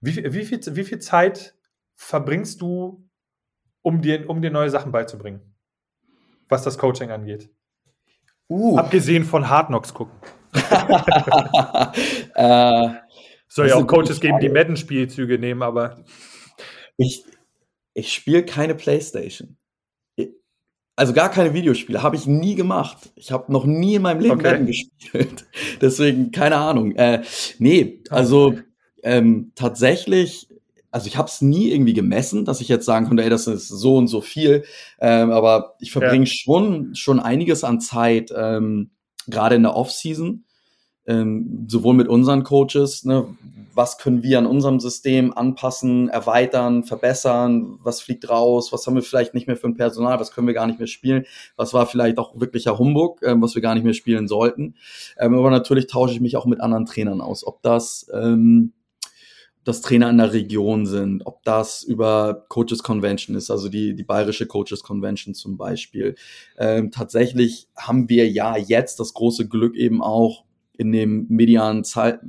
Wie, 0.00 0.32
wie, 0.32 0.44
viel, 0.44 0.60
wie 0.76 0.84
viel 0.84 0.98
Zeit 0.98 1.54
verbringst 1.98 2.62
du, 2.62 3.04
um 3.82 4.00
dir, 4.00 4.30
um 4.30 4.40
dir 4.40 4.50
neue 4.50 4.70
Sachen 4.70 4.92
beizubringen, 4.92 5.54
was 6.48 6.62
das 6.62 6.78
Coaching 6.78 7.10
angeht? 7.10 7.50
Uh. 8.48 8.78
Abgesehen 8.78 9.24
von 9.24 9.50
Hard 9.50 9.66
Knocks 9.66 9.92
gucken. 9.92 10.16
äh, 12.34 12.88
Soll 13.48 13.68
ja 13.68 13.74
auch 13.74 13.86
Coaches 13.86 14.20
geben, 14.20 14.38
die 14.40 14.48
Madden-Spielzüge 14.48 15.38
nehmen, 15.38 15.62
aber. 15.62 16.04
Ich, 16.96 17.24
ich 17.94 18.12
spiele 18.12 18.44
keine 18.44 18.74
Playstation. 18.74 19.56
Also 20.96 21.12
gar 21.12 21.30
keine 21.30 21.54
Videospiele. 21.54 22.02
Habe 22.02 22.16
ich 22.16 22.26
nie 22.26 22.56
gemacht. 22.56 23.12
Ich 23.14 23.30
habe 23.30 23.52
noch 23.52 23.64
nie 23.64 23.94
in 23.94 24.02
meinem 24.02 24.20
Leben 24.20 24.34
okay. 24.34 24.50
Madden 24.50 24.66
gespielt. 24.66 25.46
Deswegen, 25.80 26.32
keine 26.32 26.56
Ahnung. 26.56 26.96
Äh, 26.96 27.22
nee, 27.58 28.02
also 28.10 28.58
ähm, 29.04 29.52
tatsächlich 29.54 30.47
also 30.90 31.06
ich 31.06 31.16
habe 31.16 31.28
es 31.28 31.40
nie 31.40 31.70
irgendwie 31.70 31.92
gemessen, 31.92 32.44
dass 32.44 32.60
ich 32.60 32.68
jetzt 32.68 32.86
sagen 32.86 33.06
konnte, 33.06 33.22
ey, 33.22 33.30
das 33.30 33.46
ist 33.46 33.68
so 33.68 33.96
und 33.96 34.08
so 34.08 34.20
viel. 34.20 34.64
Ähm, 35.00 35.30
aber 35.30 35.74
ich 35.80 35.92
verbringe 35.92 36.24
ja. 36.24 36.30
schon 36.32 36.94
schon 36.94 37.20
einiges 37.20 37.64
an 37.64 37.80
Zeit, 37.80 38.32
ähm, 38.34 38.90
gerade 39.26 39.56
in 39.56 39.62
der 39.62 39.76
Offseason, 39.76 40.44
ähm, 41.06 41.66
sowohl 41.68 41.94
mit 41.94 42.08
unseren 42.08 42.42
Coaches, 42.42 43.04
ne, 43.04 43.26
was 43.74 43.96
können 43.96 44.22
wir 44.24 44.38
an 44.38 44.46
unserem 44.46 44.80
System 44.80 45.32
anpassen, 45.32 46.08
erweitern, 46.08 46.82
verbessern, 46.82 47.78
was 47.82 48.00
fliegt 48.00 48.28
raus, 48.28 48.72
was 48.72 48.86
haben 48.86 48.96
wir 48.96 49.02
vielleicht 49.02 49.34
nicht 49.34 49.46
mehr 49.46 49.56
für 49.56 49.68
ein 49.68 49.76
Personal, 49.76 50.18
was 50.18 50.32
können 50.32 50.48
wir 50.48 50.54
gar 50.54 50.66
nicht 50.66 50.80
mehr 50.80 50.88
spielen, 50.88 51.26
was 51.56 51.72
war 51.74 51.86
vielleicht 51.86 52.18
auch 52.18 52.38
wirklicher 52.40 52.78
Humbug, 52.78 53.22
ähm, 53.22 53.40
was 53.40 53.54
wir 53.54 53.62
gar 53.62 53.74
nicht 53.74 53.84
mehr 53.84 53.94
spielen 53.94 54.26
sollten. 54.26 54.74
Ähm, 55.16 55.38
aber 55.38 55.50
natürlich 55.50 55.86
tausche 55.86 56.14
ich 56.14 56.20
mich 56.20 56.36
auch 56.36 56.46
mit 56.46 56.60
anderen 56.60 56.86
Trainern 56.86 57.20
aus, 57.20 57.46
ob 57.46 57.62
das 57.62 58.10
ähm, 58.12 58.72
das 59.68 59.82
Trainer 59.82 60.08
in 60.08 60.16
der 60.16 60.32
Region 60.32 60.86
sind, 60.86 61.26
ob 61.26 61.42
das 61.44 61.82
über 61.82 62.46
Coaches 62.48 62.82
Convention 62.82 63.36
ist, 63.36 63.50
also 63.50 63.68
die, 63.68 63.94
die 63.94 64.02
bayerische 64.02 64.46
Coaches 64.46 64.82
Convention 64.82 65.34
zum 65.34 65.58
Beispiel. 65.58 66.14
Ähm, 66.56 66.90
tatsächlich 66.90 67.68
haben 67.76 68.08
wir 68.08 68.30
ja 68.30 68.56
jetzt 68.56 68.98
das 68.98 69.12
große 69.12 69.46
Glück 69.46 69.76
eben 69.76 70.02
auch 70.02 70.44
in 70.78 70.90
dem 70.90 71.26
medialen, 71.28 71.84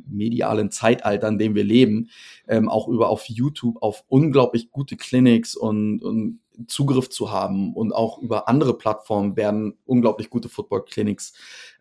medialen 0.10 0.69
Zeitalter, 0.69 1.30
in 1.30 1.38
dem 1.38 1.56
wir 1.56 1.63
leben, 1.63 2.10
ähm, 2.47 2.67
auch 2.67 2.89
über 2.89 3.08
auf 3.08 3.30
YouTube 3.30 3.82
auf 3.82 4.04
unglaublich 4.10 4.69
gute 4.71 4.97
Clinics 4.97 5.56
und, 5.56 6.04
und 6.04 6.39
Zugriff 6.67 7.10
zu 7.10 7.32
haben 7.32 7.74
und 7.74 7.93
auch 7.93 8.19
über 8.19 8.48
andere 8.48 8.78
Plattformen 8.78 9.36
werden 9.36 9.78
unglaublich 9.86 10.30
gute 10.30 10.50
Football 10.50 10.86
Clinics 10.86 11.34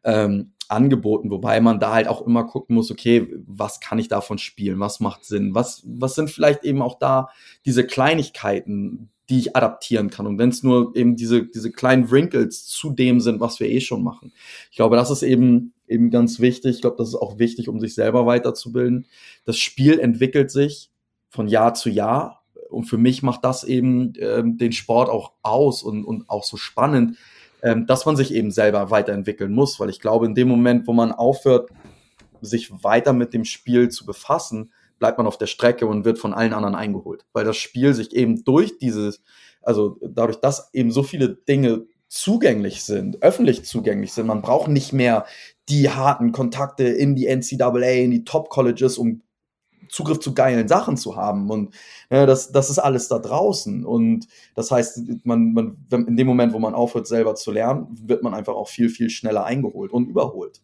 ähm, 0.05 0.53
angeboten, 0.69 1.31
wobei 1.31 1.61
man 1.61 1.81
da 1.81 1.95
halt 1.95 2.09
auch 2.09 2.27
immer 2.27 2.45
gucken 2.45 2.75
muss, 2.75 2.91
okay, 2.91 3.27
was 3.47 3.81
kann 3.81 3.99
ich 3.99 4.09
davon 4.09 4.39
spielen, 4.39 4.79
was 4.81 5.01
macht 5.01 5.25
Sinn, 5.25 5.55
was, 5.55 5.83
was 5.87 6.15
sind 6.15 6.31
vielleicht 6.31 6.65
eben 6.65 6.83
auch 6.83 6.99
da 6.99 7.31
diese 7.65 7.87
Kleinigkeiten, 7.87 9.09
die 9.31 9.39
ich 9.39 9.57
adaptieren 9.57 10.11
kann. 10.11 10.27
Und 10.27 10.39
wenn 10.39 10.49
es 10.49 10.63
nur 10.63 10.95
eben 10.97 11.17
diese, 11.17 11.45
diese 11.45 11.71
kleinen 11.71 12.11
Wrinkles 12.11 12.67
zu 12.67 12.91
dem 12.91 13.21
sind, 13.21 13.41
was 13.41 13.61
wir 13.61 13.69
eh 13.69 13.81
schon 13.81 14.03
machen. 14.03 14.33
Ich 14.71 14.77
glaube, 14.77 14.97
das 14.97 15.11
ist 15.11 15.23
eben, 15.23 15.75
eben 15.87 16.11
ganz 16.11 16.41
wichtig. 16.41 16.77
Ich 16.77 16.81
glaube, 16.81 16.97
das 16.97 17.09
ist 17.09 17.15
auch 17.15 17.39
wichtig, 17.39 17.69
um 17.69 17.81
sich 17.81 17.95
selber 17.95 18.27
weiterzubilden. 18.27 19.07
Das 19.45 19.59
Spiel 19.59 19.99
entwickelt 19.99 20.51
sich 20.51 20.91
von 21.29 21.47
Jahr 21.47 21.75
zu 21.75 21.91
Jahr. 21.91 22.38
Und 22.71 22.85
für 22.85 22.99
mich 22.99 23.23
macht 23.23 23.45
das 23.45 23.65
eben 23.65 24.13
ähm, 24.19 24.59
den 24.59 24.73
Sport 24.73 25.09
auch 25.09 25.33
aus 25.43 25.83
und, 25.83 26.05
und 26.05 26.29
auch 26.29 26.45
so 26.45 26.57
spannend, 26.57 27.17
ähm, 27.63 27.87
dass 27.87 28.07
man 28.07 28.17
sich 28.17 28.33
eben 28.35 28.51
selber 28.51 28.91
weiterentwickeln 28.91 29.53
muss, 29.53 29.81
weil 29.81 29.91
ich 29.91 30.01
glaube, 30.01 30.27
in 30.27 30.35
dem 30.35 30.49
Moment, 30.49 30.87
wo 30.87 30.93
man 30.93 31.13
aufhört, 31.13 31.71
sich 32.41 32.71
weiter 32.85 33.13
mit 33.13 33.35
dem 33.35 33.45
Spiel 33.45 33.89
zu 33.89 34.07
befassen, 34.07 34.73
bleibt 34.99 35.19
man 35.19 35.27
auf 35.27 35.39
der 35.39 35.47
Strecke 35.47 35.87
und 35.87 36.05
wird 36.05 36.19
von 36.19 36.35
allen 36.35 36.53
anderen 36.53 36.75
eingeholt, 36.75 37.25
weil 37.33 37.45
das 37.45 37.57
Spiel 37.57 37.95
sich 37.95 38.15
eben 38.15 38.45
durch 38.45 38.79
dieses, 38.79 39.23
also 39.63 39.99
dadurch, 40.01 40.41
dass 40.41 40.73
eben 40.73 40.91
so 40.91 41.03
viele 41.03 41.31
Dinge 41.31 41.87
zugänglich 42.09 42.85
sind, 42.85 43.23
öffentlich 43.23 43.65
zugänglich 43.65 44.13
sind, 44.13 44.27
man 44.27 44.43
braucht 44.43 44.69
nicht 44.69 44.93
mehr 44.93 45.27
die 45.69 45.91
harten 45.91 46.33
Kontakte 46.33 46.85
in 46.85 47.15
die 47.15 47.27
NCAA, 47.27 48.03
in 48.03 48.11
die 48.11 48.25
Top 48.25 48.49
Colleges, 48.49 48.99
um 48.99 49.23
Zugriff 49.89 50.21
zu 50.21 50.35
geilen 50.35 50.69
Sachen 50.69 50.97
zu 50.97 51.17
haben. 51.17 51.51
Und 51.51 51.75
ja, 52.11 52.27
das, 52.27 52.53
das 52.53 52.71
ist 52.71 52.79
alles 52.79 53.09
da 53.09 53.19
draußen. 53.19 53.85
Und 53.85 54.27
das 54.55 54.71
heißt, 54.71 55.01
man, 55.25 55.53
man, 55.53 55.77
in 55.91 56.17
dem 56.17 56.27
Moment, 56.27 56.53
wo 56.53 56.59
man 56.59 56.75
aufhört, 56.75 57.07
selber 57.07 57.35
zu 57.35 57.51
lernen, 57.51 57.87
wird 57.91 58.23
man 58.23 58.35
einfach 58.35 58.55
auch 58.55 58.69
viel, 58.69 58.89
viel 58.89 59.11
schneller 59.11 59.45
eingeholt 59.45 59.93
und 59.93 60.09
überholt. 60.09 60.61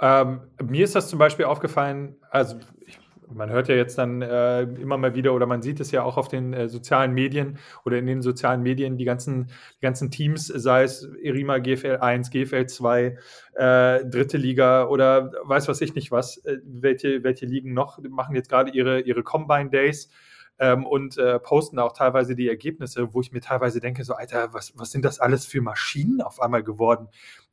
Ähm, 0.00 0.40
mir 0.62 0.84
ist 0.84 0.94
das 0.94 1.08
zum 1.08 1.18
Beispiel 1.18 1.46
aufgefallen, 1.46 2.16
also 2.30 2.56
ich 2.86 2.98
man 3.32 3.50
hört 3.50 3.68
ja 3.68 3.74
jetzt 3.74 3.98
dann 3.98 4.22
äh, 4.22 4.62
immer 4.62 4.96
mal 4.96 5.14
wieder 5.14 5.34
oder 5.34 5.46
man 5.46 5.62
sieht 5.62 5.80
es 5.80 5.90
ja 5.90 6.02
auch 6.02 6.16
auf 6.16 6.28
den 6.28 6.52
äh, 6.52 6.68
sozialen 6.68 7.12
Medien 7.12 7.58
oder 7.84 7.98
in 7.98 8.06
den 8.06 8.22
sozialen 8.22 8.62
Medien, 8.62 8.96
die 8.96 9.04
ganzen, 9.04 9.46
die 9.76 9.82
ganzen 9.82 10.10
Teams, 10.10 10.46
sei 10.46 10.84
es 10.84 11.08
Irima 11.22 11.58
GFL 11.58 11.98
1, 12.00 12.30
GFL 12.30 12.66
2, 12.66 13.18
äh, 13.54 14.04
dritte 14.04 14.38
Liga 14.38 14.86
oder 14.86 15.32
weiß 15.44 15.68
was 15.68 15.80
ich 15.80 15.94
nicht 15.94 16.10
was, 16.10 16.38
äh, 16.44 16.58
welche, 16.64 17.22
welche 17.24 17.46
Ligen 17.46 17.74
noch, 17.74 17.98
machen 18.08 18.34
jetzt 18.34 18.48
gerade 18.48 18.70
ihre, 18.70 19.00
ihre 19.00 19.22
Combine 19.22 19.70
Days. 19.70 20.10
Ähm, 20.58 20.86
und 20.86 21.18
äh, 21.18 21.38
posten 21.38 21.78
auch 21.78 21.92
teilweise 21.92 22.34
die 22.34 22.48
Ergebnisse, 22.48 23.12
wo 23.12 23.20
ich 23.20 23.30
mir 23.30 23.42
teilweise 23.42 23.78
denke, 23.78 24.04
so, 24.04 24.14
Alter, 24.14 24.54
was, 24.54 24.72
was 24.74 24.90
sind 24.90 25.04
das 25.04 25.20
alles 25.20 25.44
für 25.44 25.60
Maschinen 25.60 26.22
auf 26.22 26.40
einmal 26.40 26.62
geworden? 26.62 27.08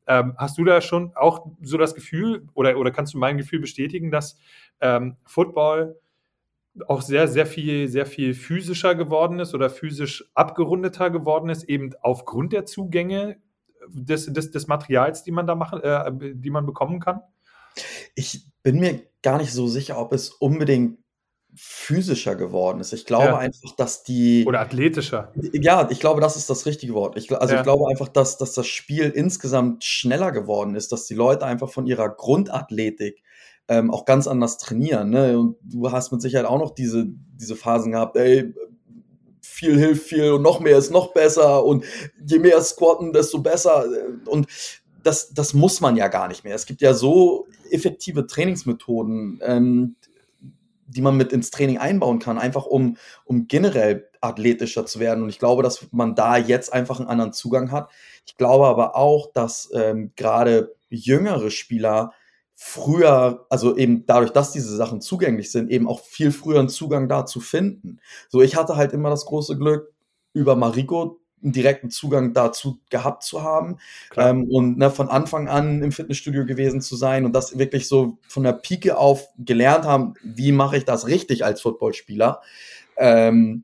Ähm, 0.08 0.36
hast 0.38 0.58
du 0.58 0.64
da 0.64 0.82
schon 0.82 1.16
auch 1.16 1.48
so 1.62 1.78
das 1.78 1.96
Gefühl 1.96 2.48
oder, 2.54 2.78
oder 2.78 2.92
kannst 2.92 3.14
du 3.14 3.18
mein 3.18 3.38
Gefühl 3.38 3.60
bestätigen, 3.60 4.12
dass 4.12 4.38
ähm, 4.82 5.18
Football 5.26 5.98
auch 6.88 7.02
sehr, 7.02 7.28
sehr 7.28 7.46
viel, 7.46 7.88
sehr 7.88 8.06
viel 8.06 8.34
physischer 8.34 8.96
geworden 8.96 9.40
ist 9.40 9.54
oder 9.54 9.70
physisch 9.70 10.30
abgerundeter 10.34 11.10
geworden 11.10 11.50
ist, 11.50 11.64
eben 11.64 11.92
aufgrund 12.02 12.52
der 12.52 12.66
Zugänge 12.66 13.38
des, 13.88 14.32
des, 14.32 14.52
des 14.52 14.68
Materials, 14.68 15.24
die 15.24 15.32
man 15.32 15.48
da 15.48 15.56
machen, 15.56 15.82
äh, 15.82 16.12
die 16.36 16.50
man 16.50 16.66
bekommen 16.66 17.00
kann? 17.00 17.22
Ich 18.16 18.48
bin 18.64 18.80
mir 18.80 19.04
gar 19.22 19.38
nicht 19.38 19.52
so 19.52 19.68
sicher, 19.68 19.98
ob 20.00 20.14
es 20.14 20.30
unbedingt 20.30 21.00
physischer 21.56 22.36
geworden 22.36 22.80
ist. 22.80 22.94
Ich 22.94 23.06
glaube 23.06 23.26
ja. 23.26 23.38
einfach, 23.38 23.76
dass 23.76 24.04
die. 24.04 24.46
Oder 24.46 24.62
athletischer. 24.62 25.32
Ja, 25.54 25.88
ich 25.90 26.00
glaube, 26.00 26.22
das 26.22 26.36
ist 26.36 26.50
das 26.50 26.66
richtige 26.66 26.94
Wort. 26.94 27.18
Ich, 27.18 27.32
also 27.32 27.54
ja. 27.54 27.60
ich 27.60 27.64
glaube 27.64 27.88
einfach, 27.90 28.08
dass, 28.08 28.38
dass 28.38 28.54
das 28.54 28.68
Spiel 28.68 29.10
insgesamt 29.10 29.84
schneller 29.84 30.32
geworden 30.32 30.76
ist, 30.76 30.92
dass 30.92 31.06
die 31.06 31.14
Leute 31.14 31.46
einfach 31.46 31.70
von 31.70 31.86
ihrer 31.86 32.10
Grundathletik 32.10 33.24
ähm, 33.68 33.92
auch 33.92 34.06
ganz 34.06 34.28
anders 34.28 34.58
trainieren. 34.58 35.10
Ne? 35.10 35.38
Und 35.38 35.58
du 35.62 35.92
hast 35.92 36.12
mit 36.12 36.22
Sicherheit 36.22 36.48
auch 36.48 36.60
noch 36.60 36.72
diese, 36.72 37.06
diese 37.08 37.56
Phasen 37.56 37.92
gehabt, 37.92 38.16
ey, 38.18 38.54
viel 39.42 39.78
hilft 39.78 40.08
viel 40.08 40.32
und 40.32 40.42
noch 40.42 40.60
mehr 40.60 40.78
ist 40.78 40.92
noch 40.92 41.14
besser 41.14 41.64
und 41.64 41.86
je 42.26 42.40
mehr 42.40 42.62
squatten, 42.62 43.14
desto 43.14 43.40
besser. 43.40 43.86
Und 44.26 44.48
das, 45.04 45.34
das 45.34 45.54
muss 45.54 45.82
man 45.82 45.96
ja 45.96 46.08
gar 46.08 46.28
nicht 46.28 46.44
mehr. 46.44 46.56
Es 46.56 46.66
gibt 46.66 46.82
ja 46.82 46.94
so 46.94 47.48
effektive 47.70 48.26
Trainingsmethoden, 48.26 49.40
ähm, 49.44 49.96
die 50.88 51.02
man 51.02 51.18
mit 51.18 51.32
ins 51.34 51.52
Training 51.52 51.78
einbauen 51.78 52.20
kann, 52.20 52.38
einfach 52.38 52.66
um, 52.66 52.98
um 53.26 53.48
generell 53.48 54.10
athletischer 54.22 54.86
zu 54.86 55.00
werden. 55.00 55.24
Und 55.24 55.30
ich 55.30 55.40
glaube, 55.40 55.64
dass 55.64 55.88
man 55.92 56.16
da 56.16 56.38
jetzt 56.38 56.72
einfach 56.74 57.00
einen 57.00 57.10
anderen 57.10 57.34
Zugang 57.34 57.72
hat. 57.72 57.90
Ich 58.26 58.38
glaube 58.38 58.68
aber 58.68 58.96
auch, 58.96 59.32
dass 59.34 59.70
ähm, 59.74 60.12
gerade 60.16 60.76
jüngere 60.90 61.50
Spieler 61.50 62.14
früher, 62.56 63.46
also 63.50 63.76
eben 63.76 64.06
dadurch, 64.06 64.32
dass 64.32 64.52
diese 64.52 64.76
Sachen 64.76 65.02
zugänglich 65.02 65.52
sind, 65.52 65.70
eben 65.70 65.88
auch 65.88 66.00
viel 66.02 66.32
früher 66.32 66.60
einen 66.60 66.70
Zugang 66.70 67.10
dazu 67.10 67.40
finden. 67.40 68.00
So, 68.30 68.42
ich 68.42 68.56
hatte 68.56 68.76
halt 68.76 68.94
immer 68.94 69.10
das 69.10 69.26
große 69.26 69.58
Glück, 69.58 69.92
über 70.34 70.56
Mariko 70.56 71.20
einen 71.44 71.54
direkten 71.54 71.90
Zugang 71.90 72.34
dazu 72.34 72.80
gehabt 72.90 73.24
zu 73.24 73.44
haben 73.44 73.78
ähm, 74.16 74.46
und 74.50 74.78
ne, 74.78 74.90
von 74.90 75.10
Anfang 75.10 75.48
an 75.48 75.84
im 75.84 75.92
Fitnessstudio 75.92 76.46
gewesen 76.46 76.82
zu 76.82 76.96
sein 76.96 77.26
und 77.26 77.34
das 77.34 77.58
wirklich 77.58 77.88
so 77.88 78.18
von 78.28 78.44
der 78.44 78.54
Pike 78.54 78.98
auf 78.98 79.28
gelernt 79.38 79.86
haben, 79.86 80.14
wie 80.24 80.52
mache 80.52 80.78
ich 80.78 80.86
das 80.86 81.08
richtig 81.08 81.46
als 81.46 81.62
Footballspieler. 81.62 82.42
Ähm, 82.98 83.64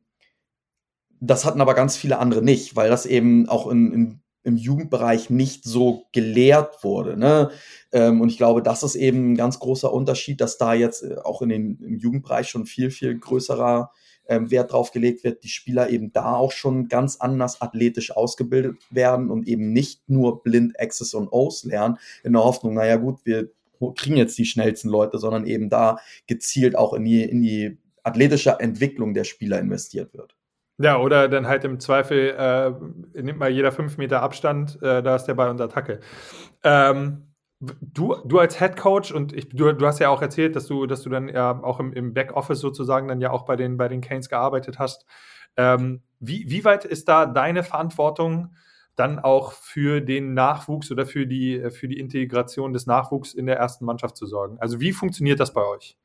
das 1.22 1.46
hatten 1.46 1.62
aber 1.62 1.74
ganz 1.74 1.98
viele 1.98 2.20
andere 2.20 2.42
nicht, 2.42 2.76
weil 2.76 2.90
das 2.90 3.06
eben 3.06 3.50
auch 3.50 3.68
in, 3.68 3.92
in 3.92 4.20
im 4.44 4.58
Jugendbereich 4.58 5.30
nicht 5.30 5.64
so 5.64 6.06
gelehrt 6.12 6.84
wurde. 6.84 7.18
Ne? 7.18 7.52
Ähm, 7.92 8.22
und 8.22 8.30
ich 8.30 8.38
glaube, 8.38 8.62
das 8.62 8.84
ist 8.84 8.96
eben 8.96 9.34
ein 9.34 9.36
ganz 9.36 9.60
großer 9.60 9.92
Unterschied, 9.92 10.42
dass 10.42 10.58
da 10.58 10.74
jetzt 10.74 11.04
äh, 11.04 11.18
auch 11.24 11.42
in 11.42 11.50
den, 11.50 11.80
im 11.82 12.00
Jugendbereich 12.00 12.50
schon 12.50 12.66
viel, 12.66 12.92
viel 12.92 13.18
größerer 13.18 13.92
ähm, 14.30 14.52
Wert 14.52 14.72
drauf 14.72 14.92
gelegt 14.92 15.24
wird, 15.24 15.44
die 15.44 15.50
Spieler 15.50 15.90
eben 15.90 16.14
da 16.14 16.36
auch 16.36 16.52
schon 16.52 16.88
ganz 16.88 17.18
anders 17.18 17.62
athletisch 17.62 18.16
ausgebildet 18.16 18.78
werden 18.90 19.30
und 19.30 19.48
eben 19.48 19.74
nicht 19.74 20.10
nur 20.10 20.44
blind 20.44 20.76
X's 20.78 21.14
und 21.14 21.28
O's 21.32 21.66
lernen, 21.66 21.98
in 22.24 22.34
der 22.34 22.44
Hoffnung, 22.44 22.76
naja 22.76 22.96
gut, 22.96 23.20
wir 23.26 23.50
kriegen 23.96 24.18
jetzt 24.18 24.38
die 24.38 24.46
schnellsten 24.46 24.90
Leute, 24.90 25.18
sondern 25.18 25.46
eben 25.46 25.70
da 25.70 26.00
gezielt 26.28 26.78
auch 26.78 26.94
in 26.94 27.04
die, 27.04 27.24
in 27.24 27.42
die 27.42 27.78
athletische 28.04 28.60
Entwicklung 28.60 29.14
der 29.14 29.24
Spieler 29.24 29.60
investiert 29.60 30.14
wird. 30.14 30.36
Ja, 30.82 30.98
oder 31.00 31.28
dann 31.28 31.48
halt 31.48 31.66
im 31.66 31.80
Zweifel 31.80 32.36
äh, 32.38 33.22
nimmt 33.22 33.40
mal 33.40 33.50
jeder 33.50 33.72
fünf 33.72 33.98
Meter 33.98 34.22
Abstand, 34.22 34.82
äh, 34.82 35.04
da 35.04 35.16
ist 35.16 35.26
der 35.26 35.34
Ball 35.34 35.50
unter 35.50 35.66
Attacke. 35.66 36.00
Ähm, 36.64 37.29
du, 37.60 38.16
du 38.26 38.40
als 38.40 38.60
Head 38.60 38.78
Coach 38.78 39.12
und 39.12 39.34
ich, 39.34 39.50
du, 39.50 39.72
du 39.74 39.86
hast 39.86 40.00
ja 40.00 40.10
auch 40.10 40.22
erzählt, 40.22 40.56
dass 40.56 40.68
du, 40.68 40.86
dass 40.86 41.02
du 41.02 41.10
dann 41.10 41.28
ja 41.30 41.62
auch 41.64 41.80
im, 41.80 41.94
im 41.94 42.14
Backoffice 42.14 42.60
sozusagen 42.60 43.08
dann 43.08 43.22
ja 43.22 43.32
auch 43.32 43.46
bei 43.46 43.56
den, 43.56 43.78
bei 43.78 43.88
den 43.88 44.02
Canes 44.02 44.30
gearbeitet 44.30 44.80
hast. 44.80 45.06
Ähm, 45.58 46.02
wie, 46.20 46.50
wie 46.50 46.64
weit 46.64 46.86
ist 46.86 47.08
da 47.10 47.26
deine 47.26 47.64
Verantwortung 47.64 48.56
dann 48.96 49.20
auch 49.20 49.54
für 49.54 50.02
den 50.02 50.34
Nachwuchs 50.34 50.92
oder 50.92 51.06
für 51.06 51.26
die, 51.26 51.70
für 51.72 51.88
die 51.88 52.00
Integration 52.00 52.74
des 52.74 52.86
Nachwuchs 52.86 53.34
in 53.34 53.46
der 53.46 53.58
ersten 53.58 53.86
Mannschaft 53.86 54.18
zu 54.18 54.26
sorgen? 54.26 54.58
Also 54.60 54.80
wie 54.80 54.92
funktioniert 54.92 55.40
das 55.40 55.54
bei 55.54 55.66
euch? 55.66 55.98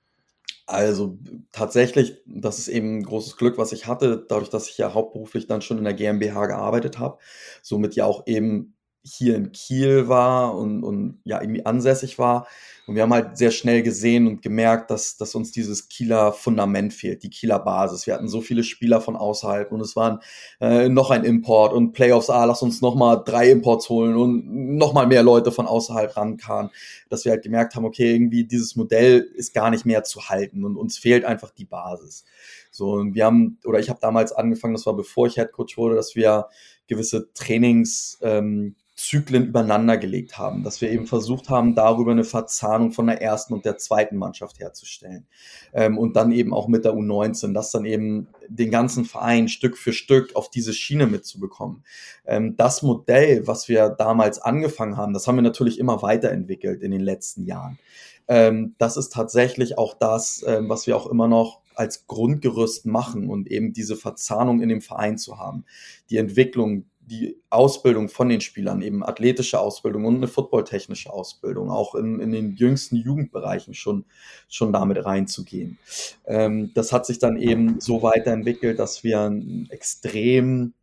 Also 0.67 1.19
tatsächlich, 1.53 2.23
das 2.25 2.59
ist 2.59 2.69
eben 2.69 2.99
ein 2.99 3.03
großes 3.03 3.37
Glück, 3.37 3.59
was 3.59 3.73
ich 3.73 3.87
hatte, 3.87 4.25
dadurch, 4.29 4.49
dass 4.49 4.69
ich 4.69 4.79
ja 4.79 4.95
hauptberuflich 4.95 5.47
dann 5.47 5.61
schon 5.61 5.77
in 5.77 5.85
der 5.85 5.93
GmbH 5.93 6.47
gearbeitet 6.47 6.99
habe, 6.99 7.19
somit 7.61 7.95
ja 7.97 8.07
auch 8.07 8.27
eben 8.27 8.74
hier 9.05 9.37
in 9.37 9.53
Kiel 9.53 10.09
war 10.09 10.57
und, 10.57 10.83
und 10.83 11.21
ja 11.25 11.41
irgendwie 11.41 11.67
ansässig 11.67 12.19
war. 12.19 12.47
Und 12.87 12.95
wir 12.95 13.03
haben 13.03 13.13
halt 13.13 13.37
sehr 13.37 13.51
schnell 13.51 13.83
gesehen 13.83 14.27
und 14.27 14.43
gemerkt, 14.43 14.91
dass, 14.91 15.17
dass 15.17 15.35
uns 15.35 15.53
dieses 15.53 15.89
Kieler 15.89 16.33
Fundament 16.33 16.93
fehlt, 16.93 17.23
die 17.23 17.31
Kieler 17.31 17.59
Basis. 17.59 18.07
Wir 18.07 18.15
hatten 18.15 18.29
so 18.29 18.41
viele 18.41 18.63
Spieler 18.63 19.01
von 19.01 19.17
außerhalb 19.17 19.73
und 19.73 19.81
es 19.81 19.95
waren 19.95 20.21
äh, 20.61 20.89
noch 20.89 21.11
ein 21.11 21.25
Import 21.25 21.73
und 21.75 21.93
Playoffs, 21.93 22.31
ah, 22.31 22.45
lass 22.45 22.63
uns 22.63 22.81
noch 22.81 22.95
mal 22.95 23.17
drei 23.17 23.51
Imports 23.51 23.89
holen 23.91 24.17
und 24.17 24.77
noch 24.77 24.95
mal 24.95 25.07
mehr 25.07 25.23
Leute 25.23 25.53
von 25.53 25.67
außerhalb 25.67 26.17
rankamen, 26.17 26.71
dass 27.09 27.25
wir 27.25 27.33
halt 27.33 27.43
gemerkt 27.43 27.75
haben, 27.75 27.85
okay, 27.85 28.15
irgendwie 28.15 28.45
dieses 28.45 28.75
Modell 28.77 29.21
ist 29.35 29.55
gar 29.55 29.71
nicht 29.71 29.85
mehr 29.85 30.05
zu 30.05 30.29
halten 30.29 30.65
und 30.65 30.77
uns 30.77 30.99
fehlt 30.99 31.25
einfach 31.25 31.51
die 31.51 31.67
Basis. 31.67 32.25
So, 32.71 32.93
und 32.93 33.15
wir 33.15 33.27
haben, 33.27 33.59
oder 33.65 33.79
ich 33.79 33.89
habe 33.89 34.01
damals 34.01 34.33
angefangen, 34.33 34.75
das 34.75 34.87
war 34.87 34.97
bevor 34.97 35.27
ich 35.27 35.37
Headcoach 35.37 35.77
wurde, 35.77 35.95
dass 35.95 36.17
wir 36.17 36.49
gewisse 36.87 37.33
Trainings 37.33 38.19
ähm, 38.21 38.75
Zyklen 38.97 39.47
übereinander 39.47 39.97
gelegt 39.97 40.39
haben, 40.39 40.63
dass 40.63 40.81
wir 40.81 40.91
eben 40.91 41.07
versucht 41.07 41.49
haben, 41.49 41.75
darüber 41.75 42.13
eine 42.13 42.23
Verzahnung 42.23 42.93
von 42.93 43.09
der 43.09 43.21
ersten 43.21 43.53
und 43.53 43.65
der 43.65 43.77
zweiten 43.77 44.17
Mannschaft 44.17 44.61
herzustellen. 44.61 45.27
Ähm, 45.73 45.99
und 45.99 46.15
dann 46.15 46.31
eben 46.31 46.55
auch 46.55 46.69
mit 46.69 46.85
der 46.85 46.95
U19, 46.95 47.53
das 47.53 47.73
dann 47.73 47.85
eben 47.85 48.29
den 48.49 48.71
ganzen 48.71 49.05
Verein 49.05 49.49
Stück 49.49 49.77
für 49.77 49.93
Stück 49.93 50.37
auf 50.37 50.49
diese 50.49 50.73
Schiene 50.73 51.09
mitzubekommen. 51.09 51.85
Ähm, 52.25 52.57
das 52.57 52.83
Modell, 52.83 53.47
was 53.47 53.69
wir 53.69 53.89
damals 53.89 54.39
angefangen 54.39 54.97
haben, 54.97 55.13
das 55.13 55.27
haben 55.27 55.37
wir 55.37 55.43
natürlich 55.43 55.81
immer 55.81 56.03
weiterentwickelt 56.03 56.81
in 56.81 56.93
den 56.93 57.03
letzten 57.03 57.45
Jahren. 57.45 57.79
Ähm, 58.29 58.75
das 58.79 58.97
ist 58.97 59.13
tatsächlich 59.13 59.77
auch 59.77 59.95
das, 59.95 60.45
ähm, 60.47 60.69
was 60.69 60.87
wir 60.87 60.97
auch 60.97 61.07
immer 61.07 61.29
noch 61.29 61.61
als 61.75 62.07
Grundgerüst 62.07 62.87
machen 62.87 63.29
und 63.29 63.51
eben 63.51 63.73
diese 63.73 63.97
Verzahnung 63.97 64.63
in 64.63 64.69
dem 64.69 64.81
Verein 64.81 65.19
zu 65.19 65.39
haben. 65.39 65.65
Die 66.11 66.19
Entwicklung, 66.19 66.85
die 67.07 67.37
Ausbildung 67.51 68.09
von 68.09 68.29
den 68.29 68.41
Spielern, 68.41 68.83
eben 68.83 69.05
athletische 69.05 69.61
Ausbildung 69.61 70.05
und 70.05 70.17
eine 70.17 70.29
footballtechnische 70.29 71.13
Ausbildung, 71.13 71.71
auch 71.71 71.95
in, 71.95 72.21
in 72.21 72.33
den 72.33 72.57
jüngsten 72.57 72.97
Jugendbereichen 72.97 73.75
schon, 73.75 74.05
schon 74.49 74.73
damit 74.73 75.05
reinzugehen. 75.05 75.79
Ähm, 76.27 76.71
das 76.75 76.93
hat 76.93 77.07
sich 77.07 77.19
dann 77.19 77.37
eben 77.37 77.81
so 77.81 78.03
weiterentwickelt, 78.03 78.79
dass 78.79 79.05
wir 79.05 79.21
einen 79.21 79.69
extrem 79.71 80.75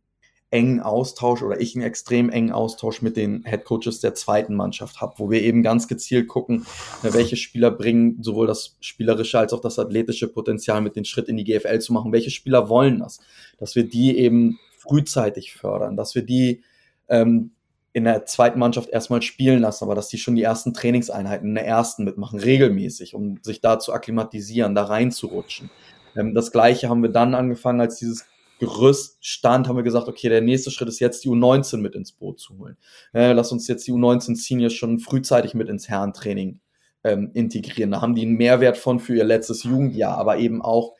engen 0.52 0.80
Austausch 0.80 1.42
oder 1.42 1.60
ich 1.60 1.74
einen 1.74 1.84
extrem 1.84 2.28
engen 2.28 2.52
Austausch 2.52 3.00
mit 3.00 3.16
den 3.16 3.42
Headcoaches 3.44 4.00
der 4.00 4.14
zweiten 4.14 4.54
Mannschaft 4.54 5.00
habe, 5.00 5.14
wo 5.16 5.30
wir 5.30 5.40
eben 5.42 5.62
ganz 5.62 5.88
gezielt 5.88 6.28
gucken, 6.28 6.66
welche 7.00 7.36
Spieler 7.36 7.70
bringen 7.70 8.22
sowohl 8.22 8.46
das 8.46 8.76
spielerische 8.80 9.38
als 9.38 9.54
auch 9.54 9.60
das 9.60 9.78
athletische 9.78 10.28
Potenzial 10.28 10.82
mit 10.82 10.94
den 10.94 11.06
Schritt 11.06 11.28
in 11.28 11.38
die 11.38 11.44
GFL 11.44 11.78
zu 11.78 11.94
machen, 11.94 12.12
welche 12.12 12.30
Spieler 12.30 12.68
wollen 12.68 12.98
das, 12.98 13.18
dass 13.56 13.74
wir 13.74 13.84
die 13.84 14.18
eben 14.18 14.60
frühzeitig 14.82 15.52
fördern, 15.52 15.96
dass 15.96 16.14
wir 16.14 16.22
die 16.22 16.62
ähm, 17.08 17.52
in 17.92 18.04
der 18.04 18.24
zweiten 18.24 18.58
Mannschaft 18.58 18.88
erstmal 18.88 19.22
spielen 19.22 19.60
lassen, 19.60 19.84
aber 19.84 19.94
dass 19.94 20.08
die 20.08 20.18
schon 20.18 20.34
die 20.34 20.42
ersten 20.42 20.72
Trainingseinheiten 20.72 21.48
in 21.48 21.54
der 21.54 21.66
ersten 21.66 22.04
mitmachen, 22.04 22.38
regelmäßig, 22.38 23.14
um 23.14 23.38
sich 23.42 23.60
da 23.60 23.78
zu 23.78 23.92
akklimatisieren, 23.92 24.74
da 24.74 24.84
reinzurutschen. 24.84 25.70
Ähm, 26.16 26.34
das 26.34 26.52
gleiche 26.52 26.88
haben 26.88 27.02
wir 27.02 27.10
dann 27.10 27.34
angefangen, 27.34 27.80
als 27.80 27.96
dieses 27.96 28.26
Gerüst 28.58 29.18
stand, 29.20 29.66
haben 29.66 29.76
wir 29.76 29.82
gesagt, 29.82 30.08
okay, 30.08 30.28
der 30.28 30.40
nächste 30.40 30.70
Schritt 30.70 30.88
ist 30.88 31.00
jetzt 31.00 31.24
die 31.24 31.28
U19 31.28 31.78
mit 31.78 31.94
ins 31.94 32.12
Boot 32.12 32.38
zu 32.38 32.58
holen. 32.58 32.76
Äh, 33.12 33.32
lass 33.32 33.50
uns 33.50 33.66
jetzt 33.66 33.86
die 33.86 33.92
U19 33.92 34.36
Seniors 34.36 34.72
schon 34.72 35.00
frühzeitig 35.00 35.54
mit 35.54 35.68
ins 35.68 35.88
Herrentraining 35.88 36.60
ähm, 37.02 37.30
integrieren. 37.34 37.90
Da 37.90 38.00
haben 38.00 38.14
die 38.14 38.22
einen 38.22 38.36
Mehrwert 38.36 38.78
von 38.78 39.00
für 39.00 39.16
ihr 39.16 39.24
letztes 39.24 39.64
Jugendjahr, 39.64 40.16
aber 40.16 40.38
eben 40.38 40.62
auch 40.62 40.94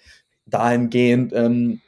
dahingehend, 0.46 1.32
ähm, 1.34 1.80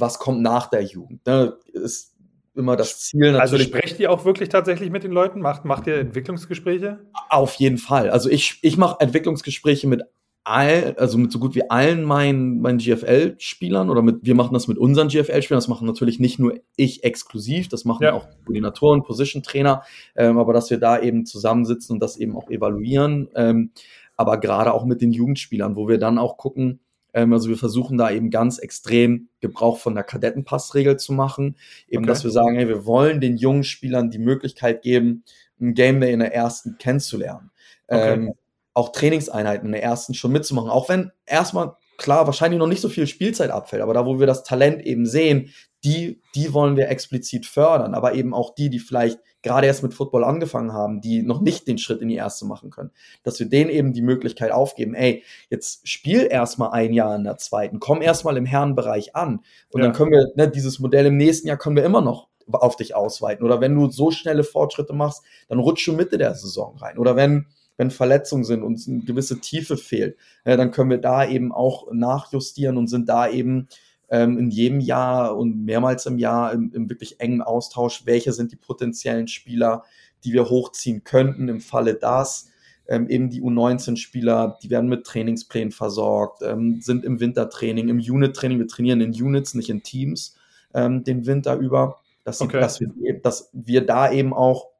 was 0.00 0.18
kommt 0.18 0.42
nach 0.42 0.68
der 0.68 0.82
Jugend. 0.82 1.26
Ne? 1.26 1.56
Ist 1.72 2.16
immer 2.54 2.76
das 2.76 3.00
Ziel 3.00 3.26
also 3.26 3.38
natürlich. 3.38 3.74
Also 3.74 3.78
sprecht 3.78 4.00
ihr 4.00 4.10
auch 4.10 4.24
wirklich 4.24 4.48
tatsächlich 4.48 4.90
mit 4.90 5.04
den 5.04 5.12
Leuten? 5.12 5.40
Macht, 5.40 5.64
macht 5.64 5.86
ihr 5.86 5.96
Entwicklungsgespräche? 5.96 6.98
Auf 7.28 7.54
jeden 7.54 7.78
Fall. 7.78 8.10
Also 8.10 8.28
ich, 8.28 8.58
ich 8.62 8.76
mache 8.76 8.96
Entwicklungsgespräche 9.00 9.86
mit 9.86 10.02
all, 10.44 10.94
also 10.98 11.18
mit 11.18 11.30
so 11.30 11.38
gut 11.38 11.54
wie 11.54 11.68
allen 11.68 12.02
meinen, 12.02 12.60
meinen 12.60 12.78
GFL-Spielern 12.78 13.90
oder 13.90 14.02
mit, 14.02 14.20
wir 14.22 14.34
machen 14.34 14.54
das 14.54 14.68
mit 14.68 14.78
unseren 14.78 15.08
GFL-Spielern, 15.08 15.58
das 15.58 15.68
machen 15.68 15.86
natürlich 15.86 16.18
nicht 16.18 16.38
nur 16.38 16.54
ich 16.76 17.04
exklusiv, 17.04 17.68
das 17.68 17.84
machen 17.84 18.04
ja. 18.04 18.14
auch 18.14 18.26
Koordinatoren, 18.44 19.02
Position-Trainer, 19.02 19.82
ähm, 20.16 20.38
aber 20.38 20.52
dass 20.52 20.70
wir 20.70 20.78
da 20.78 20.98
eben 20.98 21.26
zusammensitzen 21.26 21.94
und 21.94 22.00
das 22.00 22.16
eben 22.16 22.36
auch 22.36 22.50
evaluieren, 22.50 23.28
ähm, 23.34 23.72
aber 24.16 24.38
gerade 24.38 24.72
auch 24.72 24.84
mit 24.84 25.02
den 25.02 25.12
Jugendspielern, 25.12 25.76
wo 25.76 25.88
wir 25.88 25.98
dann 25.98 26.18
auch 26.18 26.36
gucken, 26.36 26.80
ähm, 27.14 27.32
also 27.32 27.48
wir 27.48 27.56
versuchen 27.56 27.98
da 27.98 28.10
eben 28.10 28.30
ganz 28.30 28.58
extrem 28.58 29.28
Gebrauch 29.40 29.78
von 29.78 29.94
der 29.94 30.04
Kadettenpassregel 30.04 30.98
zu 30.98 31.12
machen. 31.12 31.56
Eben, 31.88 32.04
okay. 32.04 32.08
dass 32.08 32.24
wir 32.24 32.30
sagen, 32.30 32.56
hey, 32.56 32.68
wir 32.68 32.86
wollen 32.86 33.20
den 33.20 33.36
jungen 33.36 33.64
Spielern 33.64 34.10
die 34.10 34.18
Möglichkeit 34.18 34.82
geben, 34.82 35.24
ein 35.60 35.74
Game 35.74 36.00
Day 36.00 36.12
in 36.12 36.20
der 36.20 36.34
ersten 36.34 36.78
kennenzulernen. 36.78 37.50
Okay. 37.88 38.12
Ähm, 38.14 38.34
auch 38.72 38.92
Trainingseinheiten 38.92 39.66
in 39.66 39.72
der 39.72 39.82
ersten 39.82 40.14
schon 40.14 40.32
mitzumachen. 40.32 40.70
Auch 40.70 40.88
wenn 40.88 41.10
erstmal 41.26 41.74
klar 41.96 42.26
wahrscheinlich 42.26 42.58
noch 42.58 42.66
nicht 42.66 42.80
so 42.80 42.88
viel 42.88 43.06
Spielzeit 43.06 43.50
abfällt, 43.50 43.82
aber 43.82 43.94
da, 43.94 44.06
wo 44.06 44.18
wir 44.18 44.26
das 44.26 44.42
Talent 44.42 44.82
eben 44.86 45.06
sehen, 45.06 45.50
die, 45.84 46.20
die 46.34 46.52
wollen 46.52 46.76
wir 46.76 46.88
explizit 46.88 47.46
fördern, 47.46 47.94
aber 47.94 48.14
eben 48.14 48.32
auch 48.32 48.54
die, 48.54 48.70
die 48.70 48.78
vielleicht 48.78 49.18
gerade 49.42 49.66
erst 49.66 49.82
mit 49.82 49.94
Football 49.94 50.24
angefangen 50.24 50.72
haben, 50.72 51.00
die 51.00 51.22
noch 51.22 51.40
nicht 51.40 51.66
den 51.66 51.78
Schritt 51.78 52.02
in 52.02 52.08
die 52.08 52.16
erste 52.16 52.44
machen 52.44 52.70
können, 52.70 52.90
dass 53.22 53.38
wir 53.40 53.48
denen 53.48 53.70
eben 53.70 53.92
die 53.92 54.02
Möglichkeit 54.02 54.52
aufgeben, 54.52 54.94
ey, 54.94 55.24
jetzt 55.48 55.88
spiel 55.88 56.26
erstmal 56.30 56.70
ein 56.72 56.92
Jahr 56.92 57.16
in 57.16 57.24
der 57.24 57.38
zweiten, 57.38 57.80
komm 57.80 58.02
erstmal 58.02 58.36
im 58.36 58.46
Herrenbereich 58.46 59.16
an 59.16 59.40
und 59.70 59.80
ja. 59.80 59.86
dann 59.86 59.92
können 59.92 60.12
wir, 60.12 60.26
ne, 60.36 60.50
dieses 60.50 60.78
Modell 60.78 61.06
im 61.06 61.16
nächsten 61.16 61.48
Jahr 61.48 61.56
können 61.56 61.76
wir 61.76 61.84
immer 61.84 62.00
noch 62.00 62.28
auf 62.50 62.76
dich 62.76 62.94
ausweiten 62.94 63.44
oder 63.44 63.60
wenn 63.60 63.74
du 63.74 63.90
so 63.90 64.10
schnelle 64.10 64.44
Fortschritte 64.44 64.92
machst, 64.92 65.22
dann 65.48 65.58
rutschst 65.60 65.86
du 65.86 65.92
Mitte 65.92 66.18
der 66.18 66.34
Saison 66.34 66.76
rein 66.76 66.98
oder 66.98 67.16
wenn 67.16 67.46
wenn 67.76 67.90
Verletzungen 67.90 68.44
sind 68.44 68.62
und 68.62 68.78
eine 68.86 69.04
gewisse 69.04 69.40
Tiefe 69.40 69.78
fehlt, 69.78 70.18
ja, 70.44 70.58
dann 70.58 70.70
können 70.70 70.90
wir 70.90 70.98
da 70.98 71.26
eben 71.26 71.50
auch 71.50 71.90
nachjustieren 71.90 72.76
und 72.76 72.88
sind 72.88 73.08
da 73.08 73.26
eben 73.26 73.68
ähm, 74.10 74.38
in 74.38 74.50
jedem 74.50 74.80
Jahr 74.80 75.36
und 75.36 75.64
mehrmals 75.64 76.06
im 76.06 76.18
Jahr 76.18 76.52
im, 76.52 76.72
im 76.74 76.90
wirklich 76.90 77.20
engen 77.20 77.42
Austausch, 77.42 78.02
welche 78.06 78.32
sind 78.32 78.52
die 78.52 78.56
potenziellen 78.56 79.28
Spieler, 79.28 79.84
die 80.24 80.32
wir 80.32 80.50
hochziehen 80.50 81.04
könnten 81.04 81.48
im 81.48 81.60
Falle 81.60 81.94
das. 81.94 82.48
Ähm, 82.88 83.08
eben 83.08 83.30
die 83.30 83.40
U19-Spieler, 83.40 84.58
die 84.62 84.70
werden 84.70 84.90
mit 84.90 85.06
Trainingsplänen 85.06 85.70
versorgt, 85.70 86.42
ähm, 86.42 86.80
sind 86.80 87.04
im 87.04 87.20
Wintertraining, 87.20 87.88
im 87.88 87.98
Unit-Training, 87.98 88.58
wir 88.58 88.66
trainieren 88.66 89.00
in 89.00 89.12
Units, 89.12 89.54
nicht 89.54 89.70
in 89.70 89.84
Teams, 89.84 90.36
ähm, 90.74 91.04
den 91.04 91.24
Winter 91.24 91.56
über, 91.56 92.00
dass, 92.24 92.40
okay. 92.40 92.58
dass, 92.58 92.80
wir, 92.80 93.20
dass 93.22 93.48
wir 93.52 93.86
da 93.86 94.10
eben 94.10 94.34
auch 94.34 94.70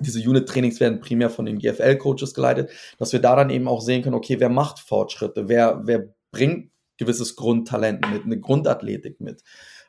diese 0.00 0.26
Unit-Trainings 0.26 0.80
werden 0.80 1.00
primär 1.00 1.28
von 1.28 1.44
den 1.44 1.58
GFL-Coaches 1.58 2.32
geleitet, 2.32 2.70
dass 2.98 3.12
wir 3.12 3.20
da 3.20 3.36
dann 3.36 3.50
eben 3.50 3.68
auch 3.68 3.82
sehen 3.82 4.02
können, 4.02 4.14
okay, 4.14 4.40
wer 4.40 4.48
macht 4.48 4.80
Fortschritte, 4.80 5.46
wer, 5.48 5.82
wer 5.84 6.08
bringt 6.30 6.70
gewisses 7.02 7.36
Grundtalent 7.36 8.08
mit, 8.10 8.24
eine 8.24 8.40
Grundathletik 8.40 9.20
mit. 9.20 9.42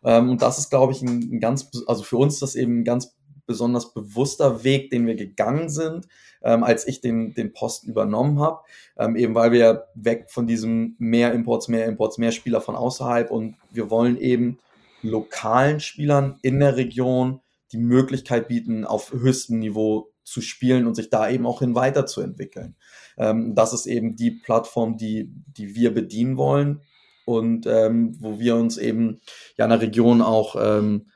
Ähm, 0.04 0.30
und 0.32 0.42
das 0.42 0.58
ist, 0.58 0.70
glaube 0.70 0.94
ich, 0.94 1.02
ein, 1.02 1.34
ein 1.34 1.40
ganz, 1.40 1.70
also 1.88 2.04
für 2.04 2.18
uns 2.18 2.40
das 2.40 2.56
eben 2.56 2.80
ein 2.80 2.84
ganz 2.84 3.16
besonders 3.46 3.94
bewusster 3.94 4.64
Weg, 4.64 4.90
den 4.90 5.06
wir 5.06 5.16
gegangen 5.16 5.70
sind, 5.70 6.08
ähm, 6.44 6.64
als 6.64 6.88
ich 6.88 7.02
den, 7.02 7.34
den 7.34 7.54
Posten 7.54 7.90
übernommen 7.90 8.40
habe. 8.40 8.60
Ähm, 8.98 9.16
eben 9.16 9.36
weil 9.36 9.52
wir 9.52 9.88
weg 9.96 10.28
von 10.30 10.48
diesem 10.48 10.96
mehr 10.98 11.34
Imports, 11.34 11.68
mehr 11.68 11.86
Imports, 11.86 12.18
mehr 12.18 12.32
Spieler 12.32 12.62
von 12.62 12.76
außerhalb 12.76 13.32
und 13.32 13.56
wir 13.72 13.90
wollen 13.90 14.18
eben 14.18 14.60
lokalen 15.02 15.80
Spielern 15.80 16.38
in 16.42 16.60
der 16.60 16.78
Region 16.78 17.42
die 17.72 17.78
Möglichkeit 17.78 18.48
bieten, 18.48 18.86
auf 18.86 19.12
höchstem 19.12 19.60
Niveau 19.60 20.10
zu 20.24 20.40
spielen 20.40 20.88
und 20.88 20.96
sich 20.96 21.10
da 21.10 21.30
eben 21.30 21.46
auch 21.46 21.60
hin 21.60 21.76
weiterzuentwickeln. 21.76 22.76
Ähm, 23.18 23.56
das 23.56 23.74
ist 23.74 23.88
eben 23.88 24.16
die 24.16 24.32
Plattform, 24.32 24.98
die, 24.98 25.30
die 25.48 25.76
wir 25.76 25.94
bedienen 25.94 26.38
wollen 26.38 26.82
und 27.26 27.66
ähm, 27.66 28.16
wo 28.20 28.40
wir 28.40 28.56
uns 28.56 28.78
eben 28.78 29.20
ja 29.58 29.66
in 29.66 29.72
der 29.72 29.82
Region 29.82 30.22
auch 30.22 30.56
ähm, 30.60 31.08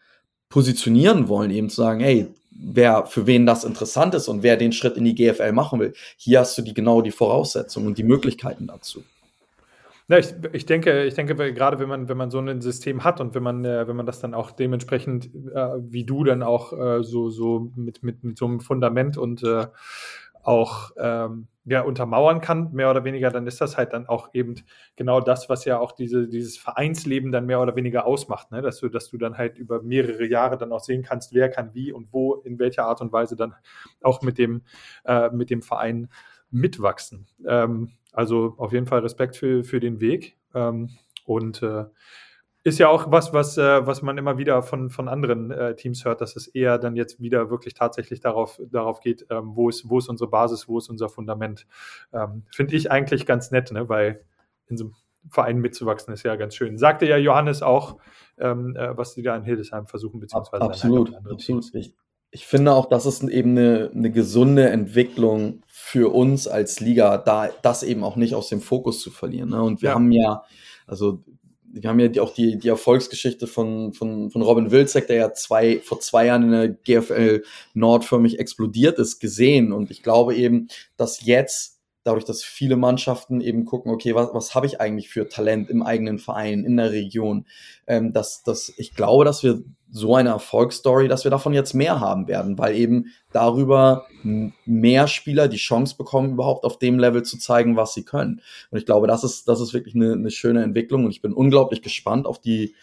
positionieren 0.49 1.27
wollen, 1.27 1.51
eben 1.51 1.69
zu 1.69 1.81
sagen, 1.81 1.99
hey, 1.99 2.27
wer 2.51 3.05
für 3.05 3.27
wen 3.27 3.45
das 3.45 3.63
interessant 3.63 4.15
ist 4.15 4.27
und 4.27 4.43
wer 4.43 4.57
den 4.57 4.71
Schritt 4.71 4.97
in 4.97 5.05
die 5.05 5.15
GFL 5.15 5.51
machen 5.51 5.79
will, 5.79 5.93
hier 6.17 6.39
hast 6.39 6.57
du 6.57 6.61
die 6.61 6.73
genau 6.73 7.01
die 7.01 7.11
Voraussetzungen 7.11 7.87
und 7.87 7.97
die 7.97 8.03
Möglichkeiten 8.03 8.67
dazu. 8.67 9.03
Ja, 10.09 10.17
ich, 10.17 10.33
ich 10.53 10.65
denke, 10.65 11.03
ich 11.03 11.15
denke, 11.15 11.35
gerade 11.53 11.79
wenn 11.79 11.89
man, 11.89 12.07
wenn 12.07 12.15
man 12.15 12.31
so 12.31 12.39
ein 12.39 12.61
System 12.61 13.03
hat 13.03 13.19
und 13.19 13.35
wenn 13.35 13.43
man, 13.43 13.65
äh, 13.65 13.89
wenn 13.89 13.97
man 13.97 14.05
das 14.05 14.21
dann 14.21 14.33
auch 14.33 14.51
dementsprechend, 14.51 15.25
äh, 15.53 15.69
wie 15.81 16.05
du 16.05 16.23
dann 16.23 16.43
auch 16.43 16.71
äh, 16.71 17.03
so, 17.03 17.29
so 17.29 17.73
mit, 17.75 18.03
mit, 18.03 18.23
mit 18.23 18.37
so 18.37 18.45
einem 18.45 18.61
Fundament 18.61 19.17
und 19.17 19.43
äh, 19.43 19.67
auch 20.47 20.91
ähm, 20.97 21.49
ja, 21.65 21.81
untermauern 21.81 22.39
kann, 22.39 22.71
mehr 22.71 22.89
oder 22.89 23.03
weniger, 23.03 23.29
dann 23.29 23.45
ist 23.47 23.59
das 23.59 23.75
halt 23.75 23.91
dann 23.91 24.07
auch 24.07 24.29
eben 24.33 24.55
genau 24.95 25.19
das, 25.19 25.49
was 25.49 25.65
ja 25.65 25.77
auch 25.77 25.91
diese, 25.91 26.29
dieses 26.29 26.57
Vereinsleben 26.57 27.33
dann 27.33 27.45
mehr 27.45 27.59
oder 27.59 27.75
weniger 27.75 28.05
ausmacht, 28.05 28.49
ne? 28.51 28.61
dass, 28.61 28.79
du, 28.79 28.87
dass 28.87 29.09
du 29.09 29.17
dann 29.17 29.37
halt 29.37 29.57
über 29.57 29.81
mehrere 29.81 30.25
Jahre 30.25 30.57
dann 30.57 30.71
auch 30.71 30.79
sehen 30.79 31.03
kannst, 31.03 31.33
wer 31.33 31.49
kann 31.49 31.73
wie 31.73 31.91
und 31.91 32.13
wo, 32.13 32.35
in 32.35 32.59
welcher 32.59 32.85
Art 32.85 33.01
und 33.01 33.11
Weise 33.11 33.35
dann 33.35 33.55
auch 34.01 34.21
mit 34.21 34.37
dem, 34.37 34.61
äh, 35.03 35.29
mit 35.31 35.49
dem 35.49 35.61
Verein 35.61 36.07
mitwachsen. 36.49 37.27
Ähm, 37.45 37.91
also 38.13 38.55
auf 38.57 38.71
jeden 38.71 38.85
Fall 38.85 39.01
Respekt 39.01 39.35
für, 39.35 39.65
für 39.65 39.81
den 39.81 39.99
Weg 39.99 40.37
ähm, 40.55 40.91
und 41.25 41.61
äh, 41.61 41.83
ist 42.67 42.79
ja 42.79 42.89
auch 42.89 43.09
was, 43.09 43.31
was, 43.31 43.57
äh, 43.57 43.87
was 43.87 44.01
man 44.01 44.17
immer 44.17 44.37
wieder 44.37 44.61
von, 44.61 44.89
von 44.89 45.07
anderen 45.07 45.51
äh, 45.51 45.73
Teams 45.75 46.03
hört, 46.03 46.19
dass 46.19 46.35
es 46.35 46.47
eher 46.47 46.77
dann 46.77 46.97
jetzt 46.97 47.21
wieder 47.21 47.49
wirklich 47.49 47.73
tatsächlich 47.75 48.19
darauf, 48.19 48.59
darauf 48.69 48.99
geht, 48.99 49.25
ähm, 49.29 49.55
wo, 49.55 49.69
ist, 49.69 49.89
wo 49.89 49.99
ist 49.99 50.09
unsere 50.09 50.29
Basis, 50.29 50.67
wo 50.67 50.77
ist 50.77 50.89
unser 50.89 51.07
Fundament. 51.07 51.65
Ähm, 52.11 52.43
Finde 52.51 52.75
ich 52.75 52.91
eigentlich 52.91 53.25
ganz 53.25 53.51
nett, 53.51 53.71
ne? 53.71 53.87
weil 53.87 54.25
in 54.67 54.75
so 54.75 54.83
einem 54.83 54.95
Verein 55.29 55.59
mitzuwachsen 55.59 56.13
ist 56.13 56.23
ja 56.23 56.35
ganz 56.35 56.55
schön. 56.55 56.77
Sagte 56.77 57.05
ja 57.05 57.15
Johannes 57.15 57.61
auch, 57.61 57.99
ähm, 58.37 58.75
äh, 58.75 58.97
was 58.97 59.13
die 59.13 59.21
da 59.21 59.33
in 59.37 59.43
Hildesheim 59.43 59.87
versuchen, 59.87 60.19
beziehungsweise 60.19 60.65
absolut, 60.65 61.15
absolut. 61.15 61.73
Ich, 61.73 61.95
ich 62.31 62.47
finde 62.47 62.73
auch, 62.73 62.89
das 62.89 63.05
ist 63.05 63.23
eben 63.23 63.51
eine, 63.51 63.91
eine 63.95 64.11
gesunde 64.11 64.67
Entwicklung 64.69 65.63
für 65.67 66.13
uns 66.13 66.49
als 66.49 66.81
Liga, 66.81 67.17
da 67.17 67.47
das 67.61 67.83
eben 67.83 68.03
auch 68.03 68.17
nicht 68.17 68.35
aus 68.35 68.49
dem 68.49 68.59
Fokus 68.59 68.99
zu 68.99 69.09
verlieren. 69.09 69.51
Ne? 69.51 69.63
Und 69.63 69.81
wir 69.81 69.89
ja. 69.89 69.95
haben 69.95 70.11
ja, 70.11 70.43
also 70.85 71.23
wir 71.71 71.89
haben 71.89 71.99
ja 71.99 72.21
auch 72.21 72.33
die, 72.33 72.57
die 72.57 72.69
Erfolgsgeschichte 72.69 73.47
von, 73.47 73.93
von, 73.93 74.31
von 74.31 74.41
Robin 74.41 74.71
Wilczek, 74.71 75.07
der 75.07 75.17
ja 75.17 75.33
zwei, 75.33 75.79
vor 75.79 75.99
zwei 75.99 76.27
Jahren 76.27 76.43
in 76.43 76.51
der 76.51 76.69
GFL 76.69 77.43
nordförmig 77.73 78.39
explodiert 78.39 78.99
ist, 78.99 79.19
gesehen. 79.19 79.71
Und 79.71 79.91
ich 79.91 80.03
glaube 80.03 80.35
eben, 80.35 80.67
dass 80.95 81.25
jetzt, 81.25 81.79
dadurch, 82.03 82.25
dass 82.25 82.43
viele 82.43 82.77
Mannschaften 82.77 83.41
eben 83.41 83.65
gucken, 83.65 83.91
okay, 83.91 84.15
was, 84.15 84.29
was 84.33 84.55
habe 84.55 84.65
ich 84.65 84.79
eigentlich 84.79 85.09
für 85.09 85.27
Talent 85.27 85.69
im 85.69 85.83
eigenen 85.83 86.19
Verein, 86.19 86.63
in 86.63 86.77
der 86.77 86.91
Region, 86.91 87.45
ähm, 87.85 88.13
dass, 88.13 88.43
dass 88.43 88.73
ich 88.77 88.95
glaube, 88.95 89.25
dass 89.25 89.43
wir 89.43 89.61
so 89.97 90.15
eine 90.15 90.29
Erfolgsstory, 90.29 91.07
dass 91.07 91.23
wir 91.23 91.31
davon 91.31 91.53
jetzt 91.53 91.73
mehr 91.73 91.99
haben 91.99 92.27
werden, 92.27 92.57
weil 92.57 92.75
eben 92.75 93.07
darüber 93.31 94.05
mehr 94.65 95.07
Spieler 95.07 95.47
die 95.47 95.57
Chance 95.57 95.95
bekommen, 95.97 96.33
überhaupt 96.33 96.65
auf 96.65 96.79
dem 96.79 96.99
Level 96.99 97.23
zu 97.23 97.37
zeigen, 97.37 97.75
was 97.75 97.93
sie 97.93 98.03
können. 98.03 98.41
Und 98.71 98.77
ich 98.77 98.85
glaube, 98.85 99.07
das 99.07 99.23
ist, 99.23 99.47
das 99.47 99.59
ist 99.59 99.73
wirklich 99.73 99.95
eine, 99.95 100.13
eine 100.13 100.31
schöne 100.31 100.63
Entwicklung 100.63 101.05
und 101.05 101.11
ich 101.11 101.21
bin 101.21 101.33
unglaublich 101.33 101.81
gespannt 101.81 102.25
auf 102.25 102.39
die 102.39 102.75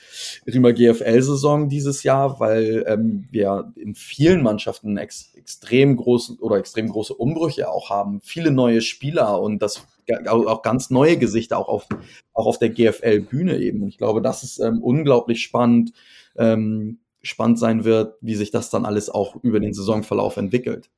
Riemer 0.46 0.72
GFL-Saison 0.72 1.68
dieses 1.68 2.02
Jahr, 2.02 2.40
weil 2.40 2.84
ähm, 2.86 3.28
wir 3.30 3.72
in 3.76 3.94
vielen 3.94 4.42
Mannschaften 4.42 4.96
ex 4.96 5.32
extrem 5.36 5.96
große 5.96 6.36
oder 6.40 6.56
extrem 6.56 6.88
große 6.88 7.12
Umbrüche 7.12 7.68
auch 7.68 7.90
haben, 7.90 8.20
viele 8.22 8.50
neue 8.50 8.80
Spieler 8.80 9.40
und 9.40 9.60
das 9.60 9.86
auch 10.26 10.62
ganz 10.62 10.90
neue 10.90 11.16
Gesichter 11.16 11.58
auch 11.58 11.68
auf, 11.68 11.86
auch 12.32 12.46
auf 12.46 12.58
der 12.58 12.70
GFL-Bühne 12.70 13.58
eben. 13.58 13.82
Und 13.82 13.88
ich 13.88 13.98
glaube, 13.98 14.20
das 14.20 14.42
ist 14.42 14.58
ähm, 14.58 14.82
unglaublich 14.82 15.42
spannend, 15.42 15.92
ähm, 16.36 16.98
spannend 17.24 17.58
sein 17.58 17.84
wird, 17.84 18.16
wie 18.20 18.34
sich 18.34 18.50
das 18.50 18.70
dann 18.70 18.84
alles 18.84 19.10
auch 19.10 19.36
über 19.42 19.60
den 19.60 19.74
Saisonverlauf 19.74 20.36
entwickelt. 20.36 20.90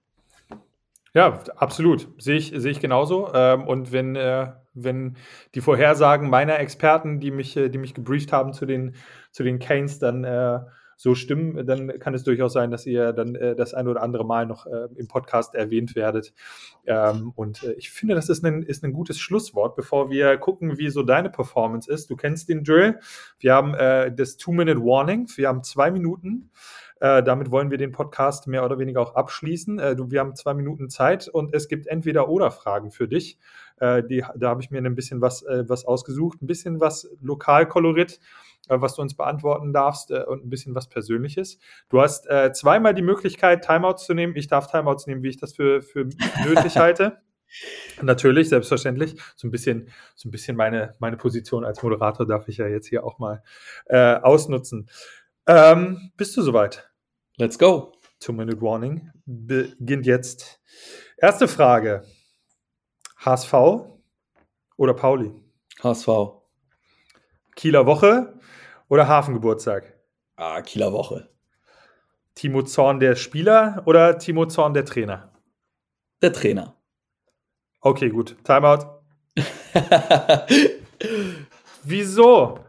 Ja, 1.15 1.41
absolut. 1.57 2.09
Sehe 2.19 2.37
ich, 2.37 2.53
sehe 2.55 2.71
ich 2.71 2.81
genauso. 2.81 3.33
Ähm, 3.33 3.67
und 3.67 3.91
wenn, 3.91 4.17
äh, 4.17 4.53
wenn 4.75 5.17
die 5.55 5.63
Vorhersagen 5.63 6.29
meiner 6.29 6.59
Experten, 6.59 7.21
die 7.21 7.31
mich, 7.31 7.57
äh, 7.57 7.71
die 7.71 7.79
mich 7.79 7.95
gebrieft 7.95 8.33
haben 8.33 8.53
zu 8.53 8.67
den, 8.67 8.95
zu 9.31 9.43
den 9.43 9.59
Canes, 9.59 9.99
dann 9.99 10.25
äh, 10.25 10.61
so 10.97 11.15
stimmen, 11.15 11.67
dann 11.67 11.99
kann 11.99 12.15
es 12.15 12.25
durchaus 12.25 12.55
sein, 12.55 12.71
dass 12.71 12.87
ihr 12.87 13.13
dann 13.13 13.35
äh, 13.35 13.55
das 13.55 13.75
ein 13.75 13.87
oder 13.87 14.03
andere 14.03 14.25
Mal 14.25 14.47
noch 14.47 14.67
äh, 14.67 14.89
im 14.97 15.09
Podcast 15.09 15.55
erwähnt 15.55 15.95
werdet. 15.95 16.33
Ähm, 16.87 17.33
und 17.37 17.63
äh, 17.63 17.73
ich 17.75 17.91
finde, 17.91 18.15
das 18.15 18.31
ist 18.31 18.45
ein, 18.45 18.63
ist 18.63 18.83
ein 18.83 18.93
gutes 18.93 19.19
Schlusswort, 19.19 19.77
bevor 19.77 20.11
wir 20.11 20.37
gucken, 20.39 20.79
wie 20.79 20.89
so 20.89 21.03
deine 21.03 21.29
Performance 21.29 21.91
ist. 21.91 22.09
Du 22.09 22.17
kennst 22.17 22.49
den 22.49 22.65
Drill. 22.65 22.99
Wir 23.39 23.55
haben 23.55 23.75
äh, 23.75 24.11
das 24.11 24.39
Two-Minute-Warning. 24.39 25.29
Wir 25.37 25.49
haben 25.49 25.63
zwei 25.63 25.91
Minuten. 25.91 26.51
Äh, 26.99 27.23
damit 27.23 27.51
wollen 27.51 27.71
wir 27.71 27.77
den 27.77 27.93
Podcast 27.93 28.47
mehr 28.47 28.65
oder 28.65 28.79
weniger 28.79 29.03
auch 29.03 29.15
abschließen. 29.15 29.79
Äh, 29.79 29.97
du, 29.97 30.11
wir 30.11 30.21
haben 30.21 30.35
zwei 30.35 30.55
Minuten 30.55 30.89
Zeit 30.89 31.29
und 31.29 31.55
es 31.55 31.69
gibt 31.69 31.87
entweder 31.87 32.31
oder 32.31 32.51
Fragen 32.51 32.91
für 32.91 33.07
dich. 33.07 33.39
Äh, 33.79 34.03
die, 34.03 34.25
da 34.35 34.49
habe 34.49 34.63
ich 34.63 34.71
mir 34.71 34.79
ein 34.79 34.95
bisschen 34.95 35.21
was, 35.21 35.43
äh, 35.43 35.69
was 35.69 35.85
ausgesucht, 35.85 36.41
ein 36.41 36.47
bisschen 36.47 36.81
was 36.81 37.11
Lokalkolorit 37.21 38.19
was 38.69 38.95
du 38.95 39.03
uns 39.03 39.17
beantworten 39.17 39.73
darfst 39.73 40.11
äh, 40.11 40.25
und 40.25 40.45
ein 40.45 40.51
bisschen 40.51 40.75
was 40.75 40.89
Persönliches. 40.89 41.59
Du 41.89 42.01
hast 42.01 42.29
äh, 42.29 42.53
zweimal 42.53 42.95
die 42.95 43.03
Möglichkeit, 43.03 43.65
Timeouts 43.65 44.07
zu 44.07 44.15
nehmen. 44.15 44.35
Ich 44.37 44.49
darf 44.49 44.71
Timeouts 44.71 45.07
nehmen, 45.07 45.23
wie 45.23 45.29
ich 45.29 45.39
das 45.39 45.55
für, 45.55 45.83
für 45.83 46.09
nötig 46.45 46.77
halte. 46.77 47.19
Natürlich, 48.03 48.49
selbstverständlich. 48.49 49.17
So 49.37 49.49
ein 49.49 49.51
bisschen, 49.51 49.89
so 50.15 50.29
ein 50.29 50.33
bisschen 50.33 50.57
meine, 50.57 50.95
meine 50.99 51.17
Position 51.17 51.65
als 51.65 51.83
Moderator 51.83 52.27
darf 52.27 52.49
ich 52.49 52.59
ja 52.59 52.67
jetzt 52.67 52.89
hier 52.89 53.05
auch 53.05 53.19
mal 53.19 53.43
äh, 53.87 54.17
ausnutzen. 54.17 54.89
Ähm, 55.47 56.11
bist 56.17 56.37
du 56.37 56.43
soweit? 56.43 56.91
Let's 57.37 57.59
go. 57.59 57.93
Two-Minute 58.21 58.61
Warning 58.61 59.11
beginnt 59.27 60.07
jetzt. 60.07 60.61
Erste 61.19 61.49
Frage. 61.49 62.05
HSV 63.19 63.53
oder 64.77 64.95
Pauli? 64.95 65.33
HSV. 65.83 66.09
Kieler 67.55 67.87
Woche 67.87 68.39
oder 68.89 69.09
Hafengeburtstag? 69.09 69.95
Ah, 70.37 70.61
Kieler 70.63 70.93
Woche. 70.93 71.29
Timo 72.35 72.63
Zorn 72.63 73.01
der 73.01 73.17
Spieler 73.17 73.83
oder 73.87 74.19
Timo 74.19 74.47
Zorn 74.47 74.75
der 74.75 74.85
Trainer? 74.85 75.31
Der 76.23 76.33
Trainer. 76.33 76.77
Okay, 77.81 78.11
gut. 78.11 78.37
Timeout. 78.45 79.01
Wieso? 81.85 82.61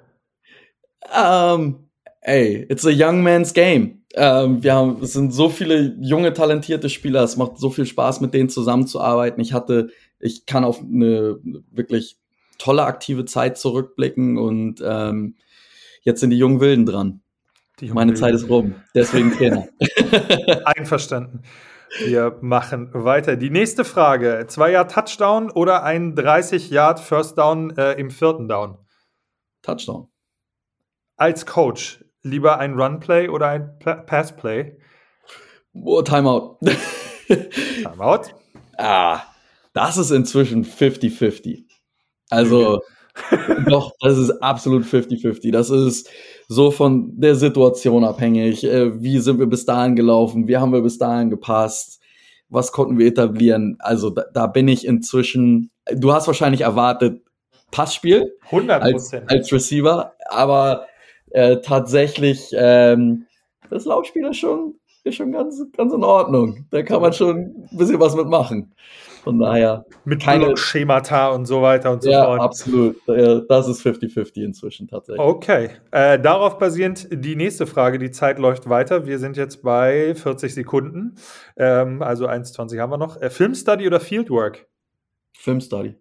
Um, 1.15 1.89
ey, 2.22 2.65
it's 2.70 2.86
a 2.86 2.91
young 2.91 3.24
man's 3.24 3.53
game. 3.53 4.03
Um, 4.15 4.63
wir 4.63 4.74
haben, 4.74 5.01
es 5.01 5.13
sind 5.13 5.34
so 5.34 5.49
viele 5.49 5.95
junge, 5.99 6.34
talentierte 6.34 6.89
Spieler. 6.89 7.24
Es 7.24 7.36
macht 7.36 7.57
so 7.57 7.70
viel 7.70 7.86
Spaß, 7.86 8.22
mit 8.22 8.34
denen 8.34 8.49
zusammenzuarbeiten. 8.49 9.41
Ich 9.41 9.53
hatte, 9.53 9.89
ich 10.20 10.45
kann 10.45 10.63
auf 10.63 10.82
eine 10.82 11.39
wirklich 11.72 12.18
tolle 12.57 12.84
aktive 12.84 13.26
Zeit 13.26 13.57
zurückblicken 13.57 14.38
und 14.38 14.82
ähm, 14.86 15.36
Jetzt 16.08 16.22
sind 16.22 16.30
die 16.30 16.38
jungen 16.38 16.62
Wilden 16.62 16.86
dran. 16.86 17.22
Jungen 17.82 17.93
Meine 17.95 18.12
Wilden. 18.12 18.22
Zeit 18.22 18.34
ist 18.34 18.47
rum. 18.47 18.76
Deswegen 18.95 19.30
Trainer. 19.34 19.68
Einverstanden. 20.66 21.41
Wir 21.99 22.38
machen 22.39 22.91
weiter. 22.93 23.36
Die 23.36 23.49
nächste 23.49 23.84
Frage: 23.84 24.45
Zwei 24.47 24.72
Yard 24.72 24.89
Touchdown 24.89 25.51
oder 25.51 25.84
ein 25.84 26.16
30 26.16 26.70
Yard 26.70 27.01
First 27.01 27.38
Down 27.38 27.76
äh, 27.76 27.91
im 27.99 28.10
vierten 28.10 28.47
Down? 28.47 28.78
Touchdown. 29.62 30.08
Als 31.18 31.45
Coach 31.45 32.05
lieber 32.22 32.58
ein 32.58 32.80
Run 32.80 33.01
Play 33.01 33.28
oder 33.28 33.49
ein 33.49 33.78
Pass 33.78 34.34
Play? 34.34 34.80
Oh, 35.74 36.01
Timeout. 36.03 36.58
Timeout. 37.28 38.28
Ah, 38.78 39.24
das 39.74 39.97
ist 39.97 40.12
inzwischen 40.12 40.64
50-50. 40.64 41.66
Also. 42.30 42.78
Okay. 42.78 42.86
Doch, 43.68 43.91
das 43.99 44.18
ist 44.18 44.32
absolut 44.41 44.84
50-50. 44.84 45.51
Das 45.51 45.70
ist 45.70 46.09
so 46.47 46.72
von 46.72 47.20
der 47.20 47.36
Situation 47.36 48.03
abhängig. 48.03 48.63
Äh, 48.63 49.01
wie 49.01 49.20
sind 49.20 49.39
wir 49.39 49.47
bis 49.47 49.65
dahin 49.65 49.95
gelaufen? 49.95 50.47
Wie 50.47 50.57
haben 50.57 50.72
wir 50.72 50.82
bis 50.82 50.97
dahin 50.97 51.30
gepasst? 51.30 52.01
Was 52.49 52.72
konnten 52.72 52.97
wir 52.97 53.07
etablieren? 53.07 53.78
Also 53.80 54.09
da, 54.09 54.26
da 54.34 54.47
bin 54.47 54.68
ich 54.68 54.86
inzwischen, 54.86 55.72
du 55.91 56.13
hast 56.13 56.28
wahrscheinlich 56.28 56.61
erwartet, 56.61 57.22
Passspiel 57.72 58.34
100 58.45 58.82
als, 58.82 59.13
als 59.13 59.51
Receiver, 59.51 60.13
aber 60.30 60.88
äh, 61.32 61.57
tatsächlich 61.57 62.51
ähm, 62.53 63.26
das 63.70 63.84
Laufspiel 63.84 64.26
ist 64.26 64.38
schon 64.38 64.76
ist 65.07 65.15
schon 65.15 65.32
ganz, 65.32 65.61
ganz 65.76 65.93
in 65.93 66.03
Ordnung. 66.03 66.65
Da 66.70 66.84
kann 66.84 67.01
man 67.01 67.13
schon 67.13 67.38
ein 67.72 67.78
bisschen 67.78 67.99
was 67.99 68.15
mitmachen. 68.15 68.74
Von 69.28 69.39
daher. 69.39 69.86
Mit 70.05 70.21
keine 70.21 70.55
Schemata 70.55 71.28
und 71.32 71.45
so 71.45 71.61
weiter 71.61 71.91
und 71.91 72.01
so 72.01 72.09
ja, 72.09 72.23
fort. 72.23 72.39
Ja, 72.39 72.45
absolut. 72.45 72.95
Das 73.49 73.67
ist 73.67 73.86
50-50 73.86 74.41
inzwischen 74.41 74.88
tatsächlich. 74.88 75.19
Okay. 75.19 75.71
Äh, 75.91 76.17
darauf 76.17 76.57
basierend 76.57 77.09
die 77.11 77.36
nächste 77.36 77.67
Frage. 77.67 77.99
Die 77.99 78.11
Zeit 78.11 78.39
läuft 78.39 78.69
weiter. 78.69 79.05
Wir 79.05 79.19
sind 79.19 79.36
jetzt 79.36 79.63
bei 79.63 80.15
40 80.15 80.53
Sekunden. 80.53 81.15
Ähm, 81.57 82.01
also 82.01 82.25
1,20 82.25 82.80
haben 82.80 82.89
wir 82.89 82.97
noch. 82.97 83.21
Äh, 83.21 83.30
Filmstudy 83.30 83.86
oder 83.86 83.99
Fieldwork? 83.99 84.65
Filmstudy. 85.34 85.95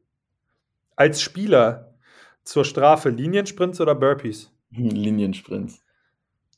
Als 0.95 1.20
Spieler 1.20 1.97
zur 2.45 2.64
Strafe 2.64 3.09
Liniensprints 3.09 3.81
oder 3.81 3.97
Burpees? 3.97 4.53
Liniensprints. 4.70 5.83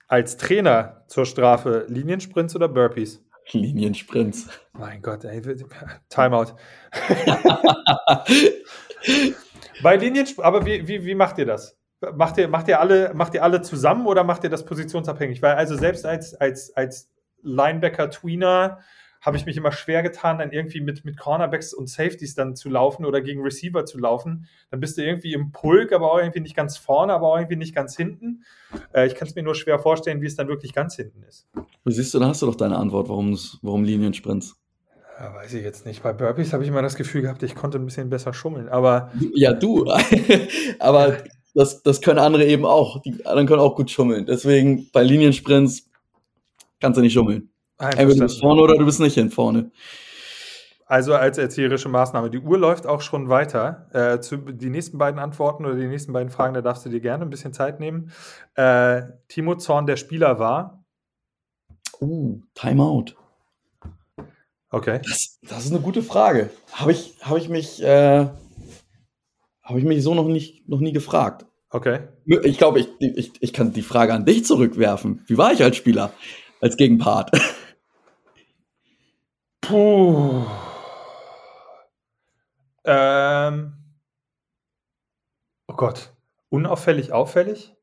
Als 0.07 0.37
Trainer 0.37 1.05
zur 1.07 1.25
Strafe 1.25 1.87
Liniensprints 1.89 2.55
oder 2.55 2.69
Burpees? 2.69 3.25
Liniensprints. 3.53 4.49
Mein 4.73 5.03
Gott, 5.03 5.25
ey, 5.25 5.43
Timeout. 6.09 6.55
Bei 9.83 9.97
Liniensprints, 9.97 10.47
aber 10.47 10.65
wie, 10.67 10.87
wie, 10.87 11.05
wie 11.05 11.15
macht 11.15 11.39
ihr 11.39 11.47
das? 11.47 11.79
Macht 12.15 12.39
ihr, 12.39 12.49
macht, 12.49 12.69
ihr 12.69 12.81
alle, 12.81 13.13
macht 13.15 13.35
ihr 13.35 13.43
alle 13.43 13.63
zusammen 13.63 14.07
oder 14.07 14.23
macht 14.23 14.45
ihr 14.45 14.51
das 14.51 14.65
positionsabhängig? 14.65 15.43
Weil 15.43 15.57
also 15.57 15.77
selbst 15.77 16.07
als, 16.07 16.35
als, 16.35 16.77
als 16.77 17.11
Linebacker-Tweener 17.43 18.79
habe 19.21 19.37
ich 19.37 19.47
mich 19.47 19.57
immer 19.57 19.73
schwer 19.73 20.03
getan, 20.03 20.39
dann 20.39 20.53
irgendwie 20.53 20.81
mit, 20.81 21.05
mit 21.05 21.19
Cornerbacks 21.19 21.75
und 21.75 21.89
Safeties 21.89 22.35
dann 22.35 22.55
zu 22.55 22.69
laufen 22.69 23.05
oder 23.05 23.21
gegen 23.21 23.43
Receiver 23.43 23.85
zu 23.85 23.99
laufen. 23.99 24.47
Dann 24.71 24.81
bist 24.81 24.97
du 24.97 25.03
irgendwie 25.03 25.33
im 25.33 25.53
Pulk, 25.53 25.93
aber 25.93 26.13
auch 26.13 26.19
irgendwie 26.19 26.41
nicht 26.41 26.57
ganz 26.57 26.77
vorne, 26.77 27.13
aber 27.13 27.29
auch 27.29 27.37
irgendwie 27.37 27.57
nicht 27.57 27.75
ganz 27.75 27.97
hinten. 27.97 28.45
Äh, 28.93 29.07
ich 29.07 29.15
kann 29.15 29.29
es 29.29 29.35
mir 29.35 29.43
nur 29.43 29.55
schwer 29.55 29.79
vorstellen, 29.79 30.23
wie 30.23 30.27
es 30.27 30.37
dann 30.37 30.49
wirklich 30.49 30.73
ganz 30.73 30.95
hinten 30.97 31.23
ist. 31.23 31.49
Du 31.85 31.91
siehst 31.91 32.15
du, 32.15 32.19
da 32.19 32.29
hast 32.29 32.43
du 32.43 32.47
doch 32.47 32.55
deine 32.55 32.77
Antwort, 32.77 33.09
warum, 33.09 33.39
warum 33.63 33.85
Liniensprints. 33.85 34.57
Ja, 35.19 35.35
weiß 35.35 35.55
ich 35.55 35.65
jetzt 35.65 35.85
nicht. 35.85 36.03
Bei 36.03 36.13
Burpees 36.13 36.53
habe 36.53 36.63
ich 36.63 36.69
immer 36.69 36.83
das 36.83 36.95
Gefühl 36.95 37.23
gehabt, 37.23 37.43
ich 37.43 37.57
konnte 37.57 37.79
ein 37.79 37.85
bisschen 37.85 38.09
besser 38.09 38.33
schummeln, 38.33 38.69
aber. 38.69 39.11
Ja, 39.35 39.53
du. 39.53 39.91
aber 40.79 41.19
das, 41.55 41.83
das 41.83 42.01
können 42.01 42.21
andere 42.21 42.47
eben 42.47 42.65
auch. 42.65 43.03
Die 43.03 43.27
anderen 43.27 43.49
können 43.49 43.61
auch 43.61 43.75
gut 43.75 43.91
schummeln. 43.91 44.27
Deswegen 44.27 44.89
bei 44.93 45.03
Liniensprints 45.03 45.91
kannst 46.81 46.99
du 46.99 47.03
nicht 47.03 47.15
schummeln. 47.15 47.51
Entweder 47.79 48.15
du 48.15 48.21
bist 48.21 48.41
vorne 48.41 48.61
oder 48.61 48.77
du 48.77 48.85
bist 48.85 49.01
nicht 49.01 49.15
hin 49.15 49.31
vorne. 49.31 49.71
Also 50.87 51.15
als 51.15 51.37
erzieherische 51.37 51.91
Maßnahme. 51.91 52.31
Die 52.31 52.39
Uhr 52.39 52.59
läuft 52.59 52.87
auch 52.87 53.03
schon 53.03 53.29
weiter. 53.29 53.89
Äh, 53.93 54.21
zu, 54.21 54.39
die 54.39 54.71
nächsten 54.71 54.97
beiden 54.97 55.21
Antworten 55.21 55.67
oder 55.67 55.75
die 55.75 55.87
nächsten 55.87 56.15
beiden 56.15 56.31
Fragen, 56.31 56.55
da 56.55 56.63
darfst 56.63 56.87
du 56.87 56.89
dir 56.89 57.01
gerne 57.01 57.25
ein 57.25 57.31
bisschen 57.31 57.53
Zeit 57.53 57.79
nehmen. 57.79 58.11
Äh, 58.55 59.03
Timo 59.29 59.57
Zorn, 59.57 59.87
der 59.87 59.97
Spieler 59.97 60.39
war. 60.39 60.83
Uh, 62.01 62.41
Timeout. 62.55 63.17
Okay. 64.71 65.01
Das, 65.05 65.39
das 65.43 65.67
ist 65.67 65.73
eine 65.73 65.81
gute 65.81 66.03
Frage. 66.03 66.49
Habe 66.73 66.93
ich, 66.93 67.17
hab 67.21 67.37
ich 67.37 67.51
mich, 67.51 67.83
äh, 67.83 68.27
habe 69.63 69.79
ich 69.79 69.85
mich 69.85 70.03
so 70.03 70.15
noch 70.15 70.27
nicht, 70.27 70.67
noch 70.69 70.81
nie 70.81 70.93
gefragt. 70.93 71.45
Okay. 71.71 72.01
Ich 72.25 72.57
glaube, 72.57 72.81
ich, 72.81 72.89
ich, 72.99 73.33
ich 73.41 73.53
kann 73.53 73.75
die 73.75 73.83
Frage 73.83 74.15
an 74.15 74.25
dich 74.25 74.47
zurückwerfen. 74.47 75.23
Wie 75.27 75.37
war 75.37 75.53
ich 75.53 75.63
als 75.63 75.77
Spieler? 75.77 76.15
Als 76.63 76.79
Gegenpart. 76.79 77.31
Puh. 79.69 80.47
Ähm. 82.85 83.75
Oh 85.67 85.75
Gott. 85.77 86.17
Unauffällig, 86.49 87.13
auffällig? 87.13 87.77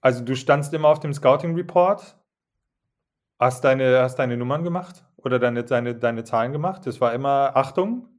Also 0.00 0.24
du 0.24 0.34
standst 0.34 0.74
immer 0.74 0.88
auf 0.88 0.98
dem 0.98 1.14
Scouting 1.14 1.54
Report, 1.54 2.18
hast 3.38 3.62
deine, 3.62 4.00
hast 4.00 4.16
deine 4.18 4.36
Nummern 4.36 4.64
gemacht 4.64 5.04
oder 5.18 5.38
deine, 5.38 5.62
deine, 5.62 5.94
deine 5.94 6.24
Zahlen 6.24 6.50
gemacht. 6.50 6.84
Das 6.86 7.00
war 7.00 7.12
immer 7.12 7.56
Achtung. 7.56 8.18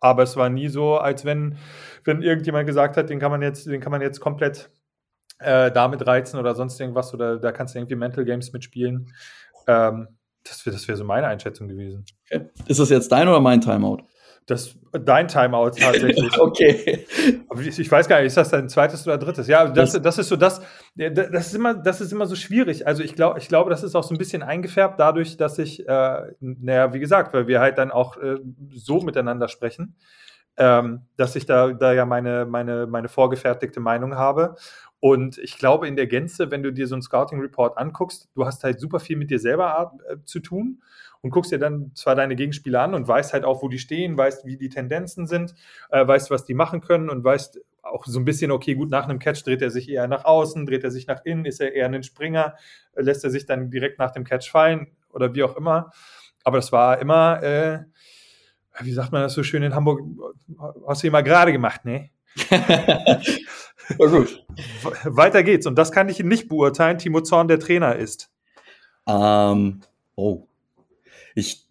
Aber 0.00 0.22
es 0.22 0.36
war 0.36 0.48
nie 0.48 0.68
so, 0.68 0.96
als 0.98 1.24
wenn, 1.24 1.58
wenn 2.04 2.22
irgendjemand 2.22 2.68
gesagt 2.68 2.96
hat, 2.96 3.10
den 3.10 3.18
kann 3.18 3.32
man 3.32 3.42
jetzt, 3.42 3.66
den 3.66 3.80
kann 3.80 3.90
man 3.90 4.00
jetzt 4.00 4.20
komplett 4.20 4.70
äh, 5.40 5.72
damit 5.72 6.06
reizen 6.06 6.38
oder 6.38 6.54
sonst 6.54 6.78
irgendwas 6.78 7.12
oder 7.12 7.40
da 7.40 7.50
kannst 7.50 7.74
du 7.74 7.80
irgendwie 7.80 7.96
Mental 7.96 8.24
Games 8.24 8.52
mitspielen. 8.52 9.12
Ähm, 9.66 10.06
das 10.44 10.64
wäre 10.66 10.74
das 10.74 10.88
wär 10.88 10.96
so 10.96 11.04
meine 11.04 11.26
Einschätzung 11.26 11.68
gewesen. 11.68 12.04
Okay. 12.30 12.46
Ist 12.66 12.80
das 12.80 12.90
jetzt 12.90 13.10
dein 13.12 13.28
oder 13.28 13.40
mein 13.40 13.60
Timeout? 13.60 13.98
Das 14.46 14.76
dein 14.92 15.28
Timeout 15.28 15.70
tatsächlich. 15.70 16.38
okay. 16.38 17.06
Ich, 17.60 17.78
ich, 17.78 17.90
weiß 17.90 18.08
gar 18.08 18.18
nicht, 18.18 18.26
ist 18.26 18.36
das 18.36 18.50
dein 18.50 18.68
zweites 18.68 19.06
oder 19.06 19.16
drittes? 19.16 19.46
Ja, 19.46 19.68
das, 19.68 20.00
das 20.02 20.18
ist 20.18 20.28
so 20.28 20.36
das, 20.36 20.60
das 20.96 21.46
ist 21.46 21.54
immer, 21.54 21.74
das 21.74 22.00
ist 22.00 22.12
immer 22.12 22.26
so 22.26 22.34
schwierig. 22.34 22.86
Also 22.86 23.02
ich 23.02 23.14
glaube, 23.14 23.38
ich 23.38 23.48
glaube, 23.48 23.70
das 23.70 23.84
ist 23.84 23.94
auch 23.94 24.02
so 24.02 24.14
ein 24.14 24.18
bisschen 24.18 24.42
eingefärbt 24.42 24.98
dadurch, 24.98 25.36
dass 25.36 25.58
ich, 25.58 25.86
äh, 25.88 26.32
naja, 26.40 26.92
wie 26.92 26.98
gesagt, 26.98 27.32
weil 27.32 27.46
wir 27.46 27.60
halt 27.60 27.78
dann 27.78 27.92
auch 27.92 28.16
äh, 28.16 28.38
so 28.74 29.00
miteinander 29.00 29.46
sprechen, 29.48 29.96
ähm, 30.56 31.02
dass 31.16 31.36
ich 31.36 31.46
da, 31.46 31.72
da 31.72 31.92
ja 31.92 32.04
meine, 32.04 32.44
meine, 32.44 32.86
meine 32.86 33.08
vorgefertigte 33.08 33.80
Meinung 33.80 34.16
habe. 34.16 34.56
Und 35.04 35.38
ich 35.38 35.58
glaube 35.58 35.88
in 35.88 35.96
der 35.96 36.06
Gänze, 36.06 36.52
wenn 36.52 36.62
du 36.62 36.72
dir 36.72 36.86
so 36.86 36.94
einen 36.94 37.02
Scouting 37.02 37.40
Report 37.40 37.76
anguckst, 37.76 38.28
du 38.36 38.46
hast 38.46 38.62
halt 38.62 38.78
super 38.78 39.00
viel 39.00 39.16
mit 39.16 39.32
dir 39.32 39.40
selber 39.40 39.94
äh, 40.08 40.18
zu 40.22 40.38
tun 40.38 40.80
und 41.22 41.30
guckst 41.30 41.50
dir 41.50 41.58
dann 41.58 41.90
zwar 41.96 42.14
deine 42.14 42.36
Gegenspieler 42.36 42.82
an 42.82 42.94
und 42.94 43.08
weißt 43.08 43.32
halt 43.32 43.44
auch, 43.44 43.64
wo 43.64 43.68
die 43.68 43.80
stehen, 43.80 44.16
weißt, 44.16 44.46
wie 44.46 44.56
die 44.56 44.68
Tendenzen 44.68 45.26
sind, 45.26 45.56
äh, 45.90 46.06
weißt, 46.06 46.30
was 46.30 46.44
die 46.44 46.54
machen 46.54 46.82
können 46.82 47.10
und 47.10 47.24
weißt 47.24 47.60
auch 47.82 48.06
so 48.06 48.20
ein 48.20 48.24
bisschen, 48.24 48.52
okay, 48.52 48.76
gut, 48.76 48.90
nach 48.90 49.08
einem 49.08 49.18
Catch 49.18 49.44
dreht 49.44 49.60
er 49.60 49.70
sich 49.70 49.88
eher 49.88 50.06
nach 50.06 50.24
außen, 50.24 50.66
dreht 50.66 50.84
er 50.84 50.92
sich 50.92 51.08
nach 51.08 51.24
innen, 51.24 51.46
ist 51.46 51.60
er 51.60 51.74
eher 51.74 51.86
ein 51.86 52.04
Springer, 52.04 52.54
äh, 52.94 53.02
lässt 53.02 53.24
er 53.24 53.30
sich 53.30 53.44
dann 53.44 53.72
direkt 53.72 53.98
nach 53.98 54.12
dem 54.12 54.22
Catch 54.22 54.52
fallen 54.52 54.86
oder 55.10 55.34
wie 55.34 55.42
auch 55.42 55.56
immer. 55.56 55.90
Aber 56.44 56.58
das 56.58 56.70
war 56.70 57.00
immer, 57.00 57.42
äh, 57.42 57.80
wie 58.82 58.92
sagt 58.92 59.10
man 59.10 59.22
das 59.22 59.34
so 59.34 59.42
schön 59.42 59.64
in 59.64 59.74
Hamburg, 59.74 60.00
hast 60.86 61.02
du 61.02 61.08
immer 61.08 61.24
gerade 61.24 61.50
gemacht, 61.50 61.84
ne? 61.84 62.10
Na 63.98 64.06
gut. 64.06 64.44
Weiter 65.04 65.42
geht's. 65.42 65.66
Und 65.66 65.76
das 65.76 65.92
kann 65.92 66.08
ich 66.08 66.18
nicht 66.20 66.48
beurteilen. 66.48 66.98
Timo 66.98 67.20
Zorn 67.20 67.48
der 67.48 67.58
Trainer 67.58 67.96
ist. 67.96 68.30
Ähm, 69.06 69.80
oh. 70.14 70.46
Ich, 71.34 71.66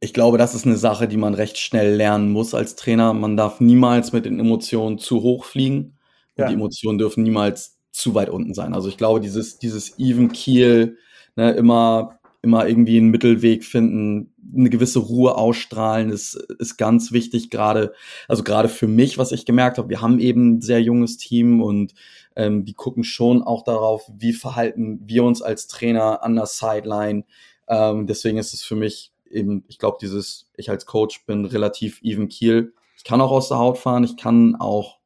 ich 0.00 0.12
glaube, 0.12 0.38
das 0.38 0.54
ist 0.54 0.66
eine 0.66 0.76
Sache, 0.76 1.08
die 1.08 1.16
man 1.16 1.34
recht 1.34 1.58
schnell 1.58 1.94
lernen 1.94 2.30
muss 2.30 2.54
als 2.54 2.76
Trainer. 2.76 3.12
Man 3.12 3.36
darf 3.36 3.60
niemals 3.60 4.12
mit 4.12 4.24
den 4.24 4.38
Emotionen 4.38 4.98
zu 4.98 5.22
hoch 5.22 5.44
fliegen. 5.44 5.96
Und 6.36 6.42
ja. 6.42 6.48
die 6.48 6.54
Emotionen 6.54 6.98
dürfen 6.98 7.22
niemals 7.22 7.78
zu 7.90 8.14
weit 8.14 8.28
unten 8.28 8.54
sein. 8.54 8.74
Also 8.74 8.88
ich 8.88 8.96
glaube, 8.96 9.20
dieses, 9.20 9.58
dieses 9.58 9.98
Even 9.98 10.30
Keel, 10.32 10.96
ne, 11.36 11.52
immer 11.52 12.17
immer 12.40 12.68
irgendwie 12.68 12.98
einen 12.98 13.10
Mittelweg 13.10 13.64
finden, 13.64 14.32
eine 14.56 14.70
gewisse 14.70 15.00
Ruhe 15.00 15.36
ausstrahlen, 15.36 16.10
ist, 16.10 16.34
ist 16.58 16.76
ganz 16.76 17.12
wichtig, 17.12 17.50
gerade, 17.50 17.92
also 18.28 18.44
gerade 18.44 18.68
für 18.68 18.86
mich, 18.86 19.18
was 19.18 19.32
ich 19.32 19.44
gemerkt 19.44 19.78
habe, 19.78 19.88
wir 19.88 20.00
haben 20.00 20.20
eben 20.20 20.54
ein 20.54 20.60
sehr 20.60 20.80
junges 20.80 21.16
Team 21.16 21.60
und 21.60 21.94
ähm, 22.36 22.64
die 22.64 22.74
gucken 22.74 23.02
schon 23.02 23.42
auch 23.42 23.64
darauf, 23.64 24.10
wie 24.16 24.32
verhalten 24.32 25.00
wir 25.04 25.24
uns 25.24 25.42
als 25.42 25.66
Trainer 25.66 26.22
an 26.22 26.36
der 26.36 26.46
Sideline. 26.46 27.24
Ähm, 27.66 28.06
deswegen 28.06 28.38
ist 28.38 28.54
es 28.54 28.62
für 28.62 28.76
mich 28.76 29.12
eben, 29.28 29.64
ich 29.68 29.78
glaube, 29.78 29.98
dieses, 30.00 30.48
ich 30.56 30.70
als 30.70 30.86
Coach 30.86 31.26
bin 31.26 31.44
relativ 31.44 32.00
even 32.02 32.28
Kiel. 32.28 32.72
Ich 32.96 33.04
kann 33.04 33.20
auch 33.20 33.32
aus 33.32 33.48
der 33.48 33.58
Haut 33.58 33.78
fahren, 33.78 34.04
ich 34.04 34.16
kann 34.16 34.54
auch 34.56 34.98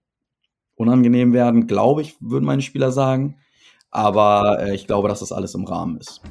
unangenehm 0.75 1.33
werden, 1.33 1.67
glaube 1.67 2.03
ich, 2.03 2.17
würden 2.21 2.45
meine 2.45 2.63
Spieler 2.63 2.93
sagen. 2.93 3.39
Aber 3.91 4.59
äh, 4.61 4.75
ich 4.75 4.87
glaube, 4.87 5.09
dass 5.09 5.21
das 5.21 5.33
alles 5.33 5.55
im 5.55 5.65
Rahmen 5.65 5.99
ist. 5.99 6.23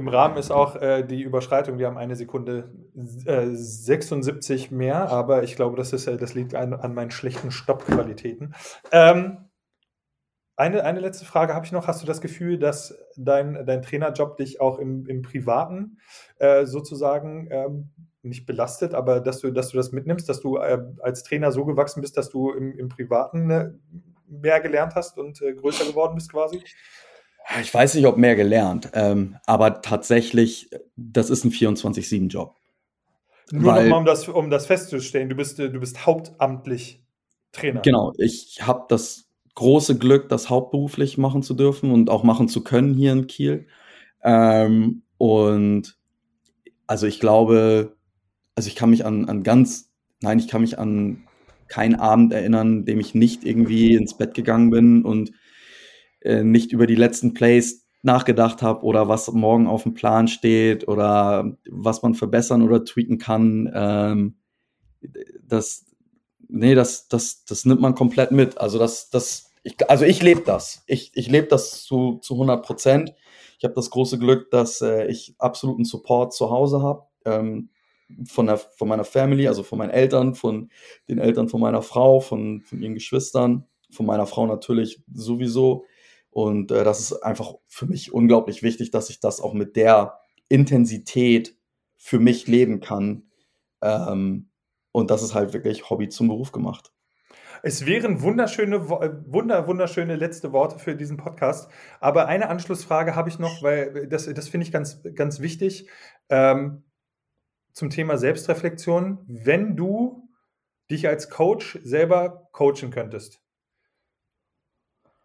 Im 0.00 0.08
Rahmen 0.08 0.38
ist 0.38 0.50
auch 0.50 0.76
äh, 0.76 1.02
die 1.02 1.20
Überschreitung, 1.20 1.76
wir 1.76 1.86
haben 1.86 1.98
eine 1.98 2.16
Sekunde 2.16 2.70
äh, 3.26 3.48
76 3.50 4.70
mehr, 4.70 5.10
aber 5.10 5.42
ich 5.42 5.56
glaube, 5.56 5.76
das, 5.76 5.92
ist, 5.92 6.06
äh, 6.06 6.16
das 6.16 6.32
liegt 6.32 6.54
an, 6.54 6.72
an 6.72 6.94
meinen 6.94 7.10
schlechten 7.10 7.50
Stoppqualitäten. 7.50 8.54
Ähm, 8.92 9.50
eine, 10.56 10.84
eine 10.84 11.00
letzte 11.00 11.26
Frage 11.26 11.54
habe 11.54 11.66
ich 11.66 11.72
noch. 11.72 11.86
Hast 11.86 12.00
du 12.00 12.06
das 12.06 12.22
Gefühl, 12.22 12.58
dass 12.58 12.94
dein, 13.14 13.66
dein 13.66 13.82
Trainerjob 13.82 14.38
dich 14.38 14.58
auch 14.58 14.78
im, 14.78 15.04
im 15.04 15.20
Privaten 15.20 15.98
äh, 16.38 16.64
sozusagen 16.64 17.48
ähm, 17.50 17.90
nicht 18.22 18.46
belastet, 18.46 18.94
aber 18.94 19.20
dass 19.20 19.40
du, 19.40 19.50
dass 19.50 19.68
du 19.68 19.76
das 19.76 19.92
mitnimmst, 19.92 20.30
dass 20.30 20.40
du 20.40 20.56
äh, 20.56 20.82
als 21.02 21.24
Trainer 21.24 21.52
so 21.52 21.66
gewachsen 21.66 22.00
bist, 22.00 22.16
dass 22.16 22.30
du 22.30 22.52
im, 22.52 22.78
im 22.78 22.88
Privaten 22.88 23.50
äh, 23.50 23.70
mehr 24.26 24.60
gelernt 24.60 24.94
hast 24.94 25.18
und 25.18 25.40
größer 25.40 25.84
geworden 25.84 26.14
bist 26.14 26.32
quasi? 26.32 26.62
Ich 27.60 27.72
weiß 27.72 27.94
nicht, 27.94 28.06
ob 28.06 28.16
mehr 28.16 28.36
gelernt, 28.36 28.90
ähm, 28.94 29.36
aber 29.46 29.82
tatsächlich, 29.82 30.70
das 30.96 31.30
ist 31.30 31.44
ein 31.44 31.50
24-7-Job. 31.50 32.54
Nur 33.50 33.74
nochmal, 33.74 33.92
um 33.92 34.04
das, 34.04 34.28
um 34.28 34.50
das 34.50 34.66
festzustellen, 34.66 35.28
du 35.28 35.34
bist, 35.34 35.58
du 35.58 35.80
bist 35.80 36.06
hauptamtlich 36.06 37.02
Trainer. 37.52 37.80
Genau, 37.80 38.12
ich 38.16 38.58
habe 38.62 38.84
das 38.88 39.28
große 39.54 39.98
Glück, 39.98 40.28
das 40.28 40.48
hauptberuflich 40.50 41.18
machen 41.18 41.42
zu 41.42 41.54
dürfen 41.54 41.90
und 41.90 42.10
auch 42.10 42.22
machen 42.22 42.48
zu 42.48 42.62
können 42.62 42.94
hier 42.94 43.12
in 43.12 43.26
Kiel. 43.26 43.66
Ähm, 44.22 45.02
und 45.18 45.96
also 46.86 47.06
ich 47.06 47.20
glaube, 47.20 47.96
also 48.54 48.68
ich 48.68 48.76
kann 48.76 48.90
mich 48.90 49.04
an, 49.04 49.28
an 49.28 49.42
ganz, 49.42 49.90
nein, 50.20 50.38
ich 50.38 50.48
kann 50.48 50.60
mich 50.60 50.78
an 50.78 51.26
keinen 51.68 51.96
Abend 51.96 52.32
erinnern, 52.32 52.84
dem 52.84 53.00
ich 53.00 53.14
nicht 53.14 53.44
irgendwie 53.44 53.94
ins 53.94 54.16
Bett 54.16 54.34
gegangen 54.34 54.70
bin 54.70 55.04
und 55.04 55.32
äh, 56.20 56.42
nicht 56.42 56.72
über 56.72 56.86
die 56.86 56.94
letzten 56.94 57.34
Plays 57.34 57.86
nachgedacht 58.02 58.62
habe 58.62 58.84
oder 58.84 59.08
was 59.08 59.30
morgen 59.30 59.66
auf 59.66 59.82
dem 59.82 59.94
Plan 59.94 60.26
steht 60.28 60.88
oder 60.88 61.56
was 61.70 62.02
man 62.02 62.14
verbessern 62.14 62.62
oder 62.62 62.84
tweaken 62.84 63.18
kann, 63.18 63.70
ähm, 63.74 64.36
das, 65.42 65.84
nee, 66.48 66.74
das, 66.74 67.08
das, 67.08 67.44
das 67.44 67.64
nimmt 67.64 67.80
man 67.80 67.94
komplett 67.94 68.32
mit. 68.32 68.58
Also 68.58 68.78
das, 68.78 69.10
das, 69.10 69.50
ich, 69.62 69.76
also 69.90 70.04
ich 70.04 70.22
lebe 70.22 70.42
das. 70.42 70.82
Ich, 70.86 71.12
ich 71.14 71.28
lebe 71.28 71.48
das 71.48 71.84
zu, 71.84 72.18
zu 72.22 72.34
100 72.34 72.64
Prozent. 72.64 73.14
Ich 73.58 73.64
habe 73.64 73.74
das 73.74 73.90
große 73.90 74.18
Glück, 74.18 74.50
dass 74.50 74.80
äh, 74.80 75.06
ich 75.06 75.34
absoluten 75.38 75.84
Support 75.84 76.32
zu 76.32 76.50
Hause 76.50 76.82
habe. 76.82 77.04
Ähm, 77.24 77.70
von, 78.26 78.46
der, 78.46 78.58
von 78.58 78.88
meiner 78.88 79.04
Family, 79.04 79.46
also 79.46 79.62
von 79.62 79.78
meinen 79.78 79.90
Eltern, 79.90 80.34
von 80.34 80.70
den 81.08 81.18
Eltern 81.18 81.48
von 81.48 81.60
meiner 81.60 81.82
Frau, 81.82 82.20
von, 82.20 82.62
von 82.62 82.82
ihren 82.82 82.94
Geschwistern, 82.94 83.66
von 83.90 84.06
meiner 84.06 84.26
Frau 84.26 84.46
natürlich 84.46 85.02
sowieso. 85.12 85.84
Und 86.30 86.70
äh, 86.70 86.84
das 86.84 87.00
ist 87.00 87.12
einfach 87.22 87.54
für 87.66 87.86
mich 87.86 88.12
unglaublich 88.12 88.62
wichtig, 88.62 88.90
dass 88.90 89.10
ich 89.10 89.20
das 89.20 89.40
auch 89.40 89.52
mit 89.52 89.76
der 89.76 90.20
Intensität 90.48 91.56
für 91.96 92.18
mich 92.18 92.46
leben 92.46 92.80
kann. 92.80 93.30
Ähm, 93.82 94.50
und 94.92 95.10
das 95.10 95.22
ist 95.22 95.34
halt 95.34 95.52
wirklich 95.52 95.90
Hobby 95.90 96.08
zum 96.08 96.28
Beruf 96.28 96.52
gemacht. 96.52 96.92
Es 97.62 97.84
wären 97.84 98.22
wunderschöne, 98.22 98.76
äh, 98.76 99.10
wunder, 99.26 99.66
wunderschöne 99.66 100.16
letzte 100.16 100.52
Worte 100.52 100.78
für 100.78 100.96
diesen 100.96 101.16
Podcast. 101.16 101.70
Aber 102.00 102.26
eine 102.26 102.48
Anschlussfrage 102.48 103.14
habe 103.14 103.28
ich 103.28 103.38
noch, 103.38 103.62
weil 103.62 104.06
das, 104.08 104.32
das 104.32 104.48
finde 104.48 104.66
ich 104.66 104.72
ganz, 104.72 105.02
ganz 105.14 105.40
wichtig. 105.40 105.88
Ähm, 106.28 106.84
zum 107.72 107.90
Thema 107.90 108.18
Selbstreflexion. 108.18 109.18
Wenn 109.26 109.76
du 109.76 110.28
dich 110.90 111.06
als 111.06 111.30
Coach 111.30 111.78
selber 111.82 112.48
coachen 112.52 112.90
könntest, 112.90 113.40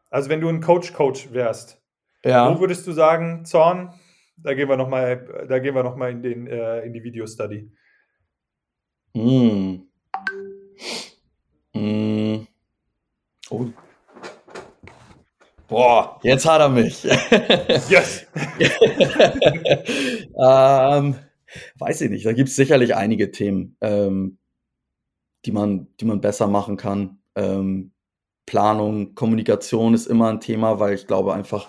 also 0.10 0.30
wenn 0.30 0.42
du 0.42 0.50
ein 0.50 0.62
Coach-Coach 0.62 1.34
wärst, 1.34 1.82
ja. 2.24 2.54
wo 2.54 2.60
würdest 2.60 2.86
du 2.88 2.92
sagen, 2.92 3.46
Zorn, 3.46 3.94
da 4.38 4.54
gehen 4.54 4.70
wir 4.70 4.78
nochmal, 4.78 5.46
da 5.48 5.60
gehen 5.60 5.76
wir 5.76 5.84
noch 5.84 5.96
mal 5.96 6.12
in, 6.12 6.22
den, 6.22 6.48
äh, 6.48 6.82
in 6.82 6.94
die 6.94 7.04
Video-Study. 7.04 7.72
Mm. 9.14 9.76
Mm. 11.74 12.48
Oh. 13.50 13.66
Boah, 15.68 16.20
jetzt 16.22 16.46
hat 16.46 16.62
er 16.62 16.70
mich. 16.70 17.04
yes. 17.90 18.28
ähm, 20.38 21.16
weiß 21.80 22.02
ich 22.02 22.10
nicht. 22.10 22.26
Da 22.26 22.34
gibt 22.34 22.50
es 22.50 22.56
sicherlich 22.56 22.96
einige 22.96 23.32
Themen, 23.32 23.76
ähm, 23.82 24.38
die, 25.46 25.52
man, 25.52 25.88
die 26.00 26.06
man 26.06 26.22
besser 26.22 26.48
machen 26.48 26.78
kann. 26.78 27.20
Ähm, 27.36 27.95
Planung, 28.46 29.16
Kommunikation 29.16 29.94
ist 29.94 30.08
immer 30.08 30.30
ein 30.30 30.40
Thema, 30.40 30.80
weil 30.80 30.94
ich 30.94 31.08
glaube 31.08 31.34
einfach, 31.34 31.68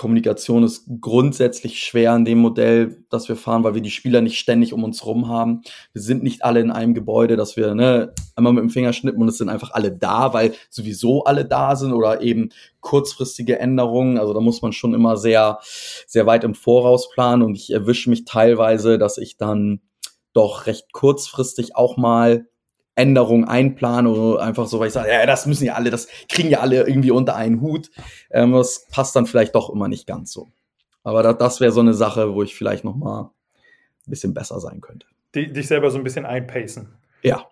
Kommunikation 0.00 0.62
ist 0.62 0.86
grundsätzlich 1.02 1.82
schwer 1.82 2.16
in 2.16 2.24
dem 2.24 2.38
Modell, 2.38 3.04
das 3.10 3.28
wir 3.28 3.36
fahren, 3.36 3.64
weil 3.64 3.74
wir 3.74 3.82
die 3.82 3.90
Spieler 3.90 4.22
nicht 4.22 4.38
ständig 4.38 4.72
um 4.72 4.82
uns 4.82 5.04
rum 5.04 5.28
haben. 5.28 5.60
Wir 5.92 6.00
sind 6.00 6.22
nicht 6.22 6.42
alle 6.42 6.60
in 6.60 6.70
einem 6.70 6.94
Gebäude, 6.94 7.36
dass 7.36 7.58
wir 7.58 7.74
ne, 7.74 8.14
einmal 8.34 8.54
mit 8.54 8.62
dem 8.62 8.70
Finger 8.70 8.94
schnippen 8.94 9.20
und 9.20 9.28
es 9.28 9.36
sind 9.36 9.50
einfach 9.50 9.72
alle 9.72 9.92
da, 9.92 10.32
weil 10.32 10.54
sowieso 10.70 11.24
alle 11.24 11.44
da 11.44 11.76
sind 11.76 11.92
oder 11.92 12.22
eben 12.22 12.48
kurzfristige 12.80 13.58
Änderungen. 13.58 14.16
Also 14.16 14.32
da 14.32 14.40
muss 14.40 14.62
man 14.62 14.72
schon 14.72 14.94
immer 14.94 15.18
sehr, 15.18 15.58
sehr 16.06 16.24
weit 16.24 16.44
im 16.44 16.54
Voraus 16.54 17.10
planen 17.10 17.42
und 17.42 17.54
ich 17.54 17.70
erwische 17.70 18.08
mich 18.08 18.24
teilweise, 18.24 18.96
dass 18.96 19.18
ich 19.18 19.36
dann 19.36 19.82
doch 20.32 20.66
recht 20.66 20.94
kurzfristig 20.94 21.76
auch 21.76 21.98
mal 21.98 22.46
Änderungen 22.94 23.44
einplanen 23.44 24.12
oder 24.12 24.42
einfach 24.42 24.66
so, 24.66 24.80
weil 24.80 24.88
ich 24.88 24.92
sage, 24.92 25.10
ja, 25.10 25.24
das 25.26 25.46
müssen 25.46 25.64
ja 25.64 25.74
alle, 25.74 25.90
das 25.90 26.08
kriegen 26.28 26.50
ja 26.50 26.60
alle 26.60 26.86
irgendwie 26.86 27.10
unter 27.10 27.36
einen 27.36 27.60
Hut. 27.60 27.90
Ähm, 28.30 28.52
das 28.52 28.86
passt 28.90 29.16
dann 29.16 29.26
vielleicht 29.26 29.54
doch 29.54 29.70
immer 29.70 29.88
nicht 29.88 30.06
ganz 30.06 30.32
so. 30.32 30.48
Aber 31.02 31.22
das, 31.22 31.38
das 31.38 31.60
wäre 31.60 31.72
so 31.72 31.80
eine 31.80 31.94
Sache, 31.94 32.34
wo 32.34 32.42
ich 32.42 32.54
vielleicht 32.54 32.84
noch 32.84 32.96
mal 32.96 33.30
ein 34.06 34.10
bisschen 34.10 34.34
besser 34.34 34.60
sein 34.60 34.80
könnte. 34.80 35.06
Die, 35.34 35.52
dich 35.52 35.68
selber 35.68 35.90
so 35.90 35.98
ein 35.98 36.04
bisschen 36.04 36.26
einpacen. 36.26 36.88
Ja. 37.22 37.46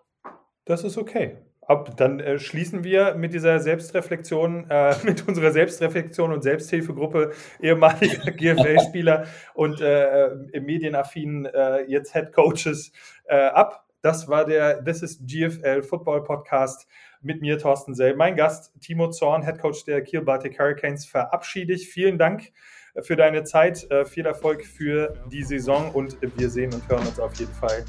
Das 0.64 0.84
ist 0.84 0.98
okay. 0.98 1.36
Ab, 1.62 1.96
dann 1.98 2.18
äh, 2.18 2.38
schließen 2.38 2.82
wir 2.82 3.14
mit 3.14 3.34
dieser 3.34 3.60
Selbstreflexion, 3.60 4.68
äh, 4.70 4.94
mit 5.04 5.28
unserer 5.28 5.50
Selbstreflexion 5.50 6.32
und 6.32 6.42
Selbsthilfegruppe 6.42 7.32
ehemaliger 7.60 8.30
GFL-Spieler 8.32 9.26
und 9.54 9.80
äh, 9.80 10.30
medienaffinen 10.60 11.46
äh, 11.46 11.82
jetzt 11.82 12.12
Head 12.12 12.32
Coaches 12.32 12.92
äh, 13.24 13.36
ab. 13.36 13.87
Das 14.00 14.28
war 14.28 14.44
der 14.44 14.84
This 14.84 15.02
is 15.02 15.18
GFL 15.26 15.82
Football 15.82 16.22
Podcast 16.22 16.86
mit 17.20 17.40
mir, 17.40 17.58
Thorsten 17.58 17.94
Sell. 17.94 18.14
Mein 18.14 18.36
Gast, 18.36 18.72
Timo 18.80 19.10
Zorn, 19.10 19.42
Head 19.42 19.58
Coach 19.58 19.84
der 19.86 20.02
Kiel 20.02 20.20
Baltic 20.22 20.56
Hurricanes, 20.58 21.04
verabschiede 21.04 21.72
ich. 21.72 21.88
Vielen 21.88 22.16
Dank 22.16 22.52
äh, 22.94 23.02
für 23.02 23.16
deine 23.16 23.42
Zeit, 23.42 23.90
äh, 23.90 24.04
viel 24.04 24.24
Erfolg 24.24 24.64
für 24.64 25.14
die 25.32 25.42
Saison 25.42 25.90
und 25.90 26.16
wir 26.36 26.48
sehen 26.48 26.72
und 26.72 26.88
hören 26.88 27.06
uns 27.08 27.18
auf 27.18 27.34
jeden 27.40 27.54
Fall. 27.54 27.84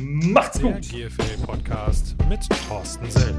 Macht's 0.00 0.60
gut! 0.60 0.92
Der 0.92 1.08
GFL 1.08 1.46
Podcast 1.46 2.16
mit 2.28 2.40
Thorsten 2.68 3.08
Sell. 3.08 3.34